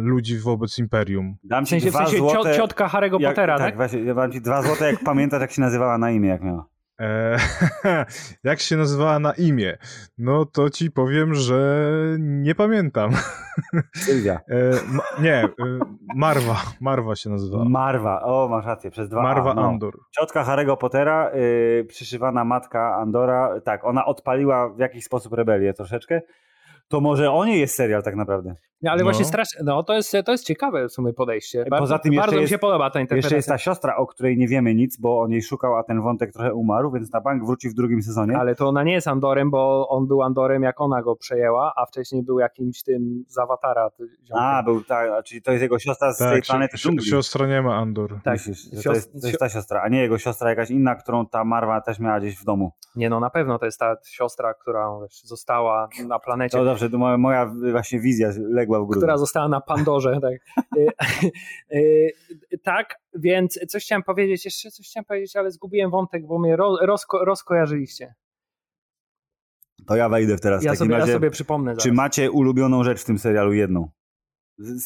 ludzi 0.00 0.38
wobec 0.38 0.78
Imperium. 0.78 1.36
Dam 1.44 1.64
W 1.64 1.68
ci 1.68 1.70
sensie, 1.70 1.88
w 1.88 1.90
dwa 1.90 1.98
sensie 1.98 2.16
cio, 2.16 2.30
złote... 2.30 2.56
ciotka 2.56 2.88
Harry'ego 2.88 3.20
jak, 3.20 3.32
Pottera, 3.32 3.58
tak? 3.58 3.66
tak? 3.66 3.76
właśnie, 3.76 4.00
ja 4.00 4.14
dam 4.14 4.32
ci 4.32 4.40
dwa 4.40 4.62
złote, 4.62 4.92
jak 4.92 5.04
pamiętasz, 5.04 5.40
jak 5.40 5.52
się 5.52 5.62
nazywała 5.62 5.98
na 5.98 6.10
imię, 6.10 6.28
jak 6.28 6.42
miała. 6.42 6.74
E, 7.00 7.36
jak 8.44 8.60
się 8.60 8.76
nazywała 8.76 9.18
na 9.18 9.32
imię? 9.32 9.78
No 10.18 10.44
to 10.44 10.70
ci 10.70 10.90
powiem, 10.90 11.34
że 11.34 11.88
nie 12.18 12.54
pamiętam. 12.54 13.10
Sylwia. 13.96 14.40
E, 14.48 14.70
ma, 14.88 15.02
nie, 15.20 15.44
e, 15.44 15.50
Marwa. 16.14 16.56
Marwa 16.80 17.16
się 17.16 17.30
nazywała. 17.30 17.64
Marwa, 17.64 18.22
o 18.22 18.48
masz 18.48 18.66
rację, 18.66 18.90
przez 18.90 19.08
dwa 19.08 19.22
Marwa 19.22 19.54
no. 19.54 19.68
Andor. 19.68 19.94
Ciotka 20.10 20.44
Harry'ego 20.44 20.76
Pottera, 20.76 21.30
y, 21.34 21.84
przyszywana 21.88 22.44
matka 22.44 22.96
Andora, 22.96 23.60
tak, 23.60 23.84
ona 23.84 24.04
odpaliła 24.04 24.68
w 24.68 24.78
jakiś 24.78 25.04
sposób 25.04 25.32
rebelię 25.32 25.74
troszeczkę. 25.74 26.20
To 26.88 27.00
może 27.00 27.30
o 27.32 27.44
niej 27.44 27.60
jest 27.60 27.74
serial 27.74 28.02
tak 28.02 28.16
naprawdę. 28.16 28.54
No, 28.82 28.90
ale 28.90 28.98
No. 28.98 29.04
właśnie 29.04 29.24
strasznie, 29.24 29.60
no 29.64 29.82
to 29.82 29.94
jest, 29.94 30.16
to 30.24 30.32
jest 30.32 30.44
ciekawe 30.46 30.88
w 30.88 30.92
sumie 30.92 31.12
podejście. 31.12 31.58
Poza 31.64 31.70
Bardzo, 31.70 31.98
tym 31.98 32.12
jeszcze 32.12 32.20
bardzo 32.22 32.36
mi 32.36 32.40
jest- 32.40 32.50
się 32.50 32.58
podoba 32.58 32.90
ta 32.90 33.00
interpretacja. 33.00 33.16
Jeszcze 33.16 33.36
jest 33.36 33.48
ta 33.48 33.58
siostra, 33.58 33.96
o 33.96 34.06
której 34.06 34.36
nie 34.38 34.48
wiemy 34.48 34.74
nic, 34.74 35.00
bo 35.00 35.20
o 35.20 35.26
niej 35.28 35.42
szukał, 35.42 35.76
a 35.76 35.82
ten 35.82 36.02
wątek 36.02 36.32
trochę 36.32 36.54
umarł, 36.54 36.90
więc 36.92 37.12
na 37.12 37.20
bank 37.20 37.44
wróci 37.46 37.68
w 37.68 37.74
drugim 37.74 38.02
sezonie. 38.02 38.38
Ale 38.38 38.54
to 38.54 38.68
ona 38.68 38.82
nie 38.82 38.92
jest 38.92 39.08
Andorem, 39.08 39.50
bo 39.50 39.88
on 39.88 40.06
był 40.06 40.22
Andorem 40.22 40.62
jak 40.62 40.80
ona 40.80 41.02
go 41.02 41.16
przejęła, 41.16 41.72
a 41.76 41.86
wcześniej 41.86 42.22
był 42.22 42.38
jakimś 42.38 42.82
tym 42.82 43.24
z 43.28 43.38
awatara. 43.38 43.90
ziomkiem. 43.98 44.36
A, 44.38 44.62
był 44.62 44.84
tak, 44.84 45.24
czyli 45.24 45.42
to 45.42 45.52
jest 45.52 45.62
jego 45.62 45.78
siostra 45.78 46.12
z 46.12 46.18
tej 46.18 46.28
Tak, 46.28 46.44
planety 46.46 46.76
si- 46.78 46.82
dżungli. 46.82 47.06
siostra 47.06 47.46
nie 47.46 47.62
ma 47.62 47.76
Andor. 47.76 48.10
tak. 48.24 48.32
Myślisz, 48.34 48.84
to, 48.84 48.92
jest, 48.92 49.12
to 49.20 49.26
jest 49.26 49.38
ta 49.40 49.48
siostra, 49.48 49.82
a 49.82 49.88
nie 49.88 50.02
jego 50.02 50.18
siostra 50.18 50.50
jakaś 50.50 50.70
inna, 50.70 50.94
którą 50.94 51.26
ta 51.26 51.44
Marwa 51.44 51.80
też 51.80 51.98
miała 51.98 52.20
gdzieś 52.20 52.36
w 52.38 52.44
domu. 52.44 52.72
Nie 52.96 53.10
no, 53.10 53.20
na 53.20 53.30
pewno 53.30 53.58
to 53.58 53.64
jest 53.64 53.78
ta 53.80 53.96
siostra, 54.06 54.54
która 54.54 54.90
wiesz, 55.02 55.22
została 55.22 55.88
na 56.08 56.18
planecie, 56.18 56.58
To 56.58 56.64
to 56.90 56.98
moja, 56.98 57.18
moja 57.18 57.54
właśnie 57.70 58.00
wizja 58.00 58.30
legła 58.38 58.78
w 58.78 58.82
grudniu. 58.82 59.00
która 59.00 59.18
została 59.18 59.48
na 59.48 59.60
Pandorze. 59.60 60.20
Tak. 60.22 60.32
Y, 60.76 60.88
y, 62.52 62.58
tak, 62.62 62.94
więc 63.14 63.58
coś 63.68 63.84
chciałem 63.84 64.02
powiedzieć, 64.02 64.44
jeszcze 64.44 64.70
coś 64.70 64.86
chciałem 64.86 65.04
powiedzieć, 65.04 65.36
ale 65.36 65.50
zgubiłem 65.50 65.90
wątek, 65.90 66.26
bo 66.26 66.38
mnie 66.38 66.56
ro, 66.56 66.76
rozko, 66.82 67.24
rozkojarzyliście. 67.24 68.14
To 69.86 69.96
ja 69.96 70.08
wejdę 70.08 70.38
teraz 70.38 70.62
w 70.62 70.64
Ja 70.64 70.70
takim 70.72 70.78
sobie, 70.78 70.92
ja 70.92 70.98
razie. 70.98 71.12
sobie 71.12 71.30
przypomnę 71.30 71.70
zaraz. 71.70 71.82
Czy 71.82 71.92
macie 71.92 72.30
ulubioną 72.30 72.84
rzecz 72.84 73.02
w 73.02 73.04
tym 73.04 73.18
serialu 73.18 73.52
jedną? 73.52 73.88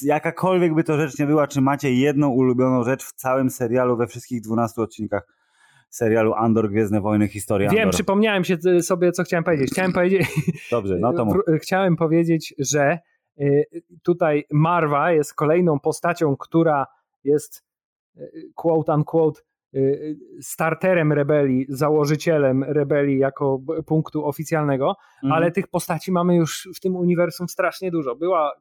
Jakakolwiek 0.03 0.75
by 0.75 0.85
to 0.85 0.97
rzecz 0.97 1.19
nie 1.19 1.27
była, 1.27 1.47
czy 1.47 1.61
macie 1.61 1.95
jedną 1.95 2.29
ulubioną 2.29 2.85
rzecz 2.85 3.05
w 3.05 3.13
całym 3.13 3.51
serialu, 3.51 3.97
we 3.97 4.07
wszystkich 4.07 4.41
12 4.41 4.83
odcinkach 4.83 5.38
serialu 5.89 6.35
Andor, 6.35 6.71
Gwiezdne 6.71 7.01
Wojny, 7.01 7.29
Historia 7.29 7.71
Wiem, 7.71 7.79
Andor. 7.79 7.95
przypomniałem 7.95 8.45
się 8.45 8.57
y, 8.67 8.83
sobie, 8.83 9.13
co 9.13 9.23
chciałem 9.23 9.45
powiedzieć. 9.45 9.71
Chciałem 9.71 9.93
powiedzieć, 9.93 10.27
Dobrze, 10.71 10.99
no 10.99 11.13
to 11.13 11.25
mów. 11.25 11.37
Chciałem 11.61 11.97
powiedzieć, 11.97 12.55
że 12.59 12.99
y, 13.41 13.65
tutaj 14.03 14.45
Marwa 14.51 15.13
jest 15.13 15.35
kolejną 15.35 15.81
postacią, 15.81 16.37
która 16.37 16.87
jest 17.25 17.65
y, 18.17 18.51
quote 18.55 18.95
unquote 18.95 19.41
starterem 20.41 21.13
rebelii, 21.13 21.67
założycielem 21.69 22.65
rebelii 22.65 23.19
jako 23.19 23.61
punktu 23.87 24.27
oficjalnego, 24.27 24.95
Mhm. 25.23 25.33
ale 25.33 25.51
tych 25.51 25.69
postaci 25.69 26.13
mamy 26.13 26.37
już 26.37 26.69
w 26.77 26.81
tym 26.81 26.97
uniwersum 26.97 27.49
strasznie 27.49 27.91
dużo. 27.91 28.17
Była, 28.17 28.53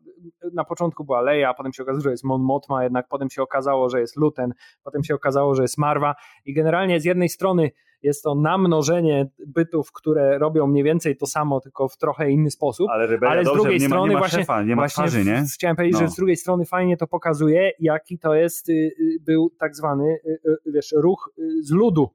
na 0.54 0.64
początku 0.64 1.04
była 1.06 1.22
Leia, 1.22 1.54
potem 1.54 1.74
się 1.74 1.84
okazało, 1.84 2.02
że 2.02 2.12
jest 2.12 2.24
Mon 2.24 2.42
Mothma, 2.42 2.84
jednak 2.84 3.08
potem 3.08 3.30
się 3.30 3.42
okazało, 3.42 3.90
że 3.90 4.00
jest 4.00 4.16
Luten, 4.18 4.54
potem 4.84 5.04
się 5.04 5.16
okazało, 5.16 5.56
że 5.56 5.62
jest 5.62 5.78
Marwa 5.78 6.16
i 6.46 6.54
generalnie 6.54 7.00
z 7.00 7.06
jednej 7.06 7.30
strony 7.30 7.72
jest 8.02 8.24
to 8.24 8.36
namnożenie 8.36 9.28
bytów, 9.48 9.92
które 9.92 10.38
robią 10.38 10.68
mniej 10.68 10.84
więcej 10.84 11.18
to 11.18 11.26
samo, 11.28 11.60
tylko 11.62 11.88
w 11.88 11.98
trochę 11.98 12.32
inny 12.32 12.52
sposób. 12.52 12.88
Ale 12.90 13.18
ale 13.28 13.42
z 13.44 13.46
dobrze, 13.46 13.62
drugiej 13.62 13.80
nie 13.80 13.90
ma, 13.90 13.96
strony 13.96 14.10
nie 14.10 14.14
ma 14.14 14.20
właśnie- 14.20 14.40
szefa, 14.40 14.64
nie 14.64 14.76
ma 14.76 14.82
Właśnie 14.82 15.04
twarzy, 15.04 15.26
nie? 15.26 15.44
chciałem 15.54 15.76
powiedzieć, 15.76 16.00
No. 16.02 16.08
że 16.08 16.14
z 16.14 16.16
drugiej 16.16 16.38
strony 16.38 16.66
fajnie 16.66 16.98
to 16.98 17.08
pokazuje, 17.08 17.72
jaki 17.80 18.20
to 18.20 18.34
jest, 18.34 18.70
y, 18.70 18.74
y, 18.74 19.18
był 19.26 19.50
tak 19.60 19.76
zwany, 19.76 20.18
y, 20.26 20.40
wiesz, 20.74 20.94
ruch 20.98 21.32
z 21.62 21.72
ludu. 21.72 22.10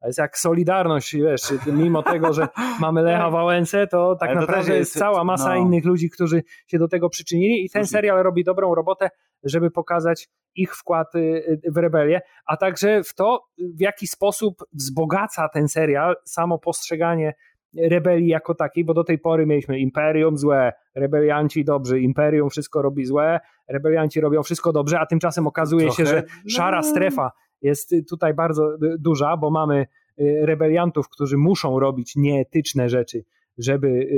To 0.00 0.06
jest 0.06 0.18
jak 0.18 0.38
Solidarność, 0.38 1.16
wiesz, 1.16 1.42
mimo 1.72 2.02
tego, 2.02 2.32
że 2.32 2.48
mamy 2.80 3.02
Lecha 3.02 3.30
Wałęsę, 3.30 3.86
to 3.86 4.16
tak 4.20 4.30
Ale 4.30 4.40
naprawdę 4.40 4.76
jest 4.76 4.90
jest- 4.94 4.98
cała 4.98 5.24
masa 5.24 5.48
no. 5.48 5.56
innych 5.56 5.84
ludzi, 5.84 6.10
którzy 6.10 6.42
się 6.66 6.78
do 6.78 6.88
tego 6.88 7.08
przyczynili 7.08 7.64
i 7.64 7.70
ten 7.70 7.86
serial 7.86 8.22
robi 8.22 8.44
dobrą 8.44 8.74
robotę, 8.74 9.10
żeby 9.44 9.70
pokazać 9.70 10.28
ich 10.62 10.76
wkład 10.76 11.14
y, 11.14 11.18
y, 11.18 11.72
w 11.72 11.76
rebelię, 11.76 12.20
a 12.46 12.56
także 12.56 13.02
w 13.04 13.14
to, 13.14 13.44
w 13.58 13.80
jaki 13.80 14.06
sposób 14.06 14.64
wzbogaca 14.72 15.48
ten 15.48 15.68
serial 15.68 16.16
samo 16.24 16.58
postrzeganie 16.58 17.34
rebelii 17.76 18.28
jako 18.28 18.54
takiej, 18.54 18.84
bo 18.84 18.94
do 18.94 19.04
tej 19.04 19.18
pory 19.18 19.46
mieliśmy 19.46 19.78
imperium 19.78 20.38
złe, 20.38 20.72
rebelianci 20.94 21.64
dobrzy, 21.64 22.00
imperium 22.00 22.50
wszystko 22.50 22.82
robi 22.82 23.04
złe, 23.04 23.40
rebelianci 23.68 24.20
robią 24.20 24.42
wszystko 24.42 24.72
dobrze, 24.72 25.00
a 25.00 25.06
tymczasem 25.06 25.46
okazuje 25.46 25.90
się, 25.92 26.04
Trochę- 26.04 26.22
że 26.46 26.50
szara 26.50 26.80
no. 26.80 26.82
strefa 26.82 27.32
jest 27.62 27.94
tutaj 28.08 28.34
bardzo 28.34 28.74
y, 28.74 28.78
duża, 28.98 29.36
bo 29.36 29.50
mamy 29.50 29.86
rebeliantów, 30.42 31.08
którzy 31.08 31.36
muszą 31.36 31.80
robić 31.80 32.16
nieetyczne 32.16 32.88
rzeczy, 32.88 33.24
żeby 33.58 34.08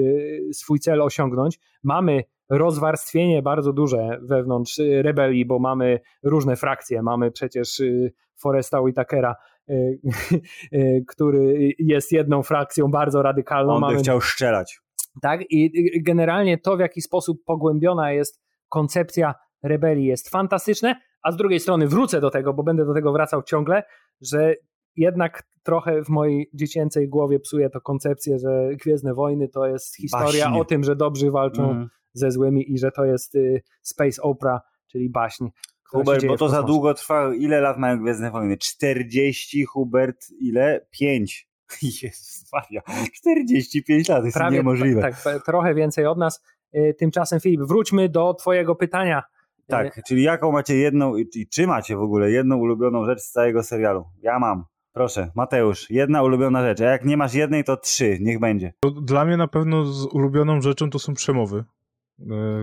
swój 0.52 0.78
cel 0.78 1.02
osiągnąć. 1.02 1.58
Mamy 1.82 2.24
rozwarstwienie 2.50 3.42
bardzo 3.42 3.72
duże 3.72 4.18
wewnątrz 4.22 4.78
y, 4.78 5.02
rebelii, 5.02 5.46
bo 5.46 5.58
mamy 5.58 6.00
różne 6.22 6.56
frakcje. 6.56 7.02
Mamy 7.02 7.30
przecież 7.30 7.80
y, 7.80 8.12
Foresta 8.40 8.80
Whitakera, 8.80 9.36
y, 10.72 11.04
który 11.08 11.72
jest 11.78 12.12
jedną 12.12 12.42
frakcją 12.42 12.88
bardzo 12.90 13.22
radykalną. 13.22 13.72
On 13.72 13.80
by 13.80 13.86
mamy 13.86 13.98
chciał 13.98 14.20
strzelać. 14.20 14.80
tak? 15.22 15.40
I 15.50 15.72
generalnie 16.02 16.58
to, 16.58 16.76
w 16.76 16.80
jaki 16.80 17.00
sposób 17.02 17.44
pogłębiona 17.44 18.12
jest 18.12 18.40
koncepcja 18.68 19.34
rebelii, 19.62 20.06
jest 20.06 20.30
fantastyczne, 20.30 21.00
a 21.22 21.32
z 21.32 21.36
drugiej 21.36 21.60
strony 21.60 21.86
wrócę 21.88 22.20
do 22.20 22.30
tego, 22.30 22.54
bo 22.54 22.62
będę 22.62 22.84
do 22.84 22.94
tego 22.94 23.12
wracał 23.12 23.42
ciągle, 23.42 23.82
że 24.20 24.54
jednak 24.96 25.42
trochę 25.62 26.04
w 26.04 26.08
mojej 26.08 26.50
dziecięcej 26.54 27.08
głowie 27.08 27.40
psuje 27.40 27.70
to 27.70 27.80
koncepcję, 27.80 28.38
że 28.38 28.68
Gwiezdne 28.82 29.14
Wojny 29.14 29.48
to 29.48 29.66
jest 29.66 29.96
historia 29.96 30.44
Baśnie. 30.44 30.60
o 30.60 30.64
tym, 30.64 30.84
że 30.84 30.96
dobrzy 30.96 31.30
walczą 31.30 31.62
Mhm. 31.62 31.88
Ze 32.12 32.30
złymi 32.30 32.72
i 32.72 32.78
że 32.78 32.90
to 32.90 33.04
jest 33.04 33.34
y, 33.34 33.62
space 33.82 34.22
opera, 34.22 34.60
czyli 34.86 35.10
baśń. 35.10 35.48
Hubert, 35.84 36.26
bo 36.26 36.36
to 36.36 36.48
za 36.48 36.62
długo 36.62 36.94
trwa. 36.94 37.34
Ile 37.34 37.60
lat 37.60 37.78
mają 37.78 37.98
Gwiezdne 37.98 38.30
Wojny? 38.30 38.56
40, 38.58 39.64
Hubert, 39.64 40.26
ile? 40.40 40.86
5. 40.90 41.48
Jezus 42.02 42.52
Maria, 42.52 42.82
45 43.12 44.08
lat, 44.08 44.20
to 44.20 44.24
jest 44.24 44.36
Prawie, 44.36 44.56
niemożliwe. 44.56 45.00
Tak, 45.00 45.22
tak, 45.22 45.44
trochę 45.44 45.74
więcej 45.74 46.06
od 46.06 46.18
nas. 46.18 46.42
Y, 46.74 46.94
Tymczasem 46.98 47.40
Filip, 47.40 47.60
wróćmy 47.60 48.08
do 48.08 48.34
twojego 48.34 48.74
pytania. 48.74 49.22
Y, 49.58 49.62
Tak, 49.66 50.02
czyli 50.04 50.22
jaką 50.22 50.52
macie 50.52 50.76
jedną, 50.76 51.16
i 51.16 51.48
czy 51.52 51.66
macie 51.66 51.96
w 51.96 52.02
ogóle 52.02 52.30
jedną 52.30 52.56
ulubioną 52.56 53.04
rzecz 53.04 53.20
z 53.20 53.30
całego 53.30 53.62
serialu? 53.62 54.04
Ja 54.22 54.38
mam. 54.38 54.64
Proszę, 54.92 55.30
Mateusz, 55.34 55.90
jedna 55.90 56.22
ulubiona 56.22 56.62
rzecz. 56.62 56.80
A 56.80 56.84
jak 56.84 57.04
nie 57.04 57.16
masz 57.16 57.34
jednej, 57.34 57.64
to 57.64 57.76
trzy, 57.76 58.18
niech 58.20 58.40
będzie. 58.40 58.72
Dla 59.02 59.24
mnie 59.24 59.36
na 59.36 59.48
pewno 59.48 59.84
z 59.84 60.06
ulubioną 60.06 60.60
rzeczą 60.60 60.90
to 60.90 60.98
są 60.98 61.14
przemowy. 61.14 61.64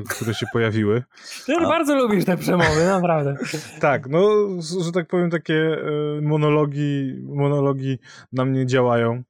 Które 0.09 0.33
się 0.33 0.45
pojawiły. 0.53 1.03
Ty 1.45 1.55
A... 1.55 1.67
bardzo 1.67 1.95
lubisz 1.95 2.25
te 2.25 2.37
przemowy, 2.37 2.85
naprawdę. 2.85 3.37
tak, 3.79 4.09
no, 4.09 4.47
że 4.81 4.91
tak 4.91 5.07
powiem, 5.07 5.29
takie 5.29 5.77
monologi, 6.21 7.15
monologi 7.23 7.99
na 8.31 8.45
mnie 8.45 8.65
działają. 8.65 9.23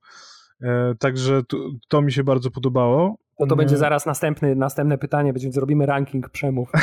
Także 1.00 1.44
to, 1.44 1.58
to 1.88 2.02
mi 2.02 2.12
się 2.12 2.24
bardzo 2.24 2.52
podobało. 2.52 3.18
To 3.40 3.48
to 3.48 3.56
będzie 3.56 3.78
zaraz 3.78 4.06
następny, 4.06 4.56
następne 4.56 4.98
pytanie, 4.98 5.34
będziemy 5.34 5.54
zrobimy 5.54 5.86
ranking 5.86 6.30
przemów. 6.30 6.70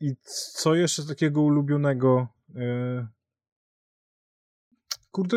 I 0.00 0.14
co 0.54 0.74
jeszcze 0.74 1.06
takiego 1.06 1.42
ulubionego? 1.42 2.26
Kurde, 5.10 5.36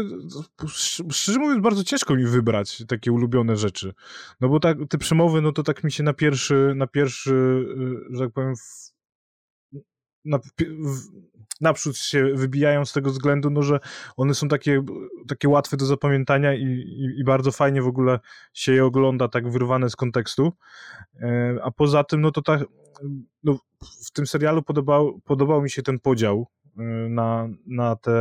szczerze 1.11 1.39
mówiąc, 1.39 1.63
bardzo 1.63 1.84
ciężko 1.84 2.15
mi 2.15 2.26
wybrać 2.26 2.84
takie 2.88 3.11
ulubione 3.11 3.55
rzeczy. 3.55 3.93
No 4.41 4.49
bo 4.49 4.59
tak, 4.59 4.78
te 4.89 4.97
przemowy, 4.97 5.41
no 5.41 5.51
to 5.51 5.63
tak 5.63 5.84
mi 5.84 5.91
się 5.91 6.03
na 6.03 6.13
pierwszy, 6.13 6.74
na 6.76 6.88
pierwszy, 6.88 7.34
y, 8.11 8.15
że 8.15 8.24
tak 8.26 8.34
powiem, 8.34 8.55
w, 8.55 8.91
na, 10.26 10.38
w, 10.38 11.22
naprzód 11.61 11.97
się 11.97 12.26
wybijają 12.36 12.86
z 12.86 12.93
tego 12.93 13.09
względu, 13.09 13.49
no, 13.49 13.63
że 13.63 13.80
one 14.17 14.34
są 14.34 14.47
takie, 14.47 14.84
takie 15.28 15.49
łatwe 15.49 15.78
do 15.78 15.86
zapamiętania 15.86 16.53
i, 16.53 16.63
i, 16.63 17.19
i 17.19 17.24
bardzo 17.24 17.51
fajnie 17.51 17.82
w 17.82 17.88
ogóle 17.88 18.19
się 18.53 18.74
je 18.74 18.86
ogląda, 18.86 19.28
tak 19.28 19.51
wyrwane 19.51 19.89
z 19.89 19.95
kontekstu. 19.95 20.53
E, 21.22 21.55
a 21.63 21.72
poza 21.72 22.03
tym, 22.03 22.22
no 22.22 22.32
to 22.32 22.41
tak, 22.41 22.61
no, 23.43 23.57
w 24.05 24.11
tym 24.11 24.28
serialu 24.28 24.63
podobał, 24.63 25.22
podobał 25.26 25.61
mi 25.61 25.69
się 25.69 25.82
ten 25.82 25.99
podział 25.99 26.47
na, 27.09 27.49
na, 27.67 27.95
te, 27.95 28.11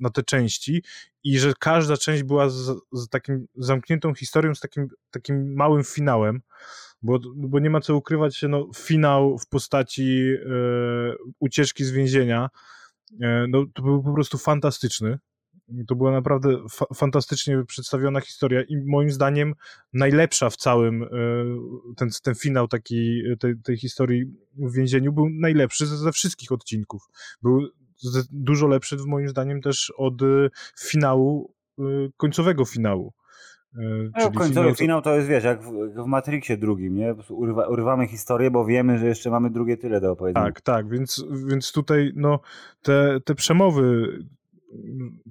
na 0.00 0.10
te 0.10 0.22
części 0.22 0.82
i 1.24 1.38
że 1.38 1.52
każda 1.58 1.96
część 1.96 2.22
była 2.22 2.48
z, 2.48 2.78
z 2.92 3.08
takim 3.08 3.46
zamkniętą 3.54 4.14
historią, 4.14 4.54
z 4.54 4.60
takim, 4.60 4.88
takim 5.10 5.54
małym 5.54 5.84
finałem, 5.84 6.40
bo, 7.02 7.18
bo 7.36 7.58
nie 7.58 7.70
ma 7.70 7.80
co 7.80 7.96
ukrywać 7.96 8.36
się, 8.36 8.48
no, 8.48 8.70
finał 8.76 9.38
w 9.38 9.48
postaci 9.48 10.34
e, 10.34 11.14
ucieczki 11.38 11.84
z 11.84 11.90
więzienia, 11.90 12.50
e, 13.22 13.46
no, 13.48 13.64
to 13.74 13.82
był 13.82 14.02
po 14.02 14.14
prostu 14.14 14.38
fantastyczny. 14.38 15.18
To 15.88 15.94
była 15.94 16.12
naprawdę 16.12 16.56
fa 16.70 16.86
fantastycznie 16.94 17.64
przedstawiona 17.64 18.20
historia 18.20 18.62
i 18.62 18.76
moim 18.86 19.10
zdaniem 19.10 19.54
najlepsza 19.92 20.50
w 20.50 20.56
całym, 20.56 21.04
ten, 21.96 22.08
ten 22.22 22.34
finał 22.34 22.68
taki, 22.68 23.22
tej, 23.40 23.54
tej 23.64 23.76
historii 23.76 24.24
w 24.56 24.74
więzieniu 24.74 25.12
był 25.12 25.28
najlepszy 25.30 25.86
ze, 25.86 25.96
ze 25.96 26.12
wszystkich 26.12 26.52
odcinków. 26.52 27.02
Był 27.42 27.68
dużo 28.30 28.66
lepszy 28.66 28.96
moim 29.06 29.28
zdaniem 29.28 29.60
też 29.60 29.92
od 29.96 30.14
finału, 30.80 31.54
końcowego 32.16 32.64
finału. 32.64 33.12
No, 34.18 34.30
końcowy 34.30 34.48
finał 34.48 34.70
to... 34.70 34.74
finał 34.74 35.02
to 35.02 35.16
jest, 35.16 35.28
wiesz, 35.28 35.44
jak 35.44 35.62
w, 35.62 35.72
w 36.02 36.06
Matrixie 36.06 36.56
drugim, 36.56 36.94
nie? 36.94 37.14
Urywa, 37.28 37.68
urywamy 37.68 38.06
historię, 38.06 38.50
bo 38.50 38.64
wiemy, 38.64 38.98
że 38.98 39.06
jeszcze 39.06 39.30
mamy 39.30 39.50
drugie 39.50 39.76
tyle 39.76 40.00
do 40.00 40.12
opowiedzenia. 40.12 40.46
Tak, 40.46 40.60
tak, 40.60 40.88
więc, 40.88 41.24
więc 41.46 41.72
tutaj 41.72 42.12
no, 42.16 42.40
te, 42.82 43.20
te 43.24 43.34
przemowy 43.34 44.18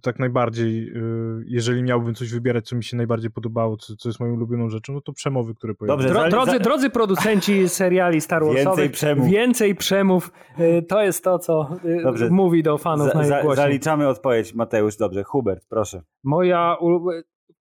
tak 0.02 0.20
najbardziej, 0.20 0.89
y, 0.89 1.44
jeżeli 1.48 1.84
miałbym 1.84 2.16
coś 2.16 2.32
wybierać, 2.32 2.68
co 2.68 2.76
mi 2.76 2.84
się 2.84 2.98
najbardziej 2.98 3.32
podobało, 3.32 3.78
co, 3.78 3.96
co 3.96 4.10
jest 4.10 4.20
moją 4.20 4.34
ulubioną 4.34 4.70
rzeczą, 4.70 4.94
no 4.94 5.02
to 5.02 5.14
przemowy, 5.14 5.56
które 5.56 5.74
pojawiły 5.74 6.10
Dobrze, 6.10 6.30
drodzy, 6.30 6.60
drodzy 6.60 6.89
producenci 6.89 7.70
seriali 7.70 8.22
Star 8.22 8.46
Warsowych, 8.46 8.66
więcej 8.66 8.89
przemów. 8.89 9.30
Więcej 9.30 9.76
przemów, 9.76 10.32
y, 10.60 10.86
to 10.89 11.02
jest 11.02 11.24
to, 11.24 11.39
co 11.39 11.70
y, 11.86 12.04
dobrze. 12.04 12.30
mówi 12.30 12.64
do 12.64 12.78
fanów 12.78 13.08
za, 13.08 13.14
najgłośniej. 13.14 13.56
Zaliczamy 13.56 14.08
odpowiedź, 14.08 14.54
Mateusz, 14.54 14.98
dobrze. 14.98 15.24
Hubert, 15.24 15.66
proszę. 15.70 16.02
Moja 16.24 16.78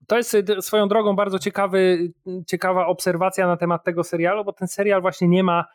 to 0.08 0.18
jest 0.18 0.38
swoją 0.60 0.88
drogą 0.88 1.16
bardzo 1.16 1.40
ciekawy, 1.40 2.12
ciekawa 2.48 2.88
obserwacja 2.88 3.48
na 3.48 3.58
temat 3.58 3.84
tego 3.84 4.04
serialu, 4.04 4.46
bo 4.46 4.54
ten 4.54 4.68
serial 4.68 5.02
właśnie 5.02 5.28
nie 5.28 5.44
ma 5.44 5.66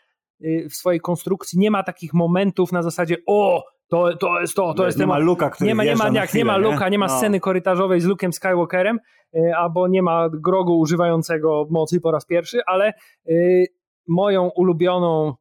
w 0.70 0.74
swojej 0.74 1.00
konstrukcji, 1.00 1.58
nie 1.58 1.70
ma 1.70 1.82
takich 1.82 2.14
momentów 2.14 2.72
na 2.72 2.82
zasadzie 2.82 3.16
o, 3.26 3.64
to, 3.90 4.16
to 4.16 4.40
jest 4.40 4.54
to, 4.54 4.74
to 4.74 4.82
nie, 4.82 4.86
jest 4.86 4.98
nie 4.98 5.02
temat. 5.02 5.18
Ma 5.18 5.24
Luka, 5.24 5.50
który 5.50 5.68
nie 5.68 5.74
ma, 5.74 5.84
nie 5.84 5.96
ma, 5.96 6.08
jak, 6.08 6.28
chwilę, 6.28 6.40
nie 6.40 6.44
ma 6.44 6.56
Luka, 6.56 6.84
nie, 6.84 6.90
nie 6.90 6.98
ma 6.98 7.06
no. 7.06 7.16
sceny 7.18 7.40
korytarzowej 7.40 8.00
z 8.00 8.06
Luke'em 8.06 8.32
Skywalkerem, 8.32 8.98
y, 9.34 9.56
albo 9.56 9.88
nie 9.88 10.02
ma 10.02 10.28
Grogu 10.32 10.78
używającego 10.78 11.66
mocy 11.70 12.00
po 12.00 12.10
raz 12.10 12.26
pierwszy, 12.26 12.60
ale 12.66 12.92
y, 13.28 13.66
moją 14.08 14.50
ulubioną 14.56 15.34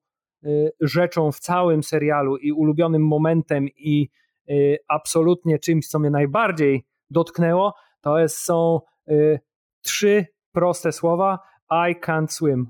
y, 0.43 0.71
rzeczą 0.81 1.31
w 1.31 1.39
całym 1.39 1.83
serialu 1.83 2.37
i 2.37 2.51
ulubionym 2.51 3.07
momentem 3.07 3.67
i 3.67 4.09
y, 4.49 4.77
absolutnie 4.87 5.59
czymś, 5.59 5.87
co 5.87 5.99
mnie 5.99 6.09
najbardziej 6.09 6.85
dotknęło, 7.09 7.73
to 8.01 8.19
jest, 8.19 8.37
są 8.37 8.79
y, 9.09 9.39
trzy 9.81 10.25
proste 10.51 10.91
słowa 10.91 11.39
I 11.71 11.95
can't 11.95 12.27
swim. 12.27 12.67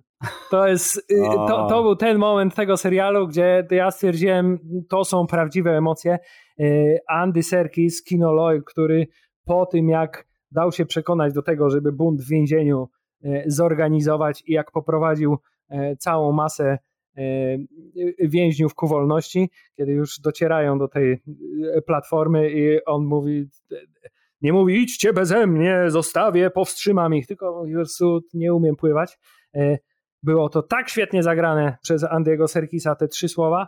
To 0.51 0.67
jest, 0.67 1.11
y, 1.11 1.15
to, 1.47 1.67
to 1.70 1.84
był 1.84 1.95
ten 1.95 2.17
moment 2.17 2.55
tego 2.55 2.78
serialu, 2.78 3.28
gdzie 3.28 3.67
ja 3.72 3.91
stwierdziłem, 3.91 4.59
to 4.89 5.05
są 5.05 5.28
prawdziwe 5.28 5.78
emocje. 5.78 6.20
Y, 6.59 6.99
Andy 7.07 7.43
Serkis, 7.43 8.03
Kino 8.03 8.34
Lloyd, 8.34 8.63
który 8.65 9.07
po 9.45 9.65
tym 9.65 9.89
jak 9.89 10.28
dał 10.51 10.72
się 10.72 10.86
przekonać 10.86 11.34
do 11.34 11.41
tego, 11.41 11.70
żeby 11.70 11.91
bunt 11.91 12.22
w 12.22 12.30
więzieniu 12.30 12.89
y, 13.26 13.43
zorganizować 13.47 14.43
i 14.45 14.53
jak 14.53 14.72
poprowadził 14.72 15.38
całą 15.99 16.32
masę 16.32 16.78
więźniów 18.20 18.76
ku 18.76 18.88
wolności, 18.88 19.49
kiedy 19.78 19.91
już 19.91 20.20
docierają 20.20 20.78
do 20.78 20.88
tej 20.88 21.17
platformy 21.86 22.51
i 22.51 22.86
on 22.86 23.05
mówi 23.05 23.45
nie 24.41 24.53
mówi 24.53 24.82
idźcie 24.82 25.13
beze 25.13 25.47
mnie, 25.47 25.84
zostawię, 25.88 26.49
powstrzymam 26.49 27.13
ich, 27.13 27.28
tylko 27.28 27.53
po 27.53 27.72
prostu 27.74 28.20
nie 28.34 28.53
umiem 28.53 28.76
pływać. 28.76 29.17
Było 30.24 30.49
to 30.49 30.63
tak 30.63 30.89
świetnie 30.89 31.24
zagrane 31.24 31.78
przez 31.82 32.03
Andiego 32.03 32.47
Serkisa, 32.47 32.95
te 32.95 33.07
trzy 33.07 33.30
słowa, 33.30 33.67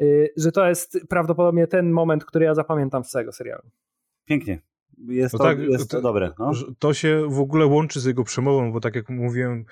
y, 0.00 0.32
że 0.36 0.52
to 0.52 0.68
jest 0.68 0.98
prawdopodobnie 1.08 1.66
ten 1.66 1.90
moment, 1.90 2.24
który 2.24 2.44
ja 2.44 2.54
zapamiętam 2.54 3.04
z 3.04 3.10
całego 3.10 3.32
serialu. 3.32 3.70
Pięknie. 4.24 4.62
Jest, 4.98 5.32
no 5.32 5.38
to, 5.38 5.44
tak, 5.44 5.58
jest 5.58 5.90
to, 5.90 6.00
dobre. 6.00 6.30
No. 6.38 6.52
To 6.78 6.94
się 6.94 7.26
w 7.28 7.40
ogóle 7.40 7.66
łączy 7.66 8.00
z 8.00 8.04
jego 8.04 8.24
przemową, 8.24 8.72
bo 8.72 8.80
tak 8.80 8.94
jak 8.94 9.08
mówiłem 9.08 9.58
e, 9.60 9.64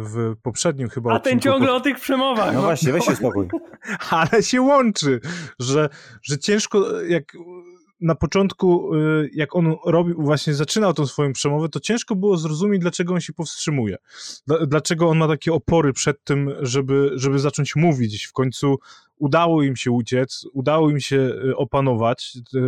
w 0.00 0.34
poprzednim 0.42 0.88
chyba 0.88 1.14
A 1.14 1.20
ten 1.20 1.40
ciągle 1.40 1.68
po... 1.68 1.74
o 1.74 1.80
tych 1.80 2.00
przemowach. 2.00 2.54
No 2.54 2.62
właśnie, 2.62 2.92
weź 2.92 3.04
się 3.04 3.16
spokój. 3.16 3.48
Ale 4.10 4.42
się 4.42 4.62
łączy, 4.62 5.20
że, 5.58 5.88
że 6.22 6.38
ciężko, 6.38 7.00
jak 7.00 7.32
na 8.04 8.14
początku, 8.14 8.94
y, 8.94 9.30
jak 9.32 9.56
on 9.56 9.76
robił, 9.86 10.22
właśnie 10.22 10.54
zaczynał 10.54 10.94
tą 10.94 11.06
swoją 11.06 11.32
przemowę, 11.32 11.68
to 11.68 11.80
ciężko 11.80 12.16
było 12.16 12.36
zrozumieć, 12.36 12.80
dlaczego 12.80 13.14
on 13.14 13.20
się 13.20 13.32
powstrzymuje. 13.32 13.96
Dlaczego 14.66 15.08
on 15.08 15.18
ma 15.18 15.28
takie 15.28 15.52
opory 15.52 15.92
przed 15.92 16.24
tym, 16.24 16.50
żeby, 16.60 17.10
żeby 17.14 17.38
zacząć 17.38 17.76
mówić. 17.76 18.26
W 18.26 18.32
końcu 18.32 18.76
udało 19.16 19.62
im 19.62 19.76
się 19.76 19.90
uciec, 19.90 20.46
udało 20.52 20.90
im 20.90 21.00
się 21.00 21.16
y, 21.16 21.56
opanować 21.56 22.38
y, 22.54 22.60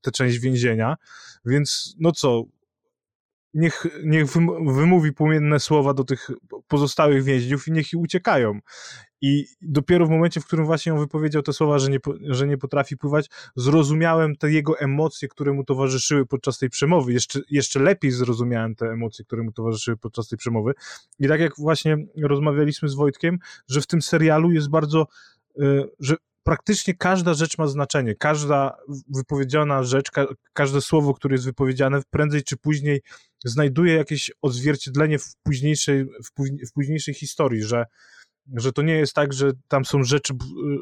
tę 0.00 0.10
część 0.10 0.38
więzienia, 0.38 0.96
więc 1.44 1.96
no 1.98 2.12
co, 2.12 2.44
niech, 3.54 3.86
niech 4.04 4.26
wymówi 4.66 5.12
płomienne 5.12 5.60
słowa 5.60 5.94
do 5.94 6.04
tych 6.04 6.30
pozostałych 6.68 7.24
więźniów 7.24 7.68
i 7.68 7.72
niech 7.72 7.92
i 7.92 7.96
uciekają. 7.96 8.60
I 9.26 9.46
dopiero 9.62 10.06
w 10.06 10.10
momencie, 10.10 10.40
w 10.40 10.44
którym 10.44 10.66
właśnie 10.66 10.92
on 10.94 10.98
wypowiedział 10.98 11.42
te 11.42 11.52
słowa, 11.52 11.78
że 11.78 11.90
nie, 11.90 11.98
że 12.20 12.46
nie 12.46 12.58
potrafi 12.58 12.96
pływać, 12.96 13.30
zrozumiałem 13.56 14.36
te 14.36 14.52
jego 14.52 14.78
emocje, 14.78 15.28
które 15.28 15.52
mu 15.52 15.64
towarzyszyły 15.64 16.26
podczas 16.26 16.58
tej 16.58 16.70
przemowy. 16.70 17.12
Jeszcze, 17.12 17.40
jeszcze 17.50 17.80
lepiej 17.80 18.10
zrozumiałem 18.10 18.74
te 18.74 18.86
emocje, 18.86 19.24
które 19.24 19.42
mu 19.42 19.52
towarzyszyły 19.52 19.96
podczas 19.96 20.28
tej 20.28 20.38
przemowy. 20.38 20.72
I 21.18 21.28
tak 21.28 21.40
jak 21.40 21.52
właśnie 21.58 21.96
rozmawialiśmy 22.22 22.88
z 22.88 22.94
Wojtkiem, 22.94 23.38
że 23.68 23.80
w 23.80 23.86
tym 23.86 24.02
serialu 24.02 24.52
jest 24.52 24.70
bardzo, 24.70 25.06
y, 25.60 25.84
że 26.00 26.16
praktycznie 26.42 26.94
każda 26.94 27.34
rzecz 27.34 27.58
ma 27.58 27.66
znaczenie. 27.66 28.14
Każda 28.14 28.76
wypowiedziana 29.08 29.82
rzecz, 29.82 30.10
ka 30.10 30.26
każde 30.52 30.80
słowo, 30.80 31.14
które 31.14 31.34
jest 31.34 31.44
wypowiedziane, 31.44 32.00
prędzej 32.10 32.42
czy 32.42 32.56
później 32.56 33.02
znajduje 33.44 33.94
jakieś 33.94 34.30
odzwierciedlenie 34.42 35.18
w 35.18 35.36
późniejszej, 35.42 36.04
w, 36.04 36.72
późniejszej 36.74 37.14
historii, 37.14 37.62
że 37.62 37.86
że 38.56 38.72
to 38.72 38.82
nie 38.82 38.94
jest 38.94 39.14
tak, 39.14 39.32
że 39.32 39.52
tam 39.68 39.84
są 39.84 40.02
rzeczy 40.02 40.34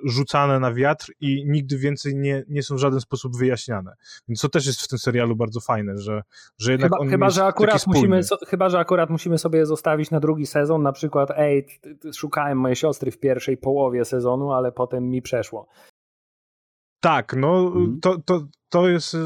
rzucane 0.04 0.60
na 0.60 0.74
wiatr 0.74 1.12
i 1.20 1.44
nigdy 1.46 1.78
więcej 1.78 2.16
nie, 2.16 2.44
nie 2.48 2.62
są 2.62 2.74
w 2.74 2.78
żaden 2.78 3.00
sposób 3.00 3.36
wyjaśniane. 3.36 3.94
Więc 4.28 4.40
to 4.40 4.48
też 4.48 4.66
jest 4.66 4.80
w 4.80 4.88
tym 4.88 4.98
serialu 4.98 5.36
bardzo 5.36 5.60
fajne, 5.60 5.98
że, 5.98 6.22
że 6.58 6.72
jednak 6.72 6.90
chyba, 6.90 7.02
on 7.02 7.08
chyba, 7.08 7.26
jest 7.26 7.36
że 7.36 7.44
akurat 7.44 7.86
musimy, 7.86 8.20
Chyba, 8.48 8.68
że 8.68 8.78
akurat 8.78 9.10
musimy 9.10 9.38
sobie 9.38 9.66
zostawić 9.66 10.10
na 10.10 10.20
drugi 10.20 10.46
sezon, 10.46 10.82
na 10.82 10.92
przykład 10.92 11.30
ej, 11.36 11.66
szukałem 12.14 12.58
mojej 12.58 12.76
siostry 12.76 13.10
w 13.10 13.18
pierwszej 13.18 13.56
połowie 13.56 14.04
sezonu, 14.04 14.52
ale 14.52 14.72
potem 14.72 15.10
mi 15.10 15.22
przeszło. 15.22 15.66
Tak, 17.02 17.34
no 17.36 17.58
mhm. 17.58 18.00
to, 18.00 18.18
to, 18.24 18.46
to 18.68 18.88
jest 18.88 19.14
y, 19.14 19.18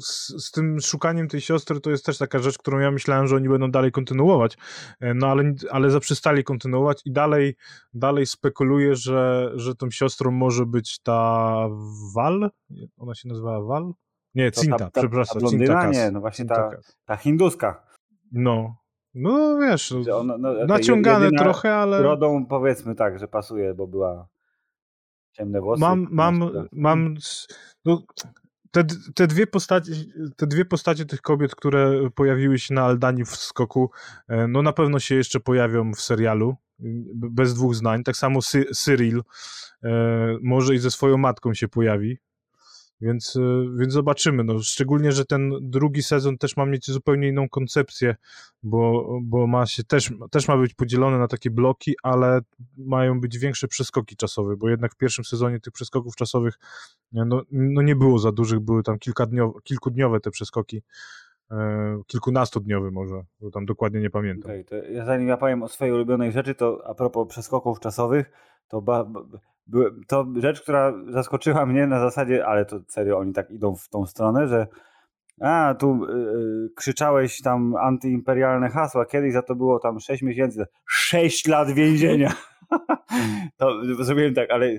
z, 0.00 0.44
z, 0.44 0.50
tym 0.50 0.80
szukaniem 0.80 1.28
tej 1.28 1.40
siostry, 1.40 1.80
to 1.80 1.90
jest 1.90 2.06
też 2.06 2.18
taka 2.18 2.38
rzecz, 2.38 2.58
którą 2.58 2.78
ja 2.78 2.90
myślałem, 2.90 3.26
że 3.26 3.36
oni 3.36 3.48
będą 3.48 3.70
dalej 3.70 3.92
kontynuować, 3.92 4.58
e, 5.00 5.14
no 5.14 5.26
ale, 5.26 5.54
ale 5.70 5.90
zaprzestali 5.90 6.44
kontynuować 6.44 7.02
i 7.04 7.12
dalej, 7.12 7.56
dalej 7.94 8.26
spekuluję, 8.26 8.96
że, 8.96 9.52
że 9.54 9.74
tą 9.74 9.90
siostrą 9.90 10.30
może 10.30 10.66
być 10.66 10.98
ta 11.02 11.68
Wal, 12.14 12.50
ona 12.98 13.14
się 13.14 13.28
nazywa 13.28 13.60
Wal? 13.60 13.92
Nie, 14.34 14.52
Cinta, 14.52 14.78
ta, 14.78 14.90
ta, 14.90 15.00
przepraszam. 15.00 15.34
Ta 15.34 15.40
blondyna? 15.40 15.82
Cinta 15.82 16.04
nie, 16.04 16.10
no 16.10 16.20
właśnie 16.20 16.44
ta, 16.44 16.70
ta 17.04 17.16
hinduska. 17.16 17.82
No, 18.32 18.76
No 19.14 19.58
wiesz, 19.58 19.92
on, 19.92 20.26
no, 20.26 20.50
okay, 20.50 20.66
naciągane 20.66 21.30
trochę, 21.30 21.74
ale... 21.74 22.02
Rodą 22.02 22.46
powiedzmy 22.46 22.94
tak, 22.94 23.18
że 23.18 23.28
pasuje, 23.28 23.74
bo 23.74 23.86
była 23.86 24.28
ciemne 25.36 25.60
włosy. 25.60 25.80
Mam, 25.80 26.06
mam, 26.10 26.50
mam 26.72 27.14
no, 27.84 28.02
te, 28.70 28.84
te, 29.14 29.26
dwie 29.26 29.46
postacie, 29.46 29.92
te 30.36 30.46
dwie 30.46 30.64
postacie 30.64 31.04
tych 31.04 31.20
kobiet, 31.20 31.54
które 31.54 32.10
pojawiły 32.14 32.58
się 32.58 32.74
na 32.74 32.84
Aldani 32.84 33.24
w 33.24 33.36
skoku, 33.36 33.90
e, 34.28 34.48
no 34.48 34.62
na 34.62 34.72
pewno 34.72 34.98
się 35.00 35.14
jeszcze 35.14 35.40
pojawią 35.40 35.92
w 35.92 36.00
serialu, 36.00 36.56
bez 37.14 37.54
dwóch 37.54 37.74
znań. 37.74 38.02
Tak 38.04 38.16
samo 38.16 38.40
Cyril 38.74 39.22
e, 39.82 39.90
może 40.42 40.74
i 40.74 40.78
ze 40.78 40.90
swoją 40.90 41.16
matką 41.16 41.54
się 41.54 41.68
pojawi, 41.68 42.18
więc, 43.00 43.36
e, 43.36 43.40
więc 43.78 43.92
zobaczymy. 43.92 44.44
No, 44.44 44.58
szczególnie, 44.58 45.12
że 45.12 45.24
ten 45.24 45.52
drugi 45.60 46.02
sezon 46.02 46.38
też 46.38 46.56
ma 46.56 46.66
mieć 46.66 46.90
zupełnie 46.90 47.28
inną 47.28 47.48
koncepcję, 47.48 48.16
bo, 48.62 49.08
bo 49.22 49.46
ma 49.46 49.66
się 49.66 49.84
też, 49.84 50.12
też 50.30 50.48
ma 50.48 50.56
być 50.56 50.74
podzielony 50.74 51.18
na 51.18 51.28
takie 51.28 51.50
bloki, 51.50 51.94
ale 52.02 52.40
mają 52.76 53.20
być 53.20 53.38
większe 53.38 53.68
przeskoki 53.68 54.16
czasowe, 54.16 54.56
bo 54.56 54.68
jednak 54.68 54.94
w 54.94 54.96
pierwszym 54.96 55.24
sezonie 55.24 55.60
tych 55.60 55.72
przeskoków 55.72 56.16
czasowych 56.16 56.58
no, 57.12 57.42
no 57.50 57.82
nie 57.82 57.96
było 57.96 58.18
za 58.18 58.32
dużych, 58.32 58.60
były 58.60 58.82
tam 58.82 58.98
kilkudniowe 59.64 60.20
te 60.20 60.30
przeskoki. 60.30 60.82
E, 61.50 62.02
kilkunastodniowy 62.06 62.90
może, 62.90 63.24
bo 63.40 63.50
tam 63.50 63.66
dokładnie 63.66 64.00
nie 64.00 64.10
pamiętam. 64.10 64.50
Okay, 64.50 64.64
to 64.64 64.76
zanim 65.06 65.28
ja 65.28 65.36
powiem 65.36 65.62
o 65.62 65.68
swojej 65.68 65.94
ulubionej 65.94 66.32
rzeczy, 66.32 66.54
to 66.54 66.82
a 66.86 66.94
propos 66.94 67.28
przeskoków 67.28 67.80
czasowych, 67.80 68.30
to 68.68 68.82
ba, 68.82 69.04
ba, 69.04 69.20
to 70.08 70.26
rzecz, 70.36 70.62
która 70.62 70.92
zaskoczyła 71.08 71.66
mnie 71.66 71.86
na 71.86 72.00
zasadzie, 72.00 72.46
ale 72.46 72.64
to 72.64 72.80
serio 72.88 73.18
oni 73.18 73.32
tak 73.32 73.50
idą 73.50 73.76
w 73.76 73.88
tą 73.88 74.06
stronę, 74.06 74.48
że 74.48 74.66
a, 75.40 75.74
tu 75.78 76.06
yy, 76.08 76.70
krzyczałeś 76.76 77.42
tam 77.42 77.76
antyimperialne 77.76 78.68
hasła, 78.68 79.06
kiedyś 79.06 79.32
za 79.32 79.42
to 79.42 79.54
było 79.54 79.78
tam 79.78 80.00
6 80.00 80.22
miesięcy, 80.22 80.66
6 80.86 81.46
lat 81.46 81.70
więzienia. 81.70 82.32
to 83.58 84.04
zrobiłem 84.04 84.34
tak, 84.34 84.50
ale 84.50 84.78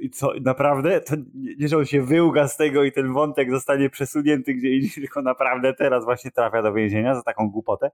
i 0.00 0.10
co, 0.10 0.32
naprawdę? 0.40 1.00
To 1.00 1.16
nie, 1.58 1.68
że 1.68 1.76
on 1.78 1.84
się 1.84 2.02
wyłga 2.02 2.48
z 2.48 2.56
tego 2.56 2.84
i 2.84 2.92
ten 2.92 3.12
wątek 3.12 3.50
zostanie 3.50 3.90
przesunięty 3.90 4.54
gdzie 4.54 4.70
indziej, 4.70 4.90
tylko 5.06 5.22
naprawdę 5.22 5.74
teraz 5.74 6.04
właśnie 6.04 6.30
trafia 6.30 6.62
do 6.62 6.72
więzienia 6.72 7.14
za 7.14 7.22
taką 7.22 7.50
głupotę. 7.50 7.90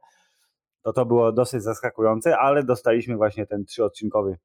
To 0.82 0.93
to 0.93 1.07
było 1.07 1.32
dosyć 1.32 1.62
zaskakujące, 1.62 2.39
ale 2.39 2.62
dostaliśmy 2.62 3.16
właśnie 3.16 3.47
ten 3.47 3.64
trzyodcinkowy 3.64 4.39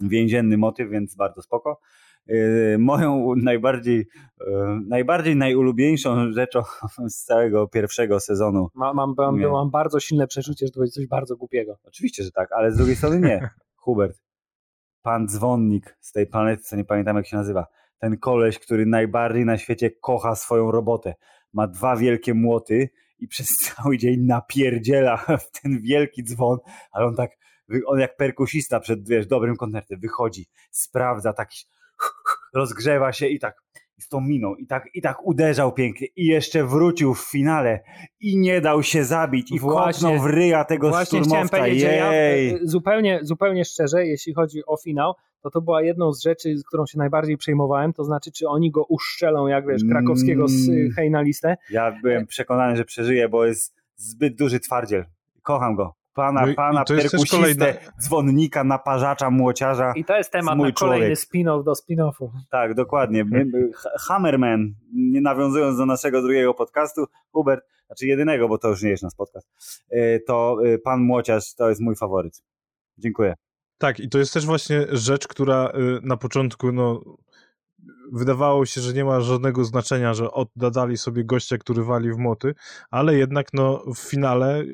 więzienny 0.00 0.56
motyw, 0.56 0.90
więc 0.90 1.16
bardzo 1.16 1.42
spoko. 1.42 1.80
Yy, 2.26 2.76
moją 2.78 3.34
najbardziej, 3.36 4.06
yy, 4.40 4.46
najbardziej 4.88 5.36
najulubieńszą 5.36 6.32
rzeczą 6.32 6.62
z 7.08 7.24
całego 7.24 7.68
pierwszego 7.68 8.20
sezonu. 8.20 8.68
Mam, 8.74 8.96
mam, 8.96 9.14
mam, 9.18 9.40
mam 9.40 9.70
bardzo 9.70 10.00
silne 10.00 10.26
przeczucie, 10.26 10.66
że 10.66 10.72
to 10.72 10.80
będzie 10.80 10.92
coś 10.92 11.06
bardzo 11.06 11.36
głupiego. 11.36 11.78
Oczywiście, 11.84 12.22
że 12.22 12.30
tak, 12.30 12.52
ale 12.52 12.72
z 12.72 12.76
drugiej 12.76 12.96
strony 12.96 13.20
nie. 13.20 13.50
Hubert, 13.76 14.18
pan 15.02 15.28
dzwonnik 15.28 15.96
z 16.00 16.12
tej 16.12 16.26
planety, 16.26 16.62
co 16.62 16.76
nie 16.76 16.84
pamiętam 16.84 17.16
jak 17.16 17.26
się 17.26 17.36
nazywa. 17.36 17.66
Ten 17.98 18.18
koleś, 18.18 18.58
który 18.58 18.86
najbardziej 18.86 19.44
na 19.44 19.58
świecie 19.58 19.90
kocha 19.90 20.34
swoją 20.34 20.70
robotę. 20.70 21.14
Ma 21.52 21.66
dwa 21.66 21.96
wielkie 21.96 22.34
młoty 22.34 22.88
i 23.18 23.28
przez 23.28 23.48
cały 23.66 23.98
dzień 23.98 24.20
napierdziela 24.20 25.16
w 25.16 25.60
ten 25.62 25.80
wielki 25.80 26.24
dzwon, 26.24 26.58
ale 26.92 27.06
on 27.06 27.14
tak 27.14 27.30
on 27.86 27.98
jak 27.98 28.16
perkusista 28.16 28.80
przed, 28.80 29.08
wiesz, 29.08 29.26
dobrym 29.26 29.56
koncertem 29.56 30.00
wychodzi, 30.00 30.46
sprawdza, 30.70 31.32
tak 31.32 31.48
rozgrzewa 32.54 33.12
się 33.12 33.26
i 33.26 33.38
tak 33.38 33.66
z 33.98 34.08
tą 34.08 34.20
miną 34.20 34.54
i 34.54 34.66
tak, 34.66 34.88
i 34.94 35.02
tak 35.02 35.26
uderzał 35.26 35.72
pięknie 35.72 36.06
i 36.16 36.26
jeszcze 36.26 36.64
wrócił 36.64 37.14
w 37.14 37.20
finale 37.20 37.80
i 38.20 38.36
nie 38.36 38.60
dał 38.60 38.82
się 38.82 39.04
zabić 39.04 39.52
i 39.52 39.58
właśnie, 39.58 40.18
w 40.18 40.26
ryja 40.26 40.64
tego 40.64 40.88
właśnie 40.88 41.20
szturmowca. 41.20 41.56
Chciałem 41.56 41.78
Ja, 41.78 42.12
e, 42.12 42.58
zupełnie, 42.62 43.20
zupełnie 43.22 43.64
szczerze, 43.64 44.06
jeśli 44.06 44.34
chodzi 44.34 44.66
o 44.66 44.76
finał, 44.76 45.14
to 45.42 45.50
to 45.50 45.60
była 45.60 45.82
jedną 45.82 46.12
z 46.12 46.22
rzeczy, 46.22 46.58
z 46.58 46.64
którą 46.64 46.86
się 46.86 46.98
najbardziej 46.98 47.36
przejmowałem, 47.36 47.92
to 47.92 48.04
znaczy, 48.04 48.32
czy 48.32 48.48
oni 48.48 48.70
go 48.70 48.84
uszczelą, 48.84 49.46
jak 49.46 49.66
wiesz, 49.66 49.82
krakowskiego 49.90 50.48
z 50.48 50.68
mm. 50.68 50.90
hej 50.90 51.10
na 51.10 51.22
listę. 51.22 51.56
Ja 51.70 51.98
byłem 52.02 52.26
przekonany, 52.26 52.76
że 52.76 52.84
przeżyje, 52.84 53.28
bo 53.28 53.44
jest 53.44 53.74
zbyt 53.96 54.36
duży 54.36 54.60
twardziel. 54.60 55.04
Kocham 55.42 55.74
go 55.74 55.94
pana, 56.16 56.46
no 56.46 56.54
pana 56.54 56.84
perkusistę, 56.84 57.36
kolejne... 57.36 57.74
dzwonnika, 58.00 58.64
naparzacza, 58.64 59.30
młociarza. 59.30 59.92
I 59.96 60.04
to 60.04 60.16
jest 60.16 60.30
temat 60.30 60.58
na 60.58 60.72
kolejny 60.72 61.14
spin-off 61.14 61.64
do 61.64 61.72
spin-offu. 61.72 62.30
Tak, 62.50 62.74
dokładnie. 62.74 63.24
Hammerman, 63.98 64.74
nie 64.92 65.20
nawiązując 65.20 65.78
do 65.78 65.86
naszego 65.86 66.22
drugiego 66.22 66.54
podcastu, 66.54 67.04
Hubert, 67.32 67.64
znaczy 67.86 68.06
jedynego, 68.06 68.48
bo 68.48 68.58
to 68.58 68.68
już 68.68 68.82
nie 68.82 68.90
jest 68.90 69.02
nasz 69.02 69.14
podcast, 69.14 69.48
e, 69.90 70.20
to 70.20 70.56
e, 70.64 70.78
pan 70.78 71.00
młociarz 71.00 71.54
to 71.54 71.68
jest 71.68 71.80
mój 71.80 71.96
faworyt. 71.96 72.42
Dziękuję. 72.98 73.34
Tak, 73.78 74.00
i 74.00 74.08
to 74.08 74.18
jest 74.18 74.34
też 74.34 74.46
właśnie 74.46 74.86
rzecz, 74.90 75.28
która 75.28 75.66
e, 75.66 75.78
na 76.02 76.16
początku 76.16 76.72
no, 76.72 77.00
wydawało 78.12 78.66
się, 78.66 78.80
że 78.80 78.92
nie 78.92 79.04
ma 79.04 79.20
żadnego 79.20 79.64
znaczenia, 79.64 80.14
że 80.14 80.30
oddali 80.30 80.96
sobie 80.96 81.24
gościa, 81.24 81.58
który 81.58 81.84
wali 81.84 82.12
w 82.12 82.16
moty, 82.16 82.54
ale 82.90 83.14
jednak 83.14 83.46
no, 83.52 83.82
w 83.94 83.98
finale 83.98 84.64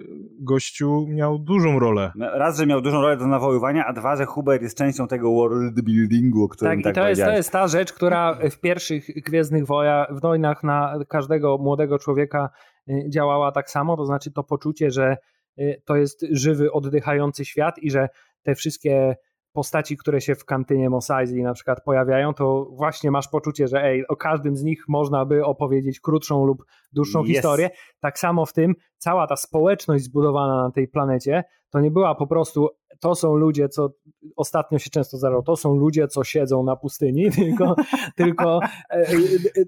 gościu 0.40 1.06
miał 1.08 1.38
dużą 1.38 1.78
rolę. 1.78 2.12
No, 2.14 2.38
raz, 2.38 2.58
że 2.58 2.66
miał 2.66 2.80
dużą 2.80 3.00
rolę 3.00 3.16
do 3.16 3.26
nawoływania, 3.26 3.86
a 3.86 3.92
dwa, 3.92 4.16
że 4.16 4.26
Huber 4.26 4.62
jest 4.62 4.78
częścią 4.78 5.08
tego 5.08 5.32
world 5.32 5.80
buildingu, 5.80 6.44
o 6.44 6.48
którym 6.48 6.82
tak, 6.82 6.84
tak 6.84 6.94
i 6.94 7.00
to 7.00 7.08
jest, 7.08 7.22
to 7.22 7.30
jest 7.30 7.50
ta 7.50 7.68
rzecz, 7.68 7.92
która 7.92 8.38
w 8.50 8.60
pierwszych 8.60 9.04
Gwiezdnych 9.24 9.66
woja, 9.66 10.06
wojnach 10.10 10.62
na 10.62 10.98
każdego 11.08 11.58
młodego 11.58 11.98
człowieka 11.98 12.50
y, 12.88 13.04
działała 13.08 13.52
tak 13.52 13.70
samo, 13.70 13.96
to 13.96 14.06
znaczy 14.06 14.32
to 14.32 14.44
poczucie, 14.44 14.90
że 14.90 15.16
y, 15.58 15.82
to 15.84 15.96
jest 15.96 16.26
żywy, 16.30 16.72
oddychający 16.72 17.44
świat 17.44 17.78
i 17.78 17.90
że 17.90 18.08
te 18.42 18.54
wszystkie 18.54 19.16
postaci, 19.52 19.96
które 19.96 20.20
się 20.20 20.34
w 20.34 20.44
kantynie 20.44 20.90
Mos 20.90 21.10
Eisley 21.10 21.42
na 21.42 21.54
przykład 21.54 21.84
pojawiają, 21.84 22.34
to 22.34 22.68
właśnie 22.70 23.10
masz 23.10 23.28
poczucie, 23.28 23.68
że 23.68 23.84
ej, 23.84 24.06
o 24.06 24.16
każdym 24.16 24.56
z 24.56 24.62
nich 24.62 24.84
można 24.88 25.24
by 25.24 25.44
opowiedzieć 25.44 26.00
krótszą 26.00 26.44
lub 26.44 26.64
dłuższą 26.92 27.22
yes. 27.22 27.28
historię. 27.28 27.70
Tak 28.00 28.18
samo 28.18 28.46
w 28.46 28.52
tym 28.52 28.74
cała 28.98 29.26
ta 29.26 29.36
społeczność 29.36 30.04
zbudowana 30.04 30.62
na 30.62 30.70
tej 30.70 30.88
planecie, 30.88 31.44
to 31.70 31.80
nie 31.80 31.90
była 31.90 32.14
po 32.14 32.26
prostu 32.26 32.68
to 33.00 33.14
są 33.14 33.36
ludzie, 33.36 33.68
co 33.68 33.92
ostatnio 34.36 34.78
się 34.78 34.90
często 34.90 35.16
zdarzało, 35.16 35.42
to 35.42 35.56
są 35.56 35.76
ludzie, 35.76 36.08
co 36.08 36.24
siedzą 36.24 36.62
na 36.62 36.76
pustyni, 36.76 37.30
tylko, 37.40 37.74
tylko 38.16 38.60
e, 38.90 38.96
e, 38.96 39.14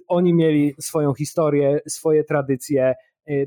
oni 0.09 0.35
mieli 0.35 0.75
swoją 0.81 1.15
historię, 1.15 1.81
swoje 1.89 2.25
tradycje, 2.25 2.95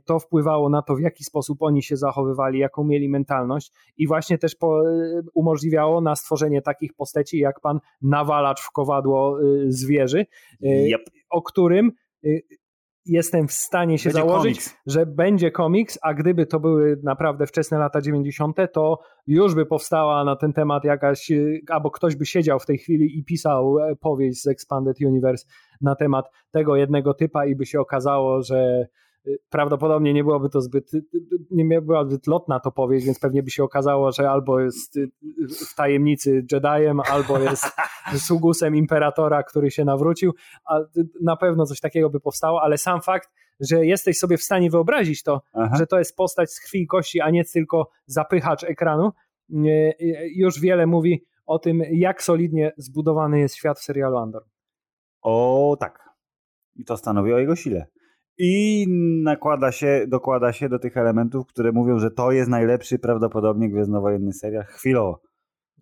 to 0.05 0.19
wpływało 0.19 0.69
na 0.69 0.81
to, 0.81 0.95
w 0.95 1.01
jaki 1.01 1.23
sposób 1.23 1.61
oni 1.61 1.83
się 1.83 1.97
zachowywali, 1.97 2.59
jaką 2.59 2.83
mieli 2.83 3.09
mentalność 3.09 3.71
i 3.97 4.07
właśnie 4.07 4.37
też 4.37 4.55
po, 4.55 4.91
y, 4.91 5.21
umożliwiało 5.33 6.01
na 6.01 6.15
stworzenie 6.15 6.61
takich 6.61 6.93
postaci 6.93 7.37
jak 7.37 7.61
pan 7.61 7.79
nawalacz 8.01 8.61
w 8.61 8.71
kowadło 8.71 9.41
y, 9.41 9.71
zwierzy, 9.71 10.25
yep. 10.61 11.01
o 11.29 11.41
którym 11.41 11.91
jestem 13.07 13.47
w 13.47 13.53
stanie 13.53 13.97
się 13.97 14.09
będzie 14.09 14.19
założyć, 14.19 14.55
komiks. 14.55 14.75
że 14.85 15.05
będzie 15.05 15.51
komiks, 15.51 15.99
a 16.01 16.13
gdyby 16.13 16.45
to 16.45 16.59
były 16.59 16.99
naprawdę 17.03 17.47
wczesne 17.47 17.77
lata 17.77 18.01
90., 18.01 18.57
to 18.73 18.99
już 19.27 19.55
by 19.55 19.65
powstała 19.65 20.23
na 20.23 20.35
ten 20.35 20.53
temat 20.53 20.83
jakaś, 20.83 21.31
albo 21.69 21.91
ktoś 21.91 22.15
by 22.15 22.25
siedział 22.25 22.59
w 22.59 22.65
tej 22.65 22.77
chwili 22.77 23.19
i 23.19 23.23
pisał 23.23 23.79
e, 23.79 23.95
powieść 23.95 24.41
z 24.41 24.47
Expanded 24.47 25.01
Universe 25.01 25.45
na 25.81 25.95
temat 25.95 26.25
tego 26.51 26.75
jednego 26.75 27.13
typa 27.13 27.45
i 27.45 27.55
by 27.55 27.65
się 27.65 27.79
okazało, 27.79 28.41
że 28.41 28.87
prawdopodobnie 29.49 30.13
nie 30.13 30.23
byłoby 30.23 30.49
to 30.49 30.61
zbyt, 30.61 30.91
nie 31.51 31.81
była 31.81 32.05
zbyt 32.05 32.27
lotna 32.27 32.59
to 32.59 32.71
powiedzieć, 32.71 33.05
więc 33.05 33.19
pewnie 33.19 33.43
by 33.43 33.51
się 33.51 33.63
okazało, 33.63 34.11
że 34.11 34.29
albo 34.29 34.59
jest 34.59 34.99
w 35.71 35.75
tajemnicy 35.75 36.45
Jediem, 36.51 36.99
albo 37.11 37.39
jest 37.39 37.65
sługusem 38.27 38.75
imperatora, 38.75 39.43
który 39.43 39.71
się 39.71 39.85
nawrócił, 39.85 40.33
a 40.65 40.79
na 41.21 41.35
pewno 41.35 41.65
coś 41.65 41.79
takiego 41.79 42.09
by 42.09 42.19
powstało, 42.19 42.61
ale 42.61 42.77
sam 42.77 43.01
fakt, 43.01 43.29
że 43.59 43.85
jesteś 43.85 44.17
sobie 44.17 44.37
w 44.37 44.43
stanie 44.43 44.69
wyobrazić 44.69 45.23
to, 45.23 45.41
Aha. 45.53 45.75
że 45.77 45.87
to 45.87 45.99
jest 45.99 46.15
postać 46.15 46.51
z 46.51 46.59
krwi 46.59 46.81
i 46.81 46.87
kości, 46.87 47.21
a 47.21 47.29
nie 47.29 47.45
tylko 47.45 47.89
zapychacz 48.05 48.63
ekranu, 48.63 49.11
już 50.35 50.59
wiele 50.59 50.87
mówi 50.87 51.25
o 51.45 51.59
tym, 51.59 51.83
jak 51.91 52.23
solidnie 52.23 52.71
zbudowany 52.77 53.39
jest 53.39 53.55
świat 53.55 53.79
w 53.79 53.83
serialu 53.83 54.17
Andor. 54.17 54.43
O 55.21 55.77
tak. 55.79 56.09
I 56.75 56.85
to 56.85 56.97
stanowi 56.97 57.33
o 57.33 57.37
jego 57.37 57.55
sile 57.55 57.87
i 58.37 58.85
nakłada 59.23 59.71
się, 59.71 60.05
dokłada 60.07 60.53
się 60.53 60.69
do 60.69 60.79
tych 60.79 60.97
elementów, 60.97 61.47
które 61.47 61.71
mówią, 61.71 61.99
że 61.99 62.11
to 62.11 62.31
jest 62.31 62.49
najlepszy 62.49 62.99
prawdopodobnie 62.99 63.69
gwiezdnowojenny 63.69 64.33
serial 64.33 64.63
chwilowo. 64.63 65.21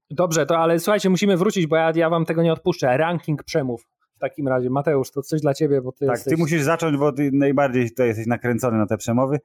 Dobrze, 0.10 0.45
to 0.45 0.58
ale 0.58 0.80
słuchajcie, 0.80 1.10
musimy 1.10 1.38
wrócić, 1.38 1.68
bo 1.68 1.76
ja, 1.76 1.91
ja 1.95 2.10
wam 2.10 2.26
tego 2.26 2.43
nie 2.43 2.53
odpuszczę. 2.53 2.97
Ranking 2.97 3.43
przemów. 3.43 3.88
W 4.16 4.20
takim 4.20 4.47
razie, 4.47 4.70
Mateusz, 4.70 5.12
to 5.12 5.22
coś 5.22 5.41
dla 5.41 5.53
ciebie, 5.53 5.82
bo 5.82 5.91
ty 5.91 6.06
Tak, 6.06 6.16
jesteś... 6.16 6.34
ty 6.34 6.39
musisz 6.39 6.62
zacząć, 6.62 6.97
bo 6.97 7.12
ty 7.12 7.30
najbardziej 7.34 7.89
tutaj 7.89 8.08
jesteś 8.08 8.28
nakręcony 8.28 8.78
na 8.78 8.88
te 8.88 8.97
przemowy. 8.97 9.39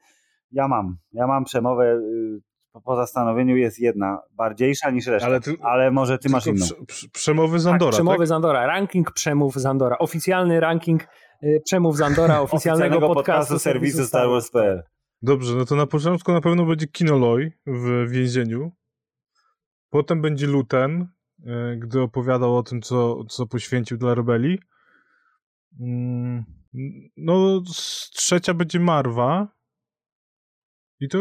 Ja 0.53 0.69
mam. 0.69 0.97
Ja 1.13 1.27
mam 1.27 1.45
przemowę, 1.45 1.95
y, 1.95 2.81
po 2.85 2.97
zastanowieniu 2.97 3.57
jest 3.57 3.79
jedna, 3.79 4.19
bardziejsza 4.37 4.91
niż 4.91 5.07
reszta, 5.07 5.27
ale, 5.29 5.41
ty, 5.41 5.57
ale 5.63 5.91
może 5.91 6.19
ty 6.19 6.29
masz 6.29 6.47
inną. 6.47 6.67
Przemowy 7.13 7.59
Zandora, 7.59 7.91
tak? 7.91 7.95
Przemowy 7.95 8.19
tak? 8.19 8.27
Zandora, 8.27 8.67
ranking 8.67 9.13
przemów 9.13 9.55
Zandora, 9.55 9.99
oficjalny 9.99 10.61
ranking 10.61 11.07
Y, 11.43 11.61
przemów 11.65 11.97
Zandora, 11.97 12.41
oficjalnego, 12.41 12.97
oficjalnego 12.97 13.15
podcastu, 13.15 13.55
podcastu 13.55 13.59
serwisu 13.59 14.05
Star 14.07 14.29
Wars.pl. 14.29 14.83
Dobrze, 15.23 15.55
no 15.55 15.65
to 15.65 15.77
na 15.77 15.87
początku 15.87 16.33
na 16.33 16.41
pewno 16.41 16.67
będzie 16.67 16.87
Kinoloy 16.87 17.53
w 17.67 18.11
więzieniu. 18.11 18.73
Potem 19.91 20.23
będzie 20.23 20.47
Luten, 20.47 21.09
e, 21.47 21.77
gdy 21.77 22.01
opowiadał 22.01 22.57
o 22.57 22.63
tym, 22.63 22.83
co, 22.83 23.25
co 23.25 23.47
poświęcił 23.47 23.99
dla 23.99 24.15
rebelii. 24.15 24.59
Mm, 25.81 26.45
no, 27.17 27.63
trzecia 28.13 28.55
będzie 28.55 28.81
Marwa. 28.81 29.49
I 31.01 31.09
to 31.09 31.19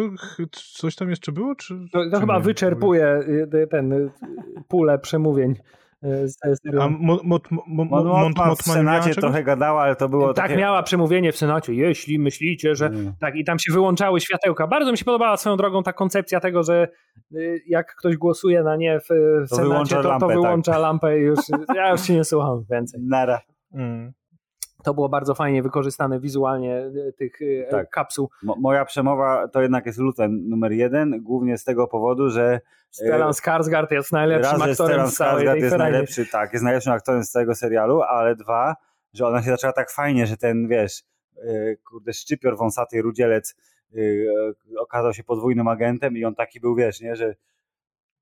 coś 0.51 0.95
tam 0.95 1.09
jeszcze 1.09 1.32
było? 1.32 1.55
Czy, 1.55 1.86
to, 1.91 1.99
to 2.09 2.15
czy 2.15 2.20
chyba 2.20 2.38
nie? 2.38 2.43
wyczerpuje 2.43 3.20
y, 3.53 3.67
ten 3.67 4.11
pulę 4.67 4.99
przemówień 4.99 5.55
a 8.43 8.56
w 8.56 8.62
Senacie 8.62 9.16
trochę 9.16 9.43
gadała, 9.43 9.82
ale 9.82 9.95
to 9.95 10.10
było 10.10 10.34
Tak 10.34 10.47
takie... 10.47 10.60
miała 10.60 10.84
przemówienie 10.84 11.32
w 11.32 11.38
Senacie, 11.38 11.74
jeśli 11.74 12.20
myślicie, 12.20 12.76
że... 12.76 12.86
Mm. 12.86 13.14
Tak, 13.20 13.36
i 13.36 13.43
tam 13.43 13.60
się 13.60 13.74
wyłączały 13.74 14.20
światełka. 14.20 14.68
Bardzo 14.68 14.91
mi 14.91 14.97
się 14.97 15.06
podobała 15.06 15.38
swoją 15.38 15.58
drogą 15.58 15.84
ta 15.84 15.93
koncepcja 15.93 16.39
tego, 16.39 16.64
że 16.64 16.88
y, 17.36 17.62
jak 17.68 17.95
ktoś 17.95 18.18
głosuje 18.18 18.64
na 18.64 18.76
nie 18.76 19.00
w, 19.00 19.04
w 19.45 19.50
to 19.50 19.56
Senacie, 19.56 19.70
wyłącza 19.70 20.02
to, 20.04 20.10
lampę, 20.10 20.28
to 20.28 20.34
wyłącza 20.34 20.72
tak. 20.72 20.82
lampę 20.82 21.20
i 21.20 21.22
już... 21.22 21.39
Ja 21.76 21.91
już 21.91 22.02
się 22.02 22.14
nie 22.14 22.24
słucham 22.24 22.66
więcej. 22.70 23.02
Nara. 23.04 23.41
Mm 23.74 24.14
to 24.84 24.94
było 24.94 25.10
bardzo 25.10 25.36
fajnie 25.36 25.64
wykorzystane 25.64 26.20
wizualnie 26.20 26.76
e, 27.08 27.12
tych 27.12 27.40
e, 27.42 27.72
tak. 27.72 27.90
kapsuł. 27.90 28.30
Mo 28.44 28.56
moja 28.60 28.86
przemowa 28.86 29.48
to 29.48 29.62
jednak 29.62 29.86
jest 29.86 30.00
Luten 30.00 30.50
numer 30.50 30.72
jeden, 30.72 31.24
głównie 31.24 31.58
z 31.58 31.64
tego 31.64 31.88
powodu, 31.88 32.30
że 32.30 32.54
e, 32.54 32.60
Stellan 32.92 33.32
Skarsgård 33.32 33.92
jest 33.92 34.12
najlepszym 34.12 34.62
raz, 34.62 34.70
aktorem 34.70 35.08
z 35.08 35.16
całej 35.16 35.46
tej 35.48 35.62
jest 35.62 35.78
najlepszy, 35.78 36.26
tak, 36.32 36.54
jest 36.54 36.66
najlepszym 36.66 36.94
aktorem 36.94 37.24
z 37.24 37.32
całego 37.32 37.56
serialu, 37.56 38.02
ale 38.02 38.36
dwa, 38.36 38.76
że 39.14 39.28
ona 39.28 39.44
się 39.44 39.50
zaczęła 39.50 39.74
tak 39.74 39.92
fajnie, 39.92 40.28
że 40.28 40.38
ten, 40.38 40.68
wiesz, 40.68 41.04
kurde, 41.90 42.14
szczypior 42.14 42.58
wąsaty 42.58 43.02
rudzielec 43.02 43.56
okazał 44.80 45.14
się 45.14 45.24
podwójnym 45.24 45.68
agentem 45.68 46.18
i 46.18 46.26
on 46.26 46.36
taki 46.36 46.60
był, 46.60 46.76
wiesz, 46.76 47.02
nie, 47.02 47.16
że 47.16 47.36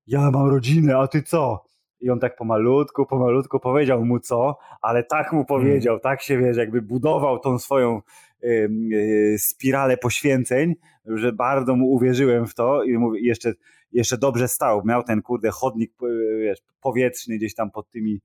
ja 0.06 0.30
mam 0.30 0.50
rodzinę, 0.50 0.98
a 0.98 1.06
ty 1.06 1.22
co? 1.22 1.64
I 2.00 2.10
on 2.10 2.20
tak 2.20 2.36
pomalutku, 2.36 3.06
pomalutku 3.06 3.60
powiedział 3.60 4.04
mu 4.04 4.20
co, 4.20 4.58
ale 4.82 5.04
tak 5.04 5.32
mu 5.32 5.44
powiedział, 5.44 5.94
hmm. 5.94 6.00
tak 6.00 6.22
się 6.22 6.38
wiesz, 6.38 6.56
jakby 6.56 6.82
budował 6.82 7.38
tą 7.38 7.58
swoją 7.58 8.00
y, 8.44 8.70
y, 8.92 9.36
spiralę 9.38 9.96
poświęceń, 9.96 10.74
że 11.06 11.32
bardzo 11.32 11.76
mu 11.76 11.92
uwierzyłem 11.92 12.46
w 12.46 12.54
to 12.54 12.84
i 12.84 12.98
mówię, 12.98 13.20
jeszcze, 13.22 13.52
jeszcze 13.92 14.18
dobrze 14.18 14.48
stał. 14.48 14.82
Miał 14.84 15.02
ten 15.02 15.22
kurde 15.22 15.50
chodnik 15.50 15.92
wiesz, 16.40 16.58
powietrzny 16.80 17.36
gdzieś 17.36 17.54
tam 17.54 17.70
pod 17.70 17.90
tymi 17.90 18.20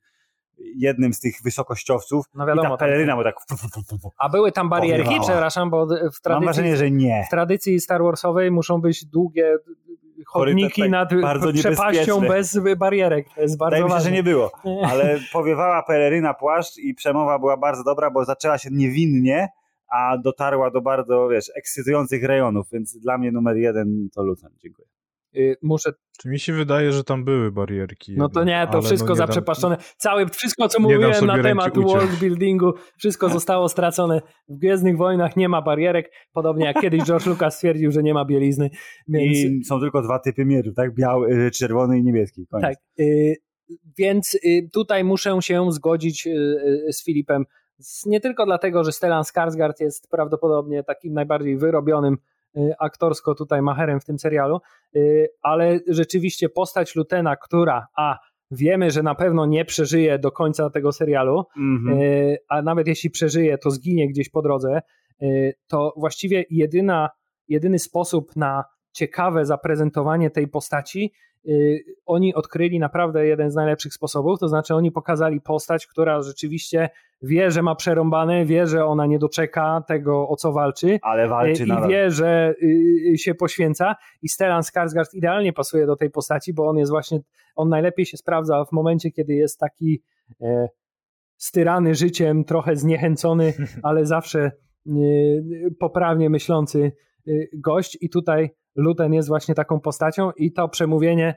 jednym 0.57 1.13
z 1.13 1.19
tych 1.19 1.35
wysokościowców 1.43 2.25
no 2.35 2.45
wiadomo, 2.45 2.67
i 2.67 2.71
ta 2.71 2.77
peleryna 2.77 3.15
mu 3.15 3.23
tak... 3.23 3.35
A 4.17 4.29
były 4.29 4.51
tam 4.51 4.69
barierki, 4.69 5.15
przepraszam, 5.21 5.69
bo 5.69 5.85
w 5.85 5.89
tradycji, 5.89 6.29
Mam 6.29 6.43
wrażenie, 6.43 6.77
że 6.77 6.91
nie. 6.91 7.23
w 7.27 7.29
tradycji 7.29 7.79
Star 7.79 8.03
Warsowej 8.03 8.51
muszą 8.51 8.81
być 8.81 9.05
długie 9.05 9.55
chodniki 10.25 10.81
tak, 10.81 10.91
nad 10.91 11.21
bardzo 11.21 11.53
przepaścią 11.53 12.21
bez 12.21 12.59
barierek. 12.77 13.27
To 13.35 13.41
jest 13.41 13.57
bardzo 13.57 13.75
Wydaje 13.75 13.93
mi 13.93 13.99
się, 13.99 14.09
że 14.09 14.11
nie 14.11 14.23
było. 14.23 14.51
Ale 14.91 15.19
powiewała 15.33 15.83
peleryna 15.83 16.33
płaszcz 16.33 16.77
i 16.77 16.93
przemowa 16.93 17.39
była 17.39 17.57
bardzo 17.57 17.83
dobra, 17.83 18.11
bo 18.11 18.25
zaczęła 18.25 18.57
się 18.57 18.69
niewinnie, 18.71 19.49
a 19.91 20.17
dotarła 20.17 20.71
do 20.71 20.81
bardzo, 20.81 21.27
wiesz, 21.27 21.51
ekscytujących 21.55 22.23
rejonów, 22.23 22.67
więc 22.71 22.97
dla 22.97 23.17
mnie 23.17 23.31
numer 23.31 23.57
jeden 23.57 24.09
to 24.15 24.23
Luton. 24.23 24.51
Dziękuję. 24.63 24.92
Y, 25.35 25.57
muszę. 25.61 25.91
Czy 26.19 26.29
mi 26.29 26.39
się 26.39 26.53
wydaje, 26.53 26.91
że 26.91 27.03
tam 27.03 27.25
były 27.25 27.51
barierki. 27.51 28.13
No 28.17 28.29
to 28.29 28.43
nie, 28.43 28.67
to 28.71 28.81
wszystko 28.81 29.07
no 29.07 29.13
nie 29.13 29.17
zaprzepaszczone. 29.17 29.75
Dam, 29.75 29.85
Całe, 29.97 30.27
wszystko 30.29 30.67
co 30.67 30.79
mówiłem 30.79 31.25
na 31.25 31.43
temat 31.43 31.77
world 31.77 32.19
buildingu, 32.19 32.73
wszystko 32.97 33.29
zostało 33.29 33.69
stracone. 33.69 34.21
W 34.49 34.57
Gwiezdnych 34.57 34.97
Wojnach 34.97 35.35
nie 35.35 35.49
ma 35.49 35.61
barierek, 35.61 36.11
podobnie 36.33 36.65
jak 36.65 36.81
kiedyś 36.81 37.03
George 37.03 37.25
Lucas 37.25 37.55
stwierdził, 37.55 37.91
że 37.91 38.03
nie 38.03 38.13
ma 38.13 38.25
bielizny. 38.25 38.69
Więc... 39.07 39.37
I 39.37 39.63
są 39.63 39.79
tylko 39.79 40.01
dwa 40.01 40.19
typy 40.19 40.45
mieczów, 40.45 40.75
tak? 40.75 40.95
Biały, 40.95 41.45
y, 41.47 41.51
czerwony 41.51 41.99
i 41.99 42.03
niebieski. 42.03 42.47
Koniec. 42.47 42.63
Tak. 42.63 42.77
Y, 42.99 43.35
więc 43.97 44.39
tutaj 44.73 45.03
muszę 45.03 45.41
się 45.41 45.71
zgodzić 45.71 46.27
z 46.91 47.05
Filipem. 47.05 47.45
Nie 48.05 48.19
tylko 48.19 48.45
dlatego, 48.45 48.83
że 48.83 48.91
Stellan 48.91 49.23
Skarsgård 49.23 49.73
jest 49.79 50.09
prawdopodobnie 50.09 50.83
takim 50.83 51.13
najbardziej 51.13 51.57
wyrobionym 51.57 52.17
aktorsko 52.79 53.35
tutaj 53.35 53.61
macherem 53.61 53.99
w 53.99 54.05
tym 54.05 54.19
serialu, 54.19 54.59
y, 54.95 55.27
ale 55.41 55.79
rzeczywiście 55.87 56.49
postać 56.49 56.95
Lutena, 56.95 57.35
która 57.35 57.87
a 57.97 58.19
wiemy, 58.51 58.91
że 58.91 59.03
na 59.03 59.15
pewno 59.15 59.45
nie 59.45 59.65
przeżyje 59.65 60.19
do 60.19 60.31
końca 60.31 60.69
tego 60.69 60.91
serialu, 60.91 61.43
mm-hmm. 61.57 62.35
a 62.49 62.61
nawet 62.61 62.87
jeśli 62.87 63.09
przeżyje, 63.09 63.57
to 63.57 63.71
zginie 63.71 64.07
gdzieś 64.07 64.29
po 64.29 64.41
drodze, 64.41 64.81
to 65.67 65.93
właściwie 65.97 66.45
jedyna, 66.49 67.09
jedyny 67.47 67.79
sposób 67.79 68.35
na 68.35 68.63
ciekawe 68.91 69.45
zaprezentowanie 69.45 70.29
tej 70.29 70.47
postaci 70.47 71.13
oni 72.05 72.35
odkryli 72.35 72.79
naprawdę 72.79 73.27
jeden 73.27 73.51
z 73.51 73.55
najlepszych 73.55 73.93
sposobów, 73.93 74.39
to 74.39 74.47
znaczy 74.47 74.75
oni 74.75 74.91
pokazali 74.91 75.41
postać, 75.41 75.87
która 75.87 76.21
rzeczywiście 76.21 76.89
wie, 77.21 77.51
że 77.51 77.61
ma 77.61 77.75
przerąbane, 77.75 78.45
wie, 78.45 78.67
że 78.67 78.85
ona 78.85 79.05
nie 79.05 79.19
doczeka 79.19 79.83
tego, 79.87 80.29
o 80.29 80.35
co 80.35 80.51
walczy. 80.51 80.99
Ale 81.01 81.27
walczy 81.27 81.63
I 81.63 81.67
nadal. 81.67 81.89
wie, 81.89 82.11
że 82.11 82.53
y, 82.63 83.17
się 83.17 83.35
poświęca 83.35 83.95
i 84.21 84.29
Stellan 84.29 84.61
Skarsgård 84.61 85.13
idealnie 85.13 85.53
pasuje 85.53 85.85
do 85.85 85.95
tej 85.95 86.09
postaci, 86.09 86.53
bo 86.53 86.67
on 86.67 86.77
jest 86.77 86.91
właśnie, 86.91 87.19
on 87.55 87.69
najlepiej 87.69 88.05
się 88.05 88.17
sprawdza 88.17 88.65
w 88.65 88.71
momencie, 88.71 89.11
kiedy 89.11 89.33
jest 89.33 89.59
taki 89.59 90.01
e, 90.41 90.69
styrany 91.37 91.95
życiem, 91.95 92.43
trochę 92.43 92.75
zniechęcony, 92.75 93.53
ale 93.83 94.05
zawsze 94.05 94.51
poprawnie 95.79 96.29
myślący 96.29 96.91
gość 97.53 97.97
i 98.01 98.09
tutaj 98.09 98.49
Luten 98.75 99.13
jest 99.13 99.27
właśnie 99.27 99.55
taką 99.55 99.79
postacią 99.79 100.31
i 100.31 100.51
to 100.51 100.69
przemówienie 100.69 101.35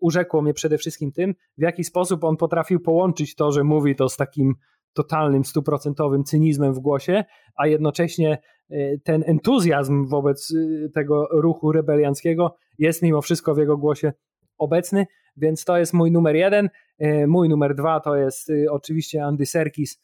urzekło 0.00 0.42
mnie 0.42 0.54
przede 0.54 0.78
wszystkim 0.78 1.12
tym, 1.12 1.34
w 1.58 1.62
jaki 1.62 1.84
sposób 1.84 2.24
on 2.24 2.36
potrafił 2.36 2.80
połączyć 2.80 3.34
to, 3.34 3.52
że 3.52 3.64
mówi 3.64 3.96
to 3.96 4.08
z 4.08 4.16
takim 4.16 4.54
totalnym, 4.92 5.44
stuprocentowym 5.44 6.24
cynizmem 6.24 6.74
w 6.74 6.78
głosie, 6.78 7.24
a 7.56 7.66
jednocześnie 7.66 8.38
e, 8.70 8.98
ten 8.98 9.24
entuzjazm 9.26 10.06
wobec 10.06 10.54
e, 10.54 10.88
tego 10.88 11.28
ruchu 11.32 11.72
rebelianckiego 11.72 12.56
jest 12.78 13.02
mimo 13.02 13.22
wszystko 13.22 13.54
w 13.54 13.58
jego 13.58 13.76
głosie 13.76 14.12
obecny, 14.58 15.06
więc 15.36 15.64
to 15.64 15.78
jest 15.78 15.94
mój 15.94 16.12
numer 16.12 16.36
jeden. 16.36 16.68
Mój 17.26 17.48
numer 17.48 17.74
dwa 17.74 18.00
to 18.00 18.16
jest 18.16 18.52
oczywiście 18.70 19.24
Andy 19.24 19.46
Serkis, 19.46 20.00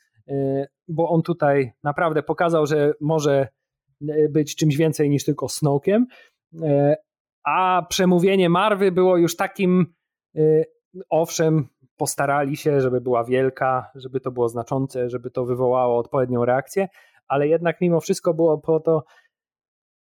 bo 0.89 1.09
on 1.09 1.23
tutaj 1.23 1.73
naprawdę 1.83 2.23
pokazał, 2.23 2.67
że 2.67 2.93
może 3.01 3.49
być 4.31 4.57
czymś 4.57 4.77
więcej 4.77 5.11
niż 5.11 5.25
tylko 5.25 5.49
Snowkiem, 5.49 6.07
a 7.45 7.87
przemówienie 7.89 8.49
Marwy 8.49 8.93
było 8.93 9.17
już 9.17 9.37
takim 9.37 9.95
owszem, 11.11 11.69
postarali 11.97 12.57
się, 12.57 12.81
żeby 12.81 13.01
była 13.01 13.25
wielka, 13.25 13.91
żeby 13.95 14.21
to 14.21 14.31
było 14.31 14.49
znaczące, 14.49 15.11
żeby 15.11 15.31
to 15.31 15.45
wywołało 15.45 15.99
odpowiednią 15.99 16.45
reakcję, 16.45 16.89
ale 17.29 17.49
jednak 17.49 17.81
mimo 17.81 18.01
wszystko 18.01 18.35
było 18.35 18.59
po 18.59 18.81
to. 18.81 19.05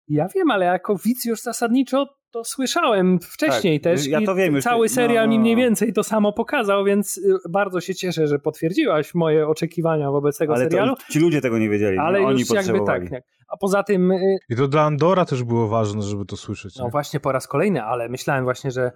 Ja 0.09 0.29
wiem, 0.29 0.51
ale 0.51 0.67
jako 0.67 0.97
widz 0.97 1.25
już 1.25 1.43
zasadniczo 1.43 2.07
to 2.33 2.45
słyszałem 2.45 3.19
wcześniej 3.21 3.81
tak, 3.81 3.93
też. 3.93 4.07
Ja 4.07 4.21
to 4.21 4.35
wiem. 4.35 4.55
Już 4.55 4.65
cały 4.65 4.89
serial 4.89 5.27
no, 5.27 5.31
mi 5.31 5.39
mniej 5.39 5.57
więcej 5.57 5.93
to 5.93 6.03
samo 6.03 6.33
pokazał, 6.33 6.85
więc 6.85 7.19
y, 7.19 7.39
bardzo 7.51 7.81
się 7.81 7.95
cieszę, 7.95 8.27
że 8.27 8.39
potwierdziłaś 8.39 9.15
moje 9.15 9.49
oczekiwania 9.49 10.11
wobec 10.11 10.39
tego 10.39 10.55
ale 10.55 10.65
serialu. 10.65 10.95
ci 11.11 11.19
ludzie 11.19 11.41
tego 11.41 11.59
nie 11.59 11.69
wiedzieli. 11.69 11.99
Ale 11.99 12.21
no, 12.21 12.31
już 12.31 12.51
jakby 12.51 12.81
tak. 12.87 13.03
A 13.49 13.57
poza 13.57 13.83
tym. 13.83 14.13
Y, 14.13 14.39
I 14.49 14.57
to 14.57 14.69
dla 14.69 14.83
Andora 14.83 15.25
też 15.25 15.43
było 15.43 15.69
ważne, 15.69 16.03
żeby 16.03 16.25
to 16.25 16.37
słyszeć. 16.37 16.77
No 16.77 16.85
nie? 16.85 16.91
właśnie 16.91 17.21
po 17.21 17.33
raz 17.33 17.49
kolejny, 17.49 17.83
ale 17.83 18.09
myślałem 18.09 18.45
właśnie, 18.45 18.71
że 18.71 18.93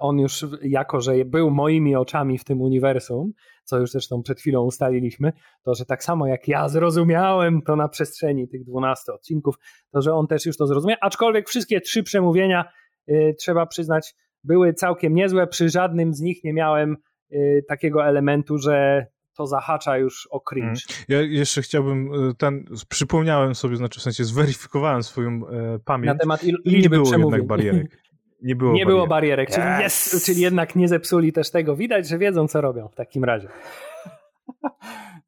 on 0.00 0.18
już 0.18 0.46
jako, 0.62 1.00
że 1.00 1.24
był 1.24 1.50
moimi 1.50 1.96
oczami 1.96 2.38
w 2.38 2.44
tym 2.44 2.60
uniwersum, 2.60 3.32
co 3.64 3.78
już 3.78 3.90
zresztą 3.90 4.22
przed 4.22 4.40
chwilą 4.40 4.62
ustaliliśmy, 4.62 5.32
to 5.62 5.74
że 5.74 5.84
tak 5.84 6.04
samo 6.04 6.26
jak 6.26 6.48
ja 6.48 6.68
zrozumiałem 6.68 7.62
to 7.62 7.76
na 7.76 7.88
przestrzeni 7.88 8.48
tych 8.48 8.64
12 8.64 9.12
odcinków, 9.12 9.54
to 9.92 10.02
że 10.02 10.14
on 10.14 10.26
też 10.26 10.46
już 10.46 10.56
to 10.56 10.66
zrozumiał, 10.66 10.98
aczkolwiek 11.00 11.48
wszystkie 11.48 11.80
trzy 11.80 12.02
przemówienia 12.02 12.64
y, 13.08 13.34
trzeba 13.38 13.66
przyznać 13.66 14.14
były 14.44 14.74
całkiem 14.74 15.14
niezłe, 15.14 15.46
przy 15.46 15.68
żadnym 15.68 16.14
z 16.14 16.20
nich 16.20 16.44
nie 16.44 16.52
miałem 16.52 16.96
y, 17.32 17.64
takiego 17.68 18.06
elementu, 18.06 18.58
że 18.58 19.06
to 19.36 19.46
zahacza 19.46 19.98
już 19.98 20.28
o 20.30 20.40
cringe. 20.40 20.80
Mhm. 20.88 21.04
Ja 21.08 21.20
jeszcze 21.20 21.62
chciałbym 21.62 22.10
ten, 22.38 22.64
przypomniałem 22.88 23.54
sobie, 23.54 23.76
znaczy 23.76 24.00
w 24.00 24.02
sensie 24.02 24.24
zweryfikowałem 24.24 25.02
swoją 25.02 25.28
e, 25.48 25.78
pamięć 25.84 26.06
na 26.06 26.18
temat 26.18 26.44
il, 26.44 26.56
nie 26.64 26.90
było 26.90 27.04
przemówień. 27.04 27.30
jednak 27.30 27.46
barierek. 27.46 27.98
Nie 28.42 28.56
było, 28.56 28.72
nie 28.72 28.74
barierek. 28.74 28.94
było 28.94 29.06
barierek, 29.06 29.50
czyli, 29.50 29.66
yes. 29.86 30.14
yes, 30.14 30.24
czyli 30.24 30.40
jednak 30.40 30.76
nie 30.76 30.88
zepsuli 30.88 31.32
też 31.32 31.50
tego. 31.50 31.76
Widać, 31.76 32.08
że 32.08 32.18
wiedzą, 32.18 32.48
co 32.48 32.60
robią 32.60 32.88
w 32.88 32.94
takim 32.94 33.24
razie. 33.24 33.48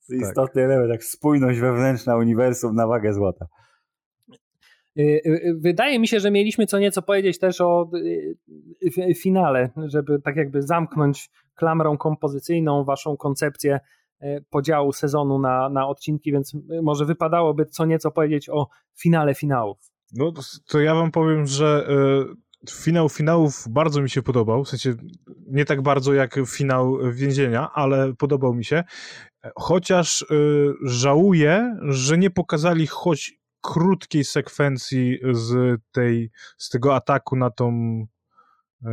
To 0.09 0.15
istotny 0.15 0.63
tak. 0.63 0.71
element, 0.71 0.91
jak 0.91 1.05
spójność 1.05 1.61
wewnętrzna 1.61 2.17
uniwersum 2.17 2.75
na 2.75 2.87
wagę 2.87 3.13
złota. 3.13 3.47
Y, 4.99 5.03
y, 5.27 5.55
wydaje 5.61 5.99
mi 5.99 6.09
się, 6.09 6.21
że 6.21 6.31
mieliśmy 6.31 6.67
co 6.67 6.79
nieco 6.79 7.03
powiedzieć 7.03 7.39
też 7.39 7.61
o 7.61 7.91
y, 8.99 9.15
finale, 9.15 9.71
żeby 9.87 10.21
tak 10.21 10.37
jakby 10.37 10.63
zamknąć 10.63 11.31
klamrą 11.55 11.97
kompozycyjną 11.97 12.85
waszą 12.85 13.17
koncepcję 13.17 13.81
podziału 14.51 14.93
sezonu 14.93 15.39
na, 15.39 15.69
na 15.69 15.89
odcinki, 15.89 16.33
więc 16.33 16.57
może 16.83 17.05
wypadałoby 17.05 17.67
co 17.67 17.85
nieco 17.85 18.11
powiedzieć 18.11 18.49
o 18.49 18.69
finale 19.01 19.35
finałów. 19.35 19.79
No 20.13 20.33
to 20.69 20.81
ja 20.81 20.95
wam 20.95 21.11
powiem, 21.11 21.47
że 21.47 21.87
y, 21.91 22.45
finał 22.71 23.09
finałów 23.09 23.65
bardzo 23.69 24.03
mi 24.03 24.11
się 24.11 24.23
podobał, 24.23 24.65
w 24.65 24.69
sensie 24.69 24.95
nie 25.47 25.65
tak 25.65 25.83
bardzo 25.83 26.15
jak 26.15 26.37
finał 26.47 26.99
więzienia, 27.13 27.71
ale 27.73 28.15
podobał 28.15 28.55
mi 28.55 28.65
się, 28.65 28.85
chociaż 29.57 30.23
y, 30.23 30.27
żałuję, 30.83 31.77
że 31.83 32.19
nie 32.19 32.31
pokazali 32.31 32.87
choć 32.87 33.33
krótkiej 33.61 34.25
sekwencji 34.25 35.19
z 35.33 35.81
tej, 35.93 36.31
z 36.59 36.71
tego 36.71 36.95
ataku 36.95 37.37
na 37.37 37.51
tą 37.51 37.71
e, 38.85 38.91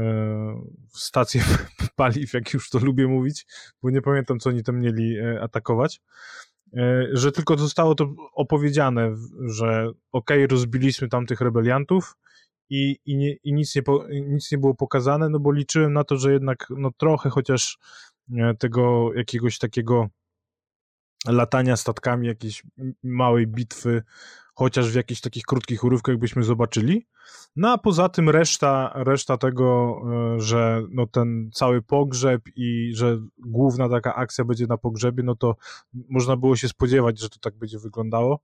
stację 0.93 1.43
paliw, 1.95 2.33
jak 2.33 2.53
już 2.53 2.69
to 2.69 2.79
lubię 2.79 3.07
mówić, 3.07 3.45
bo 3.83 3.89
nie 3.89 4.01
pamiętam, 4.01 4.39
co 4.39 4.49
oni 4.49 4.63
tam 4.63 4.79
mieli 4.79 5.17
e, 5.17 5.41
atakować, 5.41 6.01
że 7.13 7.31
tylko 7.31 7.57
zostało 7.57 7.95
to 7.95 8.13
opowiedziane, 8.33 9.15
że 9.45 9.91
okej, 10.11 10.45
okay, 10.45 10.47
rozbiliśmy 10.47 11.07
tam 11.07 11.25
tych 11.25 11.41
rebeliantów 11.41 12.15
i, 12.71 12.97
i, 13.05 13.17
nie, 13.17 13.33
i 13.33 13.53
nic, 13.53 13.75
nie, 13.75 13.81
nic 14.21 14.51
nie 14.51 14.57
było 14.57 14.75
pokazane, 14.75 15.29
no 15.29 15.39
bo 15.39 15.51
liczyłem 15.51 15.93
na 15.93 16.03
to, 16.03 16.17
że 16.17 16.33
jednak 16.33 16.67
no 16.69 16.91
trochę 16.97 17.29
chociaż 17.29 17.77
tego 18.59 19.13
jakiegoś 19.13 19.57
takiego 19.57 20.07
latania 21.27 21.77
statkami, 21.77 22.27
jakiejś 22.27 22.63
małej 23.03 23.47
bitwy 23.47 24.03
chociaż 24.53 24.91
w 24.91 24.95
jakichś 24.95 25.21
takich 25.21 25.43
krótkich 25.43 25.83
urywkach 25.83 26.17
byśmy 26.17 26.43
zobaczyli. 26.43 27.07
No 27.55 27.71
a 27.71 27.77
poza 27.77 28.09
tym 28.09 28.29
reszta, 28.29 28.91
reszta 28.95 29.37
tego, 29.37 29.95
e, 30.35 30.39
że 30.39 30.81
no 30.89 31.07
ten 31.07 31.49
cały 31.53 31.81
pogrzeb 31.81 32.41
i 32.55 32.91
że 32.95 33.19
główna 33.37 33.89
taka 33.89 34.15
akcja 34.15 34.45
będzie 34.45 34.67
na 34.67 34.77
pogrzebie, 34.77 35.23
no 35.23 35.35
to 35.35 35.55
można 36.09 36.37
było 36.37 36.55
się 36.55 36.67
spodziewać, 36.67 37.19
że 37.19 37.29
to 37.29 37.39
tak 37.39 37.55
będzie 37.55 37.79
wyglądało. 37.79 38.39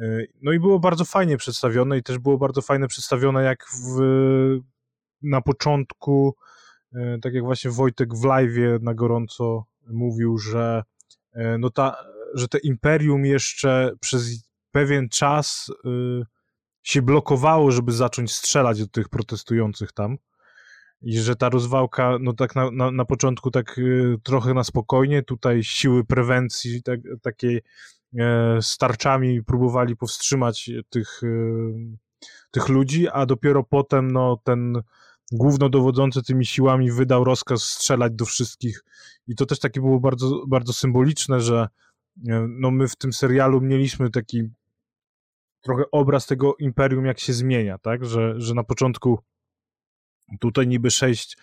E, 0.00 0.24
no 0.42 0.52
i 0.52 0.60
było 0.60 0.78
bardzo 0.78 1.04
fajnie 1.04 1.36
przedstawione 1.36 1.98
i 1.98 2.02
też 2.02 2.18
było 2.18 2.38
bardzo 2.38 2.62
fajnie 2.62 2.88
przedstawione 2.88 3.42
jak 3.42 3.64
w, 3.66 4.00
na 5.22 5.40
początku, 5.40 6.36
e, 6.94 7.18
tak 7.22 7.34
jak 7.34 7.44
właśnie 7.44 7.70
Wojtek 7.70 8.14
w 8.14 8.24
live 8.24 8.82
na 8.82 8.94
gorąco 8.94 9.64
mówił, 9.86 10.38
że 10.38 10.82
no 11.58 11.70
ta, 11.70 11.96
że 12.34 12.48
te 12.48 12.58
imperium 12.58 13.24
jeszcze 13.24 13.92
przez 14.00 14.50
pewien 14.72 15.08
czas 15.08 15.70
się 16.82 17.02
blokowało, 17.02 17.70
żeby 17.70 17.92
zacząć 17.92 18.32
strzelać 18.32 18.80
do 18.80 18.86
tych 18.86 19.08
protestujących 19.08 19.92
tam. 19.92 20.16
I 21.02 21.18
że 21.18 21.36
ta 21.36 21.48
rozwałka, 21.48 22.16
no 22.20 22.32
tak 22.32 22.56
na, 22.56 22.70
na, 22.70 22.90
na 22.90 23.04
początku 23.04 23.50
tak 23.50 23.80
trochę 24.22 24.54
na 24.54 24.64
spokojnie, 24.64 25.22
tutaj 25.22 25.64
siły 25.64 26.04
prewencji 26.04 26.82
tak, 26.82 27.00
takiej 27.22 27.62
e, 28.18 28.58
starczami 28.62 29.42
próbowali 29.44 29.96
powstrzymać 29.96 30.70
tych, 30.90 31.22
y, 31.22 31.72
tych 32.50 32.68
ludzi, 32.68 33.08
a 33.08 33.26
dopiero 33.26 33.64
potem 33.64 34.10
no 34.10 34.40
ten 34.44 34.82
głównodowodzący 35.32 36.22
tymi 36.22 36.46
siłami 36.46 36.92
wydał 36.92 37.24
rozkaz 37.24 37.62
strzelać 37.62 38.12
do 38.12 38.24
wszystkich 38.24 38.84
i 39.26 39.34
to 39.34 39.46
też 39.46 39.58
takie 39.58 39.80
było 39.80 40.00
bardzo, 40.00 40.46
bardzo 40.46 40.72
symboliczne, 40.72 41.40
że 41.40 41.68
e, 42.28 42.46
no 42.48 42.70
my 42.70 42.88
w 42.88 42.96
tym 42.96 43.12
serialu 43.12 43.60
mieliśmy 43.60 44.10
taki 44.10 44.50
trochę 45.60 45.84
obraz 45.92 46.26
tego 46.26 46.54
imperium, 46.58 47.06
jak 47.06 47.18
się 47.18 47.32
zmienia, 47.32 47.78
tak? 47.78 48.04
Że, 48.04 48.40
że 48.40 48.54
na 48.54 48.64
początku 48.64 49.18
tutaj 50.40 50.66
niby 50.66 50.90
6, 50.90 51.36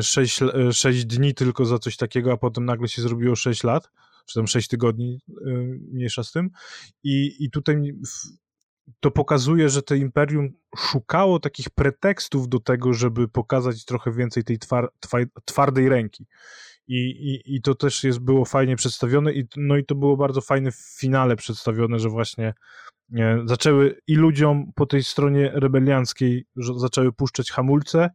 6, 0.00 0.40
6 0.72 1.04
dni 1.04 1.34
tylko 1.34 1.64
za 1.64 1.78
coś 1.78 1.96
takiego, 1.96 2.32
a 2.32 2.36
potem 2.36 2.64
nagle 2.64 2.88
się 2.88 3.02
zrobiło 3.02 3.36
6 3.36 3.64
lat, 3.64 3.90
czy 4.26 4.34
tam 4.34 4.46
6 4.46 4.68
tygodni, 4.68 5.20
e, 5.28 5.50
mniejsza 5.92 6.24
z 6.24 6.32
tym. 6.32 6.50
I, 7.04 7.44
i 7.44 7.50
tutaj 7.50 7.94
to 9.00 9.10
pokazuje, 9.10 9.68
że 9.68 9.82
to 9.82 9.94
imperium 9.94 10.52
szukało 10.76 11.40
takich 11.40 11.70
pretekstów 11.70 12.48
do 12.48 12.60
tego, 12.60 12.92
żeby 12.92 13.28
pokazać 13.28 13.84
trochę 13.84 14.12
więcej 14.12 14.44
tej 14.44 14.58
twar, 14.58 14.88
twardej 15.44 15.88
ręki. 15.88 16.26
I, 16.88 16.96
i, 16.96 17.54
I 17.56 17.62
to 17.62 17.74
też 17.74 18.04
jest, 18.04 18.18
było 18.18 18.44
fajnie 18.44 18.76
przedstawione, 18.76 19.32
i, 19.32 19.44
no 19.56 19.76
i 19.76 19.84
to 19.84 19.94
było 19.94 20.16
bardzo 20.16 20.40
fajne 20.40 20.72
w 20.72 20.96
finale 21.00 21.36
przedstawione, 21.36 21.98
że 21.98 22.08
właśnie 22.08 22.54
zaczęły 23.44 24.00
i 24.06 24.14
ludziom 24.14 24.72
po 24.74 24.86
tej 24.86 25.04
stronie 25.04 25.50
rebelianckiej 25.54 26.46
zaczęły 26.76 27.12
puszczać 27.12 27.50
hamulce 27.50 28.10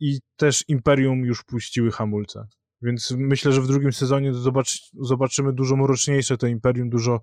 i 0.00 0.18
też 0.36 0.64
Imperium 0.68 1.24
już 1.24 1.44
puściły 1.44 1.90
hamulce. 1.90 2.46
Więc 2.82 3.14
myślę, 3.18 3.52
że 3.52 3.60
w 3.60 3.66
drugim 3.66 3.92
sezonie 3.92 4.34
zobacz, 4.34 4.90
zobaczymy 5.00 5.52
dużo 5.52 5.76
mroczniejsze 5.76 6.36
to 6.36 6.46
Imperium, 6.46 6.90
dużo, 6.90 7.20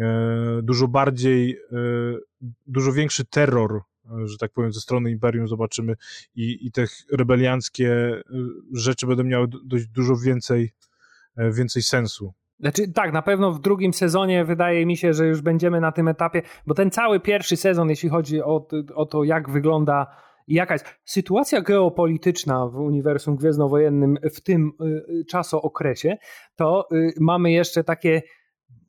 e, 0.00 0.60
dużo 0.62 0.88
bardziej, 0.88 1.58
e, 1.72 1.76
dużo 2.66 2.92
większy 2.92 3.24
terror, 3.24 3.80
e, 4.06 4.26
że 4.26 4.38
tak 4.38 4.52
powiem, 4.52 4.72
ze 4.72 4.80
strony 4.80 5.10
Imperium 5.10 5.48
zobaczymy 5.48 5.96
i, 6.34 6.66
i 6.66 6.72
te 6.72 6.84
rebelianckie 7.12 8.22
rzeczy 8.72 9.06
będą 9.06 9.24
miały 9.24 9.46
dość 9.64 9.86
dużo 9.86 10.16
więcej, 10.16 10.72
więcej 11.36 11.82
sensu. 11.82 12.32
Znaczy, 12.60 12.88
tak, 12.88 13.12
na 13.12 13.22
pewno 13.22 13.52
w 13.52 13.60
drugim 13.60 13.92
sezonie 13.92 14.44
wydaje 14.44 14.86
mi 14.86 14.96
się, 14.96 15.14
że 15.14 15.26
już 15.26 15.40
będziemy 15.40 15.80
na 15.80 15.92
tym 15.92 16.08
etapie, 16.08 16.42
bo 16.66 16.74
ten 16.74 16.90
cały 16.90 17.20
pierwszy 17.20 17.56
sezon, 17.56 17.90
jeśli 17.90 18.08
chodzi 18.08 18.42
o, 18.42 18.68
o 18.94 19.06
to, 19.06 19.24
jak 19.24 19.50
wygląda 19.50 20.06
jakaś 20.48 20.80
sytuacja 21.04 21.60
geopolityczna 21.60 22.66
w 22.66 22.76
uniwersum 22.76 23.36
gwiezdnowojennym 23.36 24.18
w 24.34 24.40
tym 24.40 24.72
y, 25.20 25.24
czasookresie, 25.24 26.16
to 26.56 26.88
y, 26.92 27.12
mamy 27.20 27.52
jeszcze 27.52 27.84
takie 27.84 28.22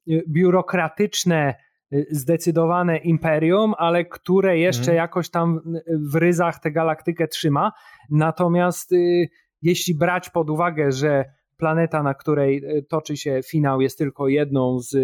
y, 0.07 0.23
biurokratyczne, 0.29 1.55
y, 1.93 2.07
zdecydowane 2.11 2.97
imperium, 2.97 3.73
ale 3.77 4.05
które 4.05 4.57
jeszcze 4.57 4.85
hmm. 4.85 4.97
jakoś 4.97 5.29
tam 5.29 5.61
w 5.87 6.15
ryzach 6.15 6.59
tę 6.59 6.71
galaktykę 6.71 7.27
trzyma. 7.27 7.71
Natomiast 8.09 8.91
y, 8.91 9.29
jeśli 9.61 9.95
brać 9.95 10.29
pod 10.29 10.49
uwagę, 10.49 10.91
że 10.91 11.25
planeta, 11.57 12.03
na 12.03 12.13
której 12.13 12.63
toczy 12.89 13.17
się 13.17 13.41
finał, 13.45 13.81
jest 13.81 13.97
tylko 13.97 14.27
jedną 14.27 14.79
z 14.79 14.95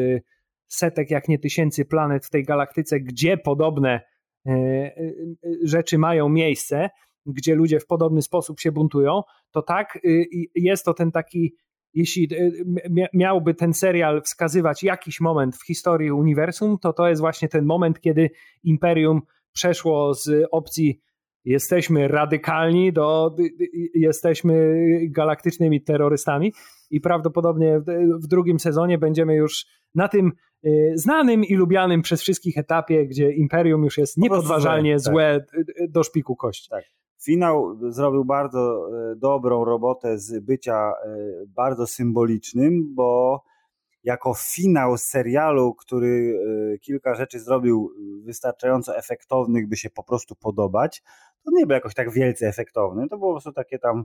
setek, 0.68 1.12
jak 1.12 1.28
nie 1.28 1.39
tysięcy 1.39 1.86
planet 1.86 2.26
w 2.26 2.30
tej 2.30 2.43
galaktyce, 2.43 3.00
gdzie 3.00 3.38
podobne 3.38 4.02
rzeczy 5.63 5.97
mają 5.97 6.29
miejsce, 6.29 6.89
gdzie 7.25 7.55
ludzie 7.55 7.79
w 7.79 7.87
podobny 7.87 8.21
sposób 8.21 8.59
się 8.59 8.71
buntują, 8.71 9.21
to 9.51 9.61
tak, 9.61 9.99
jest 10.55 10.85
to 10.85 10.93
ten 10.93 11.11
taki, 11.11 11.55
jeśli 11.93 12.29
miałby 13.13 13.53
ten 13.53 13.73
serial 13.73 14.21
wskazywać 14.21 14.83
jakiś 14.83 15.19
moment 15.21 15.55
w 15.55 15.65
historii 15.65 16.11
uniwersum, 16.11 16.77
to 16.77 16.93
to 16.93 17.09
jest 17.09 17.21
właśnie 17.21 17.47
ten 17.47 17.65
moment, 17.65 17.99
kiedy 17.99 18.29
Imperium 18.63 19.21
przeszło 19.51 20.13
z 20.13 20.47
opcji 20.51 21.01
jesteśmy 21.45 22.07
radykalni, 22.07 22.93
do, 22.93 23.35
jesteśmy 23.95 24.83
galaktycznymi 25.09 25.83
terrorystami 25.83 26.53
i 26.89 27.01
prawdopodobnie 27.01 27.79
w 28.23 28.27
drugim 28.27 28.59
sezonie 28.59 28.97
będziemy 28.97 29.35
już 29.35 29.65
na 29.95 30.07
tym 30.07 30.27
y, 30.27 30.31
znanym 30.93 31.43
i 31.43 31.55
lubianym 31.55 32.01
przez 32.01 32.22
wszystkich 32.22 32.57
etapie, 32.57 33.07
gdzie 33.07 33.32
Imperium 33.32 33.84
już 33.84 33.97
jest 33.97 34.18
niepodważalnie 34.18 34.99
złe 34.99 35.45
tak. 35.51 35.89
do 35.89 36.03
szpiku 36.03 36.36
kości. 36.36 36.70
Tak. 36.70 36.84
Finał 37.24 37.78
zrobił 37.91 38.26
bardzo 38.26 38.89
dobrą 39.16 39.66
robotę 39.66 40.20
z 40.20 40.39
bycia 40.39 40.91
bardzo 41.47 41.88
symbolicznym, 41.88 42.95
bo 42.95 43.41
jako 44.03 44.34
finał 44.34 44.97
serialu, 44.97 45.74
który 45.74 46.39
kilka 46.82 47.16
rzeczy 47.16 47.39
zrobił 47.39 47.91
wystarczająco 48.24 48.97
efektownych, 48.97 49.70
by 49.70 49.78
się 49.78 49.89
po 49.89 50.03
prostu 50.03 50.36
podobać, 50.36 51.03
to 51.45 51.51
nie 51.53 51.66
był 51.66 51.74
jakoś 51.74 51.93
tak 51.93 52.12
wielce 52.12 52.47
efektowny. 52.47 53.07
To 53.07 53.18
było 53.18 53.30
po 53.30 53.34
prostu 53.34 53.51
takie 53.51 53.80
tam 53.80 54.03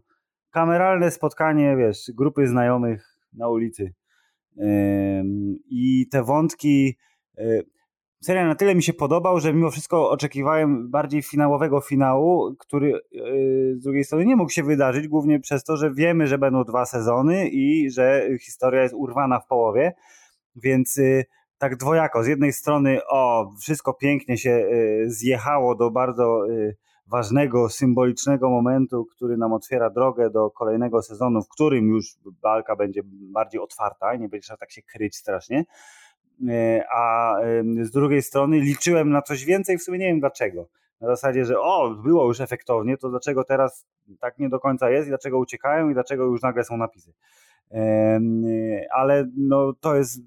kameralne 0.50 1.10
spotkanie, 1.10 1.76
wiesz, 1.76 2.10
grupy 2.14 2.46
znajomych 2.46 3.18
na 3.32 3.48
ulicy. 3.48 3.92
I 5.70 6.06
te 6.10 6.22
wątki. 6.22 6.96
E, 7.38 7.60
serial 8.22 8.46
na 8.46 8.54
tyle 8.54 8.74
mi 8.74 8.82
się 8.82 8.92
podobał, 8.92 9.40
że 9.40 9.54
mimo 9.54 9.70
wszystko 9.70 10.10
oczekiwałem 10.10 10.90
bardziej 10.90 11.22
finałowego 11.22 11.80
finału, 11.80 12.56
który 12.58 12.94
e, 12.94 12.98
z 13.74 13.82
drugiej 13.82 14.04
strony 14.04 14.24
nie 14.24 14.36
mógł 14.36 14.50
się 14.50 14.62
wydarzyć, 14.62 15.08
głównie 15.08 15.40
przez 15.40 15.64
to, 15.64 15.76
że 15.76 15.94
wiemy, 15.94 16.26
że 16.26 16.38
będą 16.38 16.64
dwa 16.64 16.86
sezony 16.86 17.48
i 17.48 17.90
że 17.90 18.28
historia 18.40 18.82
jest 18.82 18.94
urwana 18.94 19.40
w 19.40 19.46
połowie. 19.46 19.94
Więc 20.56 20.98
y, 20.98 21.24
tak 21.58 21.76
dwojako. 21.76 22.24
Z 22.24 22.26
jednej 22.26 22.52
strony, 22.52 23.00
o, 23.06 23.52
wszystko 23.60 23.94
pięknie 23.94 24.38
się 24.38 24.50
y, 24.50 25.04
zjechało 25.06 25.74
do 25.74 25.90
bardzo 25.90 26.46
ważnego, 27.06 27.68
symbolicznego 27.68 28.50
momentu, 28.50 29.04
który 29.04 29.36
nam 29.36 29.52
otwiera 29.52 29.90
drogę 29.90 30.30
do 30.30 30.50
kolejnego 30.50 31.02
sezonu, 31.02 31.42
w 31.42 31.48
którym 31.48 31.88
już 31.88 32.14
walka 32.42 32.76
będzie 32.76 33.00
bardziej 33.06 33.60
otwarta 33.60 34.14
i 34.14 34.20
nie 34.20 34.28
będzie 34.28 34.44
trzeba 34.44 34.56
tak 34.56 34.70
się 34.70 34.82
kryć 34.82 35.16
strasznie. 35.16 35.64
E, 36.48 36.84
a 36.94 37.34
z 37.82 37.90
drugiej 37.90 38.22
strony 38.22 38.60
liczyłem 38.60 39.10
na 39.10 39.22
coś 39.22 39.44
więcej, 39.44 39.78
w 39.78 39.82
sumie 39.82 39.98
nie 39.98 40.06
wiem 40.06 40.20
dlaczego. 40.20 40.68
Na 41.00 41.08
zasadzie, 41.08 41.44
że 41.44 41.60
o, 41.60 41.90
było 41.90 42.26
już 42.26 42.40
efektownie, 42.40 42.96
to 42.96 43.10
dlaczego 43.10 43.44
teraz 43.44 43.86
tak 44.20 44.38
nie 44.38 44.48
do 44.48 44.60
końca 44.60 44.90
jest 44.90 45.06
i 45.06 45.10
dlaczego 45.10 45.38
uciekają 45.38 45.90
i 45.90 45.94
dlaczego 45.94 46.24
już 46.24 46.42
nagle 46.42 46.64
są 46.64 46.76
napisy. 46.76 47.12
Ale 48.90 49.26
no, 49.36 49.72
to 49.80 49.94
jest 49.94 50.20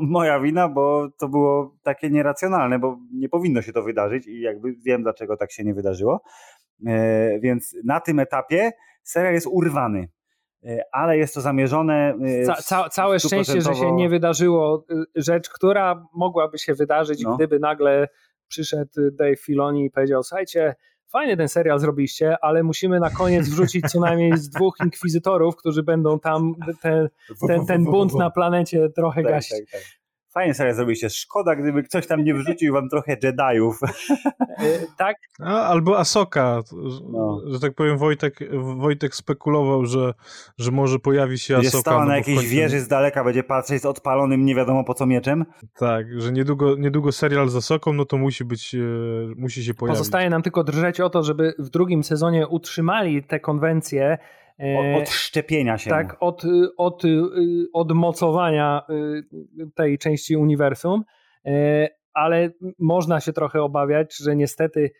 moja 0.00 0.40
wina, 0.40 0.68
bo 0.68 1.08
to 1.18 1.28
było 1.28 1.76
takie 1.82 2.10
nieracjonalne, 2.10 2.78
bo 2.78 2.98
nie 3.12 3.28
powinno 3.28 3.62
się 3.62 3.72
to 3.72 3.82
wydarzyć 3.82 4.26
i 4.26 4.40
jakby 4.40 4.72
wiem, 4.72 5.02
dlaczego 5.02 5.36
tak 5.36 5.52
się 5.52 5.64
nie 5.64 5.74
wydarzyło. 5.74 6.22
E, 6.86 7.38
więc 7.40 7.76
na 7.84 8.00
tym 8.00 8.18
etapie 8.18 8.70
serial 9.02 9.34
jest 9.34 9.46
urwany. 9.46 10.08
E, 10.64 10.82
ale 10.92 11.18
jest 11.18 11.34
to 11.34 11.40
zamierzone. 11.40 12.14
Ca, 12.46 12.54
ca, 12.54 12.88
całe 12.88 13.20
szczęście, 13.20 13.60
że 13.60 13.74
się 13.74 13.92
nie 13.92 14.08
wydarzyło 14.08 14.86
rzecz, 15.14 15.50
która 15.50 16.06
mogłaby 16.14 16.58
się 16.58 16.74
wydarzyć, 16.74 17.22
no. 17.22 17.36
gdyby 17.36 17.58
nagle 17.58 18.08
przyszedł 18.48 18.92
Dave 19.12 19.40
Filoni 19.40 19.84
i 19.84 19.90
powiedział: 19.90 20.22
Słuchajcie, 20.22 20.74
fajnie 21.10 21.36
ten 21.36 21.48
serial 21.48 21.78
zrobiliście, 21.78 22.36
ale 22.44 22.62
musimy 22.62 23.00
na 23.00 23.10
koniec 23.10 23.48
wrzucić 23.50 23.84
co 23.92 24.00
najmniej 24.00 24.38
z 24.38 24.48
dwóch 24.48 24.76
inkwizytorów, 24.84 25.56
którzy 25.56 25.82
będą 25.82 26.20
tam 26.20 26.54
ten, 26.82 27.08
ten, 27.48 27.66
ten 27.66 27.84
bunt 27.84 28.14
na 28.14 28.30
planecie 28.30 28.88
trochę 28.88 29.22
tak, 29.22 29.32
gasić. 29.32 29.70
Tak, 29.72 29.80
tak. 29.80 29.99
Fajnie 30.34 30.54
sobie 30.54 30.74
zrobiliście. 30.74 31.10
Szkoda, 31.10 31.56
gdyby 31.56 31.82
ktoś 31.82 32.06
tam 32.06 32.24
nie 32.24 32.34
wrzucił 32.34 32.74
wam 32.74 32.88
trochę 32.88 33.16
Jediów. 33.22 33.80
E, 33.82 34.78
tak. 34.98 35.16
A, 35.40 35.62
albo 35.62 35.98
Asoka. 35.98 36.60
No. 37.12 37.40
Że 37.46 37.60
tak 37.60 37.74
powiem, 37.74 37.98
Wojtek, 37.98 38.38
Wojtek 38.76 39.14
spekulował, 39.14 39.86
że, 39.86 40.14
że 40.58 40.70
może 40.70 40.98
pojawi 40.98 41.38
się 41.38 41.54
Asoka. 41.54 41.62
Będzie 41.62 41.78
stała 41.78 42.00
no 42.00 42.08
na 42.08 42.16
jakiejś 42.16 42.38
końcu... 42.38 42.52
wieży 42.52 42.80
z 42.80 42.88
daleka, 42.88 43.24
będzie 43.24 43.42
patrzeć 43.42 43.82
z 43.82 43.86
odpalonym 43.86 44.44
nie 44.44 44.54
wiadomo 44.54 44.84
po 44.84 44.94
co 44.94 45.06
mieczem. 45.06 45.44
Tak, 45.78 46.20
że 46.20 46.32
niedługo, 46.32 46.76
niedługo 46.76 47.12
serial 47.12 47.48
z 47.48 47.56
Asoką, 47.56 47.92
no 47.92 48.04
to 48.04 48.18
musi 48.18 48.44
być, 48.44 48.74
e, 48.74 48.78
musi 49.36 49.64
się 49.64 49.74
pojawić. 49.74 49.98
Pozostaje 49.98 50.30
nam 50.30 50.42
tylko 50.42 50.64
drżeć 50.64 51.00
o 51.00 51.10
to, 51.10 51.22
żeby 51.22 51.54
w 51.58 51.70
drugim 51.70 52.04
sezonie 52.04 52.48
utrzymali 52.48 53.22
te 53.22 53.40
konwencje 53.40 54.18
od 54.96 55.08
szczepienia 55.08 55.78
się. 55.78 55.90
Tak, 55.90 56.16
od, 56.20 56.42
od, 56.76 57.02
od 57.72 57.92
mocowania 57.92 58.82
y, 58.90 59.70
tej 59.74 59.98
części 59.98 60.36
uniwersum, 60.36 61.04
e, 61.44 61.88
ale 62.12 62.50
można 62.78 63.20
się 63.20 63.32
trochę 63.32 63.62
obawiać, 63.62 64.16
że 64.16 64.36
niestety 64.36 64.90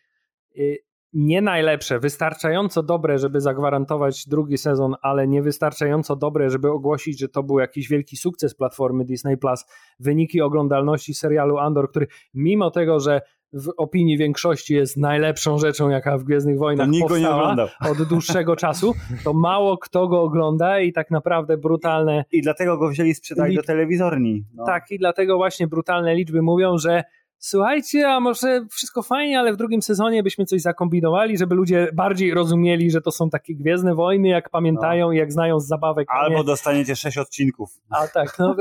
y, 0.58 0.78
nie 1.12 1.42
najlepsze, 1.42 1.98
wystarczająco 1.98 2.82
dobre, 2.82 3.18
żeby 3.18 3.40
zagwarantować 3.40 4.28
drugi 4.28 4.58
sezon, 4.58 4.94
ale 5.02 5.28
nie 5.28 5.42
wystarczająco 5.42 6.16
dobre, 6.16 6.50
żeby 6.50 6.70
ogłosić, 6.70 7.20
że 7.20 7.28
to 7.28 7.42
był 7.42 7.58
jakiś 7.58 7.88
wielki 7.88 8.16
sukces 8.16 8.54
platformy 8.54 9.04
Disney 9.04 9.36
Plus. 9.36 9.64
Wyniki 10.00 10.40
oglądalności 10.40 11.14
serialu 11.14 11.58
Andor, 11.58 11.90
który 11.90 12.06
mimo 12.34 12.70
tego, 12.70 13.00
że 13.00 13.20
w 13.52 13.68
opinii 13.76 14.18
większości 14.18 14.74
jest 14.74 14.96
najlepszą 14.96 15.58
rzeczą, 15.58 15.88
jaka 15.88 16.18
w 16.18 16.24
Gwiezdnych 16.24 16.58
Wojnach 16.58 16.88
powstała 17.00 17.56
od 17.90 18.02
dłuższego 18.02 18.56
czasu, 18.56 18.94
to 19.24 19.32
mało 19.32 19.78
kto 19.78 20.08
go 20.08 20.22
ogląda 20.22 20.80
i 20.80 20.92
tak 20.92 21.10
naprawdę 21.10 21.56
brutalne... 21.56 22.24
I, 22.32 22.42
dlatego 22.42 22.78
go 22.78 22.88
wzięli 22.88 23.14
sprzedali 23.14 23.56
do 23.56 23.62
telewizorni. 23.62 24.44
No. 24.54 24.64
Tak, 24.66 24.90
i 24.90 24.98
dlatego 24.98 25.36
właśnie 25.36 25.66
brutalne 25.66 26.14
liczby 26.14 26.42
mówią, 26.42 26.78
że 26.78 27.04
słuchajcie, 27.40 28.08
a 28.08 28.20
może 28.20 28.66
wszystko 28.70 29.02
fajnie, 29.02 29.38
ale 29.38 29.52
w 29.52 29.56
drugim 29.56 29.82
sezonie 29.82 30.22
byśmy 30.22 30.44
coś 30.44 30.60
zakombinowali, 30.60 31.38
żeby 31.38 31.54
ludzie 31.54 31.88
bardziej 31.94 32.34
rozumieli, 32.34 32.90
że 32.90 33.00
to 33.00 33.10
są 33.10 33.30
takie 33.30 33.54
Gwiezdne 33.54 33.94
Wojny, 33.94 34.28
jak 34.28 34.50
pamiętają 34.50 35.06
no. 35.06 35.12
i 35.12 35.16
jak 35.16 35.32
znają 35.32 35.60
z 35.60 35.66
zabawek. 35.66 36.08
Albo 36.10 36.44
dostaniecie 36.44 36.96
sześć 36.96 37.18
odcinków. 37.18 37.70
A 37.90 38.08
tak, 38.08 38.38
no, 38.38 38.56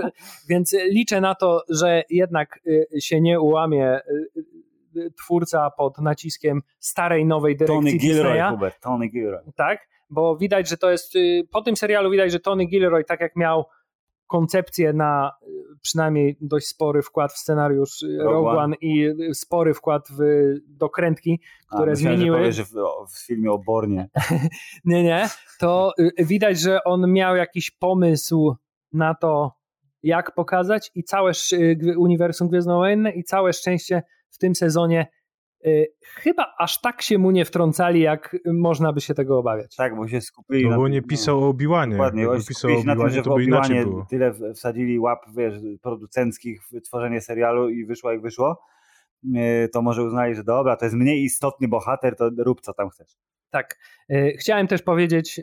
więc 0.50 0.76
liczę 0.92 1.22
na 1.22 1.36
to, 1.36 1.64
że 1.70 2.04
jednak 2.10 2.60
y, 2.68 3.02
się 3.02 3.22
nie 3.22 3.40
ułamie 3.40 3.98
y, 3.98 4.30
twórca 5.18 5.70
pod 5.78 5.98
naciskiem 5.98 6.62
starej, 6.80 7.26
nowej 7.26 7.58
dyrekcji 7.58 7.78
Tony 7.78 7.98
Gilroy. 7.98 8.52
Hubert, 8.52 8.82
Tony 8.82 9.08
Gilroy. 9.08 9.44
Tak, 9.56 9.88
bo 10.10 10.38
widać, 10.38 10.70
że 10.70 10.78
to 10.78 10.92
jest, 10.92 11.16
y, 11.16 11.48
po 11.52 11.62
tym 11.62 11.76
serialu 11.76 12.12
widać, 12.12 12.32
że 12.32 12.40
Tony 12.40 12.66
Gilroy, 12.66 13.04
tak 13.04 13.20
jak 13.22 13.36
miał 13.36 13.66
koncepcję 14.28 14.94
na 14.94 15.32
y, 15.44 15.48
przynajmniej 15.82 16.38
dość 16.42 16.68
spory 16.68 17.02
wkład 17.02 17.34
w 17.34 17.38
scenariusz 17.38 18.04
y, 18.04 18.18
Rogue, 18.18 18.32
Rogue 18.32 18.48
One 18.48 18.76
i 18.82 19.14
spory 19.34 19.74
wkład 19.74 20.08
w 20.10 20.22
dokrętki, 20.68 21.42
które 21.68 21.92
A, 21.92 21.96
myślałem, 21.96 22.18
zmieniły. 22.18 22.38
Że 22.38 22.42
powiesz, 22.42 22.56
że 22.56 22.64
w, 22.64 23.14
w 23.14 23.26
filmie 23.26 23.52
o 23.52 23.58
Bornie. 23.58 24.10
nie, 24.86 25.04
nie. 25.04 25.30
To 25.60 25.94
widać, 26.18 26.60
że 26.60 26.84
on 26.84 27.12
miał 27.14 27.36
jakiś 27.36 27.72
pomysł 27.72 28.56
na 28.94 29.16
to, 29.16 29.59
jak 30.04 30.36
pokazać 30.36 30.92
i 30.96 31.04
całe 31.04 31.32
uniwersum 31.98 32.48
Gwiezdnowojenne 32.48 33.12
i 33.12 33.24
całe 33.24 33.54
szczęście 33.54 34.04
w 34.30 34.38
tym 34.38 34.56
sezonie 34.56 35.08
y, 35.66 35.88
chyba 36.04 36.56
aż 36.60 36.82
tak 36.82 37.02
się 37.02 37.18
mu 37.18 37.32
nie 37.32 37.46
wtrącali, 37.46 38.02
jak 38.02 38.36
można 38.46 38.94
by 38.94 39.02
się 39.02 39.14
tego 39.14 39.40
obawiać. 39.40 39.76
Tak, 39.76 39.96
bo 39.96 40.08
się 40.08 40.22
skupili. 40.22 40.70
No 40.70 40.78
bo 40.78 40.88
nie 40.88 41.02
pisał 41.02 41.44
o 41.44 41.48
Obiłanie. 41.48 41.92
Dokładnie, 41.92 42.24
Jakby 42.24 42.46
pisał 42.46 42.72
o 42.72 42.80
Obiłanie, 42.80 43.22
to 43.22 43.36
by 43.36 43.44
inaczej 43.44 43.86
było. 43.86 44.06
Tyle 44.10 44.34
wsadzili 44.54 45.00
łap 45.00 45.26
wiesz, 45.38 45.54
producenckich 45.82 46.62
w 46.64 46.82
tworzenie 46.82 47.22
serialu 47.22 47.70
i 47.70 47.86
wyszło 47.86 48.12
jak 48.12 48.22
wyszło, 48.22 48.62
y, 49.26 49.70
to 49.74 49.82
może 49.82 50.04
uznali, 50.04 50.36
że 50.36 50.44
dobra, 50.44 50.76
to 50.76 50.86
jest 50.86 50.96
mniej 50.96 51.24
istotny 51.24 51.68
bohater, 51.68 52.16
to 52.16 52.30
rób 52.38 52.62
co 52.62 52.74
tam 52.74 52.90
chcesz. 52.90 53.18
Tak. 53.50 53.78
Y, 54.12 54.36
chciałem 54.40 54.68
też 54.68 54.82
powiedzieć 54.82 55.42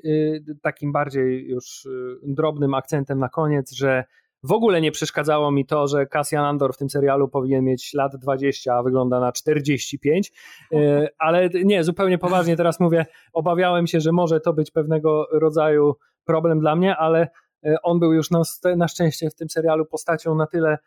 takim 0.62 0.92
bardziej 0.92 1.48
już 1.48 1.88
drobnym 2.22 2.74
akcentem 2.74 3.18
na 3.18 3.28
koniec, 3.28 3.72
że 3.72 4.04
w 4.48 4.52
ogóle 4.52 4.80
nie 4.80 4.92
przeszkadzało 4.92 5.52
mi 5.52 5.66
to, 5.66 5.86
że 5.86 6.06
Cassian 6.06 6.44
Andor 6.44 6.74
w 6.74 6.76
tym 6.76 6.90
serialu 6.90 7.28
powinien 7.28 7.64
mieć 7.64 7.94
lat 7.94 8.16
20, 8.16 8.74
a 8.74 8.82
wygląda 8.82 9.20
na 9.20 9.32
45, 9.32 10.32
e, 10.72 11.08
ale 11.18 11.48
nie, 11.64 11.84
zupełnie 11.84 12.18
poważnie 12.18 12.56
teraz 12.56 12.80
mówię, 12.80 13.06
obawiałem 13.32 13.86
się, 13.86 14.00
że 14.00 14.12
może 14.12 14.40
to 14.40 14.52
być 14.52 14.70
pewnego 14.70 15.26
rodzaju 15.32 15.94
problem 16.24 16.60
dla 16.60 16.76
mnie, 16.76 16.96
ale 16.96 17.28
e, 17.64 17.76
on 17.82 17.98
był 17.98 18.12
już 18.12 18.30
na, 18.30 18.42
na 18.76 18.88
szczęście 18.88 19.30
w 19.30 19.34
tym 19.34 19.48
serialu 19.48 19.86
postacią 19.86 20.34
na 20.34 20.46
tyle 20.46 20.78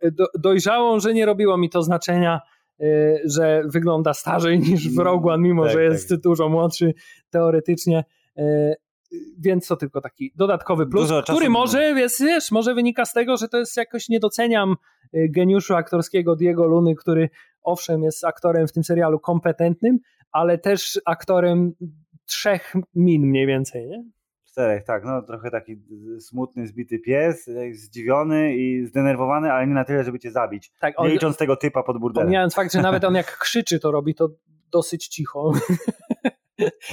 e, 0.00 0.10
do, 0.10 0.26
dojrzałą, 0.38 1.00
że 1.00 1.14
nie 1.14 1.26
robiło 1.26 1.56
mi 1.56 1.70
to 1.70 1.82
znaczenia, 1.82 2.40
że 3.24 3.62
wygląda 3.66 4.14
starzej 4.14 4.58
niż 4.58 4.94
w 4.94 4.98
Rogue 4.98 5.28
One, 5.28 5.42
mimo 5.42 5.64
tak, 5.64 5.72
że 5.72 5.84
jest 5.84 6.08
tak. 6.08 6.20
dużo 6.20 6.48
młodszy 6.48 6.94
teoretycznie 7.30 8.04
więc 9.38 9.66
to 9.66 9.76
tylko 9.76 10.00
taki 10.00 10.32
dodatkowy 10.36 10.86
plus, 10.86 11.08
Dużo 11.08 11.22
który 11.22 11.50
może, 11.50 11.94
wiesz, 11.94 12.12
wiesz, 12.20 12.50
może 12.50 12.74
wynika 12.74 13.04
z 13.04 13.12
tego, 13.12 13.36
że 13.36 13.48
to 13.48 13.58
jest 13.58 13.76
jakoś 13.76 14.08
nie 14.08 14.20
doceniam 14.20 14.76
y, 15.14 15.28
geniuszu 15.30 15.74
aktorskiego 15.74 16.36
Diego 16.36 16.66
Luny, 16.66 16.94
który 16.94 17.28
owszem 17.62 18.02
jest 18.02 18.24
aktorem 18.24 18.68
w 18.68 18.72
tym 18.72 18.84
serialu 18.84 19.20
kompetentnym, 19.20 19.98
ale 20.32 20.58
też 20.58 21.00
aktorem 21.04 21.72
trzech 22.26 22.74
min 22.94 23.26
mniej 23.26 23.46
więcej, 23.46 23.88
nie? 23.88 24.04
Czterech, 24.44 24.84
tak, 24.84 25.04
no 25.04 25.22
trochę 25.22 25.50
taki 25.50 25.82
smutny, 26.20 26.66
zbity 26.66 26.98
pies, 26.98 27.50
zdziwiony 27.72 28.56
i 28.56 28.86
zdenerwowany, 28.86 29.52
ale 29.52 29.66
nie 29.66 29.74
na 29.74 29.84
tyle, 29.84 30.04
żeby 30.04 30.18
cię 30.18 30.30
zabić. 30.30 30.72
Tak, 30.80 30.94
on, 30.96 31.06
nie 31.06 31.12
licząc 31.12 31.36
tego 31.36 31.56
typa 31.56 31.82
pod 31.82 31.98
burdelem. 31.98 32.26
Pomijając 32.26 32.54
fakt, 32.54 32.72
że 32.72 32.82
nawet 32.82 33.04
on 33.04 33.14
jak 33.14 33.38
krzyczy, 33.38 33.80
to 33.80 33.90
robi 33.90 34.14
to 34.14 34.28
dosyć 34.70 35.08
cicho. 35.08 35.52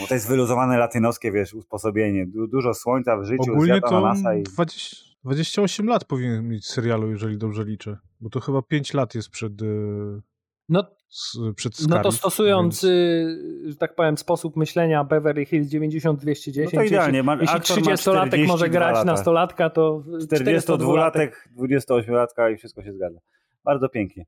Bo 0.01 0.07
to 0.07 0.13
jest 0.13 0.27
wyluzowane 0.27 0.77
latynoskie, 0.77 1.31
wiesz, 1.31 1.53
usposobienie. 1.53 2.27
Du 2.27 2.47
dużo 2.47 2.73
słońca 2.73 3.17
w 3.17 3.23
życiu, 3.23 3.51
Ogólnie 3.51 3.81
to 3.81 4.01
masa 4.01 4.35
i... 4.35 4.43
20, 4.43 4.97
28 5.23 5.87
lat 5.87 6.05
powinien 6.05 6.47
mieć 6.47 6.67
serialu, 6.67 7.11
jeżeli 7.11 7.37
dobrze 7.37 7.63
liczę. 7.63 7.97
Bo 8.19 8.29
to 8.29 8.39
chyba 8.39 8.61
5 8.61 8.93
lat 8.93 9.15
jest 9.15 9.29
przed... 9.29 9.61
Yy... 9.61 10.21
No, 10.69 10.83
przed 11.55 11.75
Scarif, 11.75 11.89
no 11.89 12.03
to 12.03 12.11
stosując, 12.11 12.83
więc... 12.83 12.83
Y, 12.83 13.69
że 13.71 13.75
tak 13.75 13.95
powiem, 13.95 14.17
sposób 14.17 14.55
myślenia 14.55 15.03
Beverly 15.03 15.45
Hills 15.45 15.69
90-210, 15.69 16.63
no 16.63 16.71
to 16.71 16.83
idealnie. 16.83 17.23
Jeśli, 17.41 17.57
jeśli 17.59 17.83
30-latek 17.83 18.47
może 18.47 18.69
grać 18.69 18.93
lata. 18.93 19.05
nastolatka, 19.05 19.69
to 19.69 20.03
42-latek, 20.33 21.31
28-latka 21.57 22.53
i 22.53 22.57
wszystko 22.57 22.83
się 22.83 22.93
zgadza. 22.93 23.19
Bardzo 23.63 23.89
pięknie. 23.89 24.25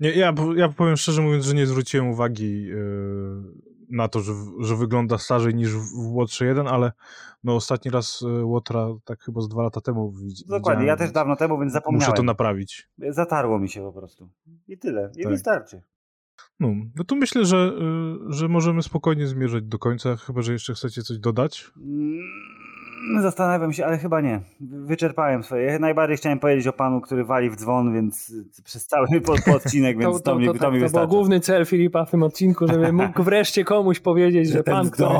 Nie, 0.00 0.10
ja, 0.10 0.34
ja 0.56 0.68
powiem 0.68 0.96
szczerze 0.96 1.22
mówiąc, 1.22 1.44
że 1.44 1.54
nie 1.54 1.66
zwróciłem 1.66 2.08
uwagi 2.08 2.64
yy, 2.64 3.42
na 3.90 4.08
to, 4.08 4.20
że, 4.20 4.32
że 4.60 4.76
wygląda 4.76 5.18
starzej 5.18 5.54
niż 5.54 5.76
w 5.76 6.12
Łotrze 6.12 6.46
1, 6.46 6.66
ale 6.66 6.92
no 7.44 7.56
ostatni 7.56 7.90
raz 7.90 8.22
y, 8.22 8.44
Łotra 8.44 8.88
tak 9.04 9.20
chyba 9.20 9.40
z 9.40 9.48
dwa 9.48 9.62
lata 9.62 9.80
temu 9.80 10.12
widziałem. 10.12 10.60
Dokładnie, 10.60 10.86
ja 10.86 10.96
też 10.96 11.12
dawno 11.12 11.36
temu, 11.36 11.58
więc 11.60 11.72
zapomniałem. 11.72 12.06
Muszę 12.06 12.16
to 12.16 12.22
naprawić. 12.22 12.88
Zatarło 12.98 13.58
mi 13.58 13.68
się 13.68 13.82
po 13.82 13.92
prostu. 13.92 14.28
I 14.68 14.78
tyle. 14.78 15.10
I 15.16 15.22
tak. 15.22 15.32
wystarczy. 15.32 15.82
No, 16.60 16.68
no 16.96 17.04
to 17.04 17.16
myślę, 17.16 17.44
że, 17.44 17.72
y, 18.30 18.32
że 18.32 18.48
możemy 18.48 18.82
spokojnie 18.82 19.26
zmierzać 19.26 19.64
do 19.64 19.78
końca, 19.78 20.16
chyba 20.16 20.42
że 20.42 20.52
jeszcze 20.52 20.74
chcecie 20.74 21.02
coś 21.02 21.18
dodać. 21.18 21.70
Mm 21.76 22.63
Zastanawiam 23.20 23.72
się, 23.72 23.86
ale 23.86 23.98
chyba 23.98 24.20
nie. 24.20 24.40
Wyczerpałem 24.60 25.42
swoje. 25.42 25.78
Najbardziej 25.78 26.16
chciałem 26.16 26.38
powiedzieć 26.38 26.66
o 26.66 26.72
panu, 26.72 27.00
który 27.00 27.24
wali 27.24 27.50
w 27.50 27.56
dzwon, 27.56 27.94
więc 27.94 28.32
przez 28.64 28.86
cały 28.86 29.06
odcinek, 29.56 29.98
więc 29.98 30.16
to, 30.16 30.18
to, 30.18 30.30
to, 30.30 30.38
mi, 30.38 30.46
to, 30.46 30.54
to, 30.54 30.70
mi 30.70 30.80
to 30.80 30.98
był 30.98 31.08
główny 31.08 31.40
cel 31.40 31.66
Filipa 31.66 32.04
w 32.04 32.10
tym 32.10 32.22
odcinku, 32.22 32.68
żeby 32.68 32.92
mógł 32.92 33.22
wreszcie 33.30 33.64
komuś 33.64 34.00
powiedzieć, 34.00 34.48
że, 34.48 34.54
że 34.54 34.64
pan, 34.64 34.90
który 34.90 35.10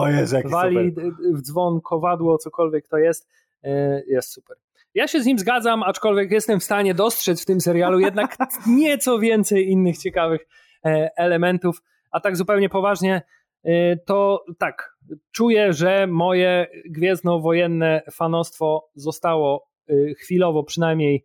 wali 0.45 0.95
super. 0.95 1.13
w 1.33 1.43
dzwon, 1.43 1.81
kowadło, 1.81 2.39
cokolwiek 2.39 2.89
to 2.89 2.99
jest, 2.99 3.29
e, 3.63 4.03
jest 4.07 4.33
super. 4.33 4.57
Ja 4.95 5.09
się 5.09 5.23
z 5.23 5.27
nim 5.27 5.39
zgadzam, 5.39 5.83
aczkolwiek 5.83 6.31
jestem 6.31 6.61
w 6.61 6.65
stanie 6.65 6.95
dostrzec 6.95 7.43
w 7.43 7.47
tym 7.47 7.61
serialu 7.61 8.01
jednak 8.01 8.37
nieco 8.67 9.19
więcej 9.19 9.71
innych 9.71 9.99
ciekawych 9.99 10.47
e, 10.85 11.11
elementów, 11.17 11.83
a 12.11 12.21
tak 12.21 12.37
zupełnie 12.37 12.69
poważnie, 12.69 13.23
e, 13.65 13.97
to 13.97 14.45
tak, 14.59 14.94
czuję, 15.33 15.73
że 15.73 16.07
moje 16.07 16.67
gwiezdno-wojenne 16.91 18.01
fanostwo 18.13 18.91
zostało 18.95 19.69
y, 19.91 20.15
chwilowo 20.19 20.65
przynajmniej 20.65 21.25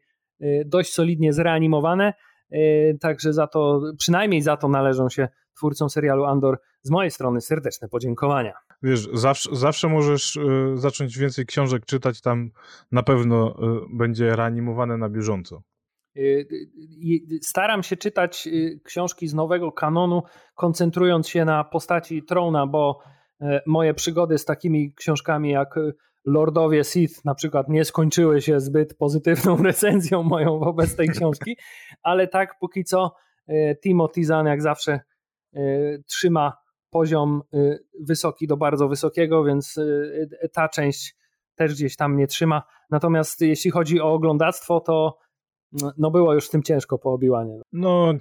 dość 0.65 0.93
solidnie 0.93 1.33
zreanimowane, 1.33 2.13
także 3.01 3.33
za 3.33 3.47
to, 3.47 3.81
przynajmniej 3.97 4.41
za 4.41 4.57
to 4.57 4.67
należą 4.67 5.09
się 5.09 5.27
twórcom 5.59 5.89
serialu 5.89 6.25
Andor 6.25 6.59
z 6.81 6.89
mojej 6.89 7.11
strony 7.11 7.41
serdeczne 7.41 7.89
podziękowania. 7.89 8.53
Wiesz, 8.83 9.09
zawsze, 9.13 9.55
zawsze 9.55 9.87
możesz 9.87 10.35
y, 10.35 10.41
zacząć 10.75 11.17
więcej 11.17 11.45
książek 11.45 11.85
czytać, 11.85 12.21
tam 12.21 12.51
na 12.91 13.03
pewno 13.03 13.51
y, 13.51 13.97
będzie 13.97 14.35
reanimowane 14.35 14.97
na 14.97 15.09
bieżąco. 15.09 15.61
Y, 16.17 16.47
staram 17.41 17.83
się 17.83 17.97
czytać 17.97 18.49
książki 18.83 19.27
z 19.27 19.33
nowego 19.33 19.71
kanonu, 19.71 20.23
koncentrując 20.55 21.27
się 21.27 21.45
na 21.45 21.63
postaci 21.63 22.23
Trona, 22.23 22.67
bo 22.67 22.99
moje 23.65 23.93
przygody 23.93 24.37
z 24.37 24.45
takimi 24.45 24.93
książkami 24.93 25.49
jak 25.51 25.75
Lordowie 26.25 26.83
Sith 26.83 27.25
na 27.25 27.35
przykład 27.35 27.69
nie 27.69 27.85
skończyły 27.85 28.41
się 28.41 28.59
zbyt 28.59 28.97
pozytywną 28.97 29.57
recenzją 29.63 30.23
moją 30.23 30.59
wobec 30.59 30.95
tej 30.95 31.09
książki, 31.09 31.57
ale 32.03 32.27
tak 32.27 32.59
póki 32.59 32.83
co 32.83 33.15
Timothy 33.83 34.25
Zahn 34.25 34.47
jak 34.47 34.61
zawsze 34.61 34.99
trzyma 36.07 36.53
poziom 36.89 37.41
wysoki 37.99 38.47
do 38.47 38.57
bardzo 38.57 38.87
wysokiego, 38.87 39.43
więc 39.43 39.79
ta 40.53 40.69
część 40.69 41.15
też 41.55 41.73
gdzieś 41.73 41.95
tam 41.95 42.13
mnie 42.13 42.27
trzyma. 42.27 42.63
Natomiast 42.89 43.41
jeśli 43.41 43.71
chodzi 43.71 44.01
o 44.01 44.13
oglądactwo, 44.13 44.79
to 44.79 45.17
no 45.97 46.11
było 46.11 46.33
już 46.33 46.47
z 46.47 46.49
tym 46.49 46.63
ciężko 46.63 46.97
po 46.97 47.13
obiłanie. 47.13 47.61
No, 47.71 48.13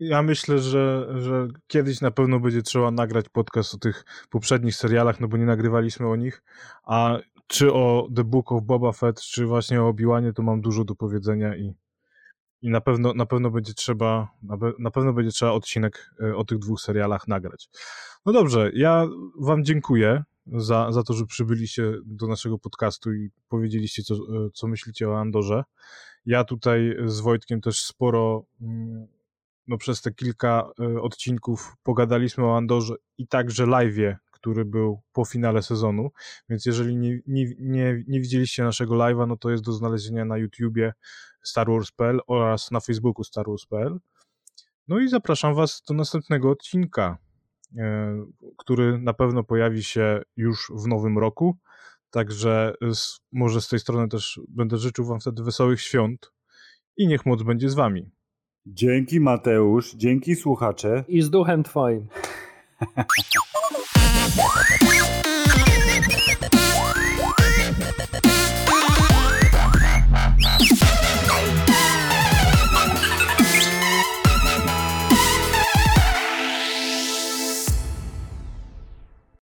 ja 0.00 0.22
myślę, 0.22 0.58
że, 0.58 1.08
że 1.18 1.48
kiedyś 1.66 2.00
na 2.00 2.10
pewno 2.10 2.40
będzie 2.40 2.62
trzeba 2.62 2.90
nagrać 2.90 3.28
podcast 3.28 3.74
o 3.74 3.78
tych 3.78 4.04
poprzednich 4.30 4.74
serialach, 4.74 5.20
no 5.20 5.28
bo 5.28 5.36
nie 5.36 5.46
nagrywaliśmy 5.46 6.08
o 6.08 6.16
nich, 6.16 6.42
a 6.84 7.18
czy 7.46 7.72
o 7.72 8.08
The 8.16 8.24
Book 8.24 8.52
of 8.52 8.62
Boba 8.62 8.92
Fett, 8.92 9.20
czy 9.20 9.46
właśnie 9.46 9.82
o 9.82 9.88
Obiłanie, 9.88 10.32
to 10.32 10.42
mam 10.42 10.60
dużo 10.60 10.84
do 10.84 10.94
powiedzenia 10.94 11.56
i 11.56 11.74
i 12.62 12.70
na 12.70 12.80
pewno, 12.80 13.14
na 13.14 13.26
pewno 13.26 13.50
będzie 13.50 13.74
trzeba, 13.74 14.28
na 14.78 14.90
pewno 14.90 15.12
będzie 15.12 15.30
trzeba 15.30 15.52
odcinek 15.52 16.14
e, 16.22 16.36
o 16.36 16.44
tych 16.44 16.58
dwóch 16.58 16.80
serialach 16.80 17.28
nagrać. 17.28 17.68
No 18.26 18.32
dobrze, 18.32 18.70
ja 18.74 19.06
wam 19.40 19.64
dziękuję 19.64 20.24
za, 20.46 20.92
za 20.92 21.02
to, 21.02 21.14
że 21.14 21.26
przybyliście 21.26 21.92
do 22.04 22.26
naszego 22.26 22.58
podcastu 22.58 23.12
i 23.12 23.30
powiedzieliście, 23.48 24.02
co, 24.02 24.14
e, 24.14 24.18
co 24.54 24.66
myślicie 24.66 25.08
o 25.08 25.20
Andorze. 25.20 25.64
Ja 26.26 26.44
tutaj 26.44 26.96
z 27.06 27.20
Wojtkiem 27.20 27.60
też 27.60 27.80
sporo 27.80 28.44
mm, 28.60 29.06
no, 29.68 29.78
przez 29.78 30.02
te 30.02 30.12
kilka 30.12 30.70
e, 30.80 31.00
odcinków 31.00 31.76
pogadaliśmy 31.82 32.44
o 32.44 32.56
Andorze 32.56 32.94
i 33.18 33.28
także 33.28 33.64
live'ie, 33.64 34.16
który 34.30 34.64
był 34.64 35.02
po 35.12 35.24
finale 35.24 35.62
sezonu, 35.62 36.10
więc 36.48 36.66
jeżeli 36.66 36.96
nie, 36.96 37.20
nie, 37.26 37.46
nie, 37.58 38.04
nie 38.08 38.20
widzieliście 38.20 38.64
naszego 38.64 38.94
live'a, 38.94 39.28
no 39.28 39.36
to 39.36 39.50
jest 39.50 39.64
do 39.64 39.72
znalezienia 39.72 40.24
na 40.24 40.36
YouTubie 40.36 40.92
Star 41.42 41.66
Wars.pl 41.70 42.20
oraz 42.26 42.70
na 42.70 42.80
Facebooku 42.80 43.24
Star 43.24 43.46
Wars.pl. 43.46 43.98
No 44.88 44.98
i 44.98 45.08
zapraszam 45.08 45.54
Was 45.54 45.82
do 45.88 45.94
następnego 45.94 46.50
odcinka, 46.50 47.18
e, 47.76 48.26
który 48.56 48.98
na 48.98 49.12
pewno 49.12 49.44
pojawi 49.44 49.82
się 49.84 50.22
już 50.36 50.72
w 50.74 50.86
nowym 50.86 51.18
roku. 51.18 51.56
Także 52.10 52.74
z, 52.94 53.20
może 53.32 53.60
z 53.60 53.68
tej 53.68 53.78
strony 53.78 54.08
też 54.08 54.40
będę 54.48 54.76
życzył 54.76 55.04
Wam 55.04 55.20
wtedy 55.20 55.42
wesołych 55.42 55.80
świąt 55.80 56.32
i 56.96 57.06
niech 57.06 57.26
moc 57.26 57.42
będzie 57.42 57.70
z 57.70 57.74
Wami. 57.74 58.10
Dzięki 58.66 59.20
Mateusz, 59.20 59.94
dzięki 59.94 60.36
słuchacze. 60.36 61.04
I 61.08 61.22
z 61.22 61.30
duchem 61.30 61.62
Twoim. 61.62 62.06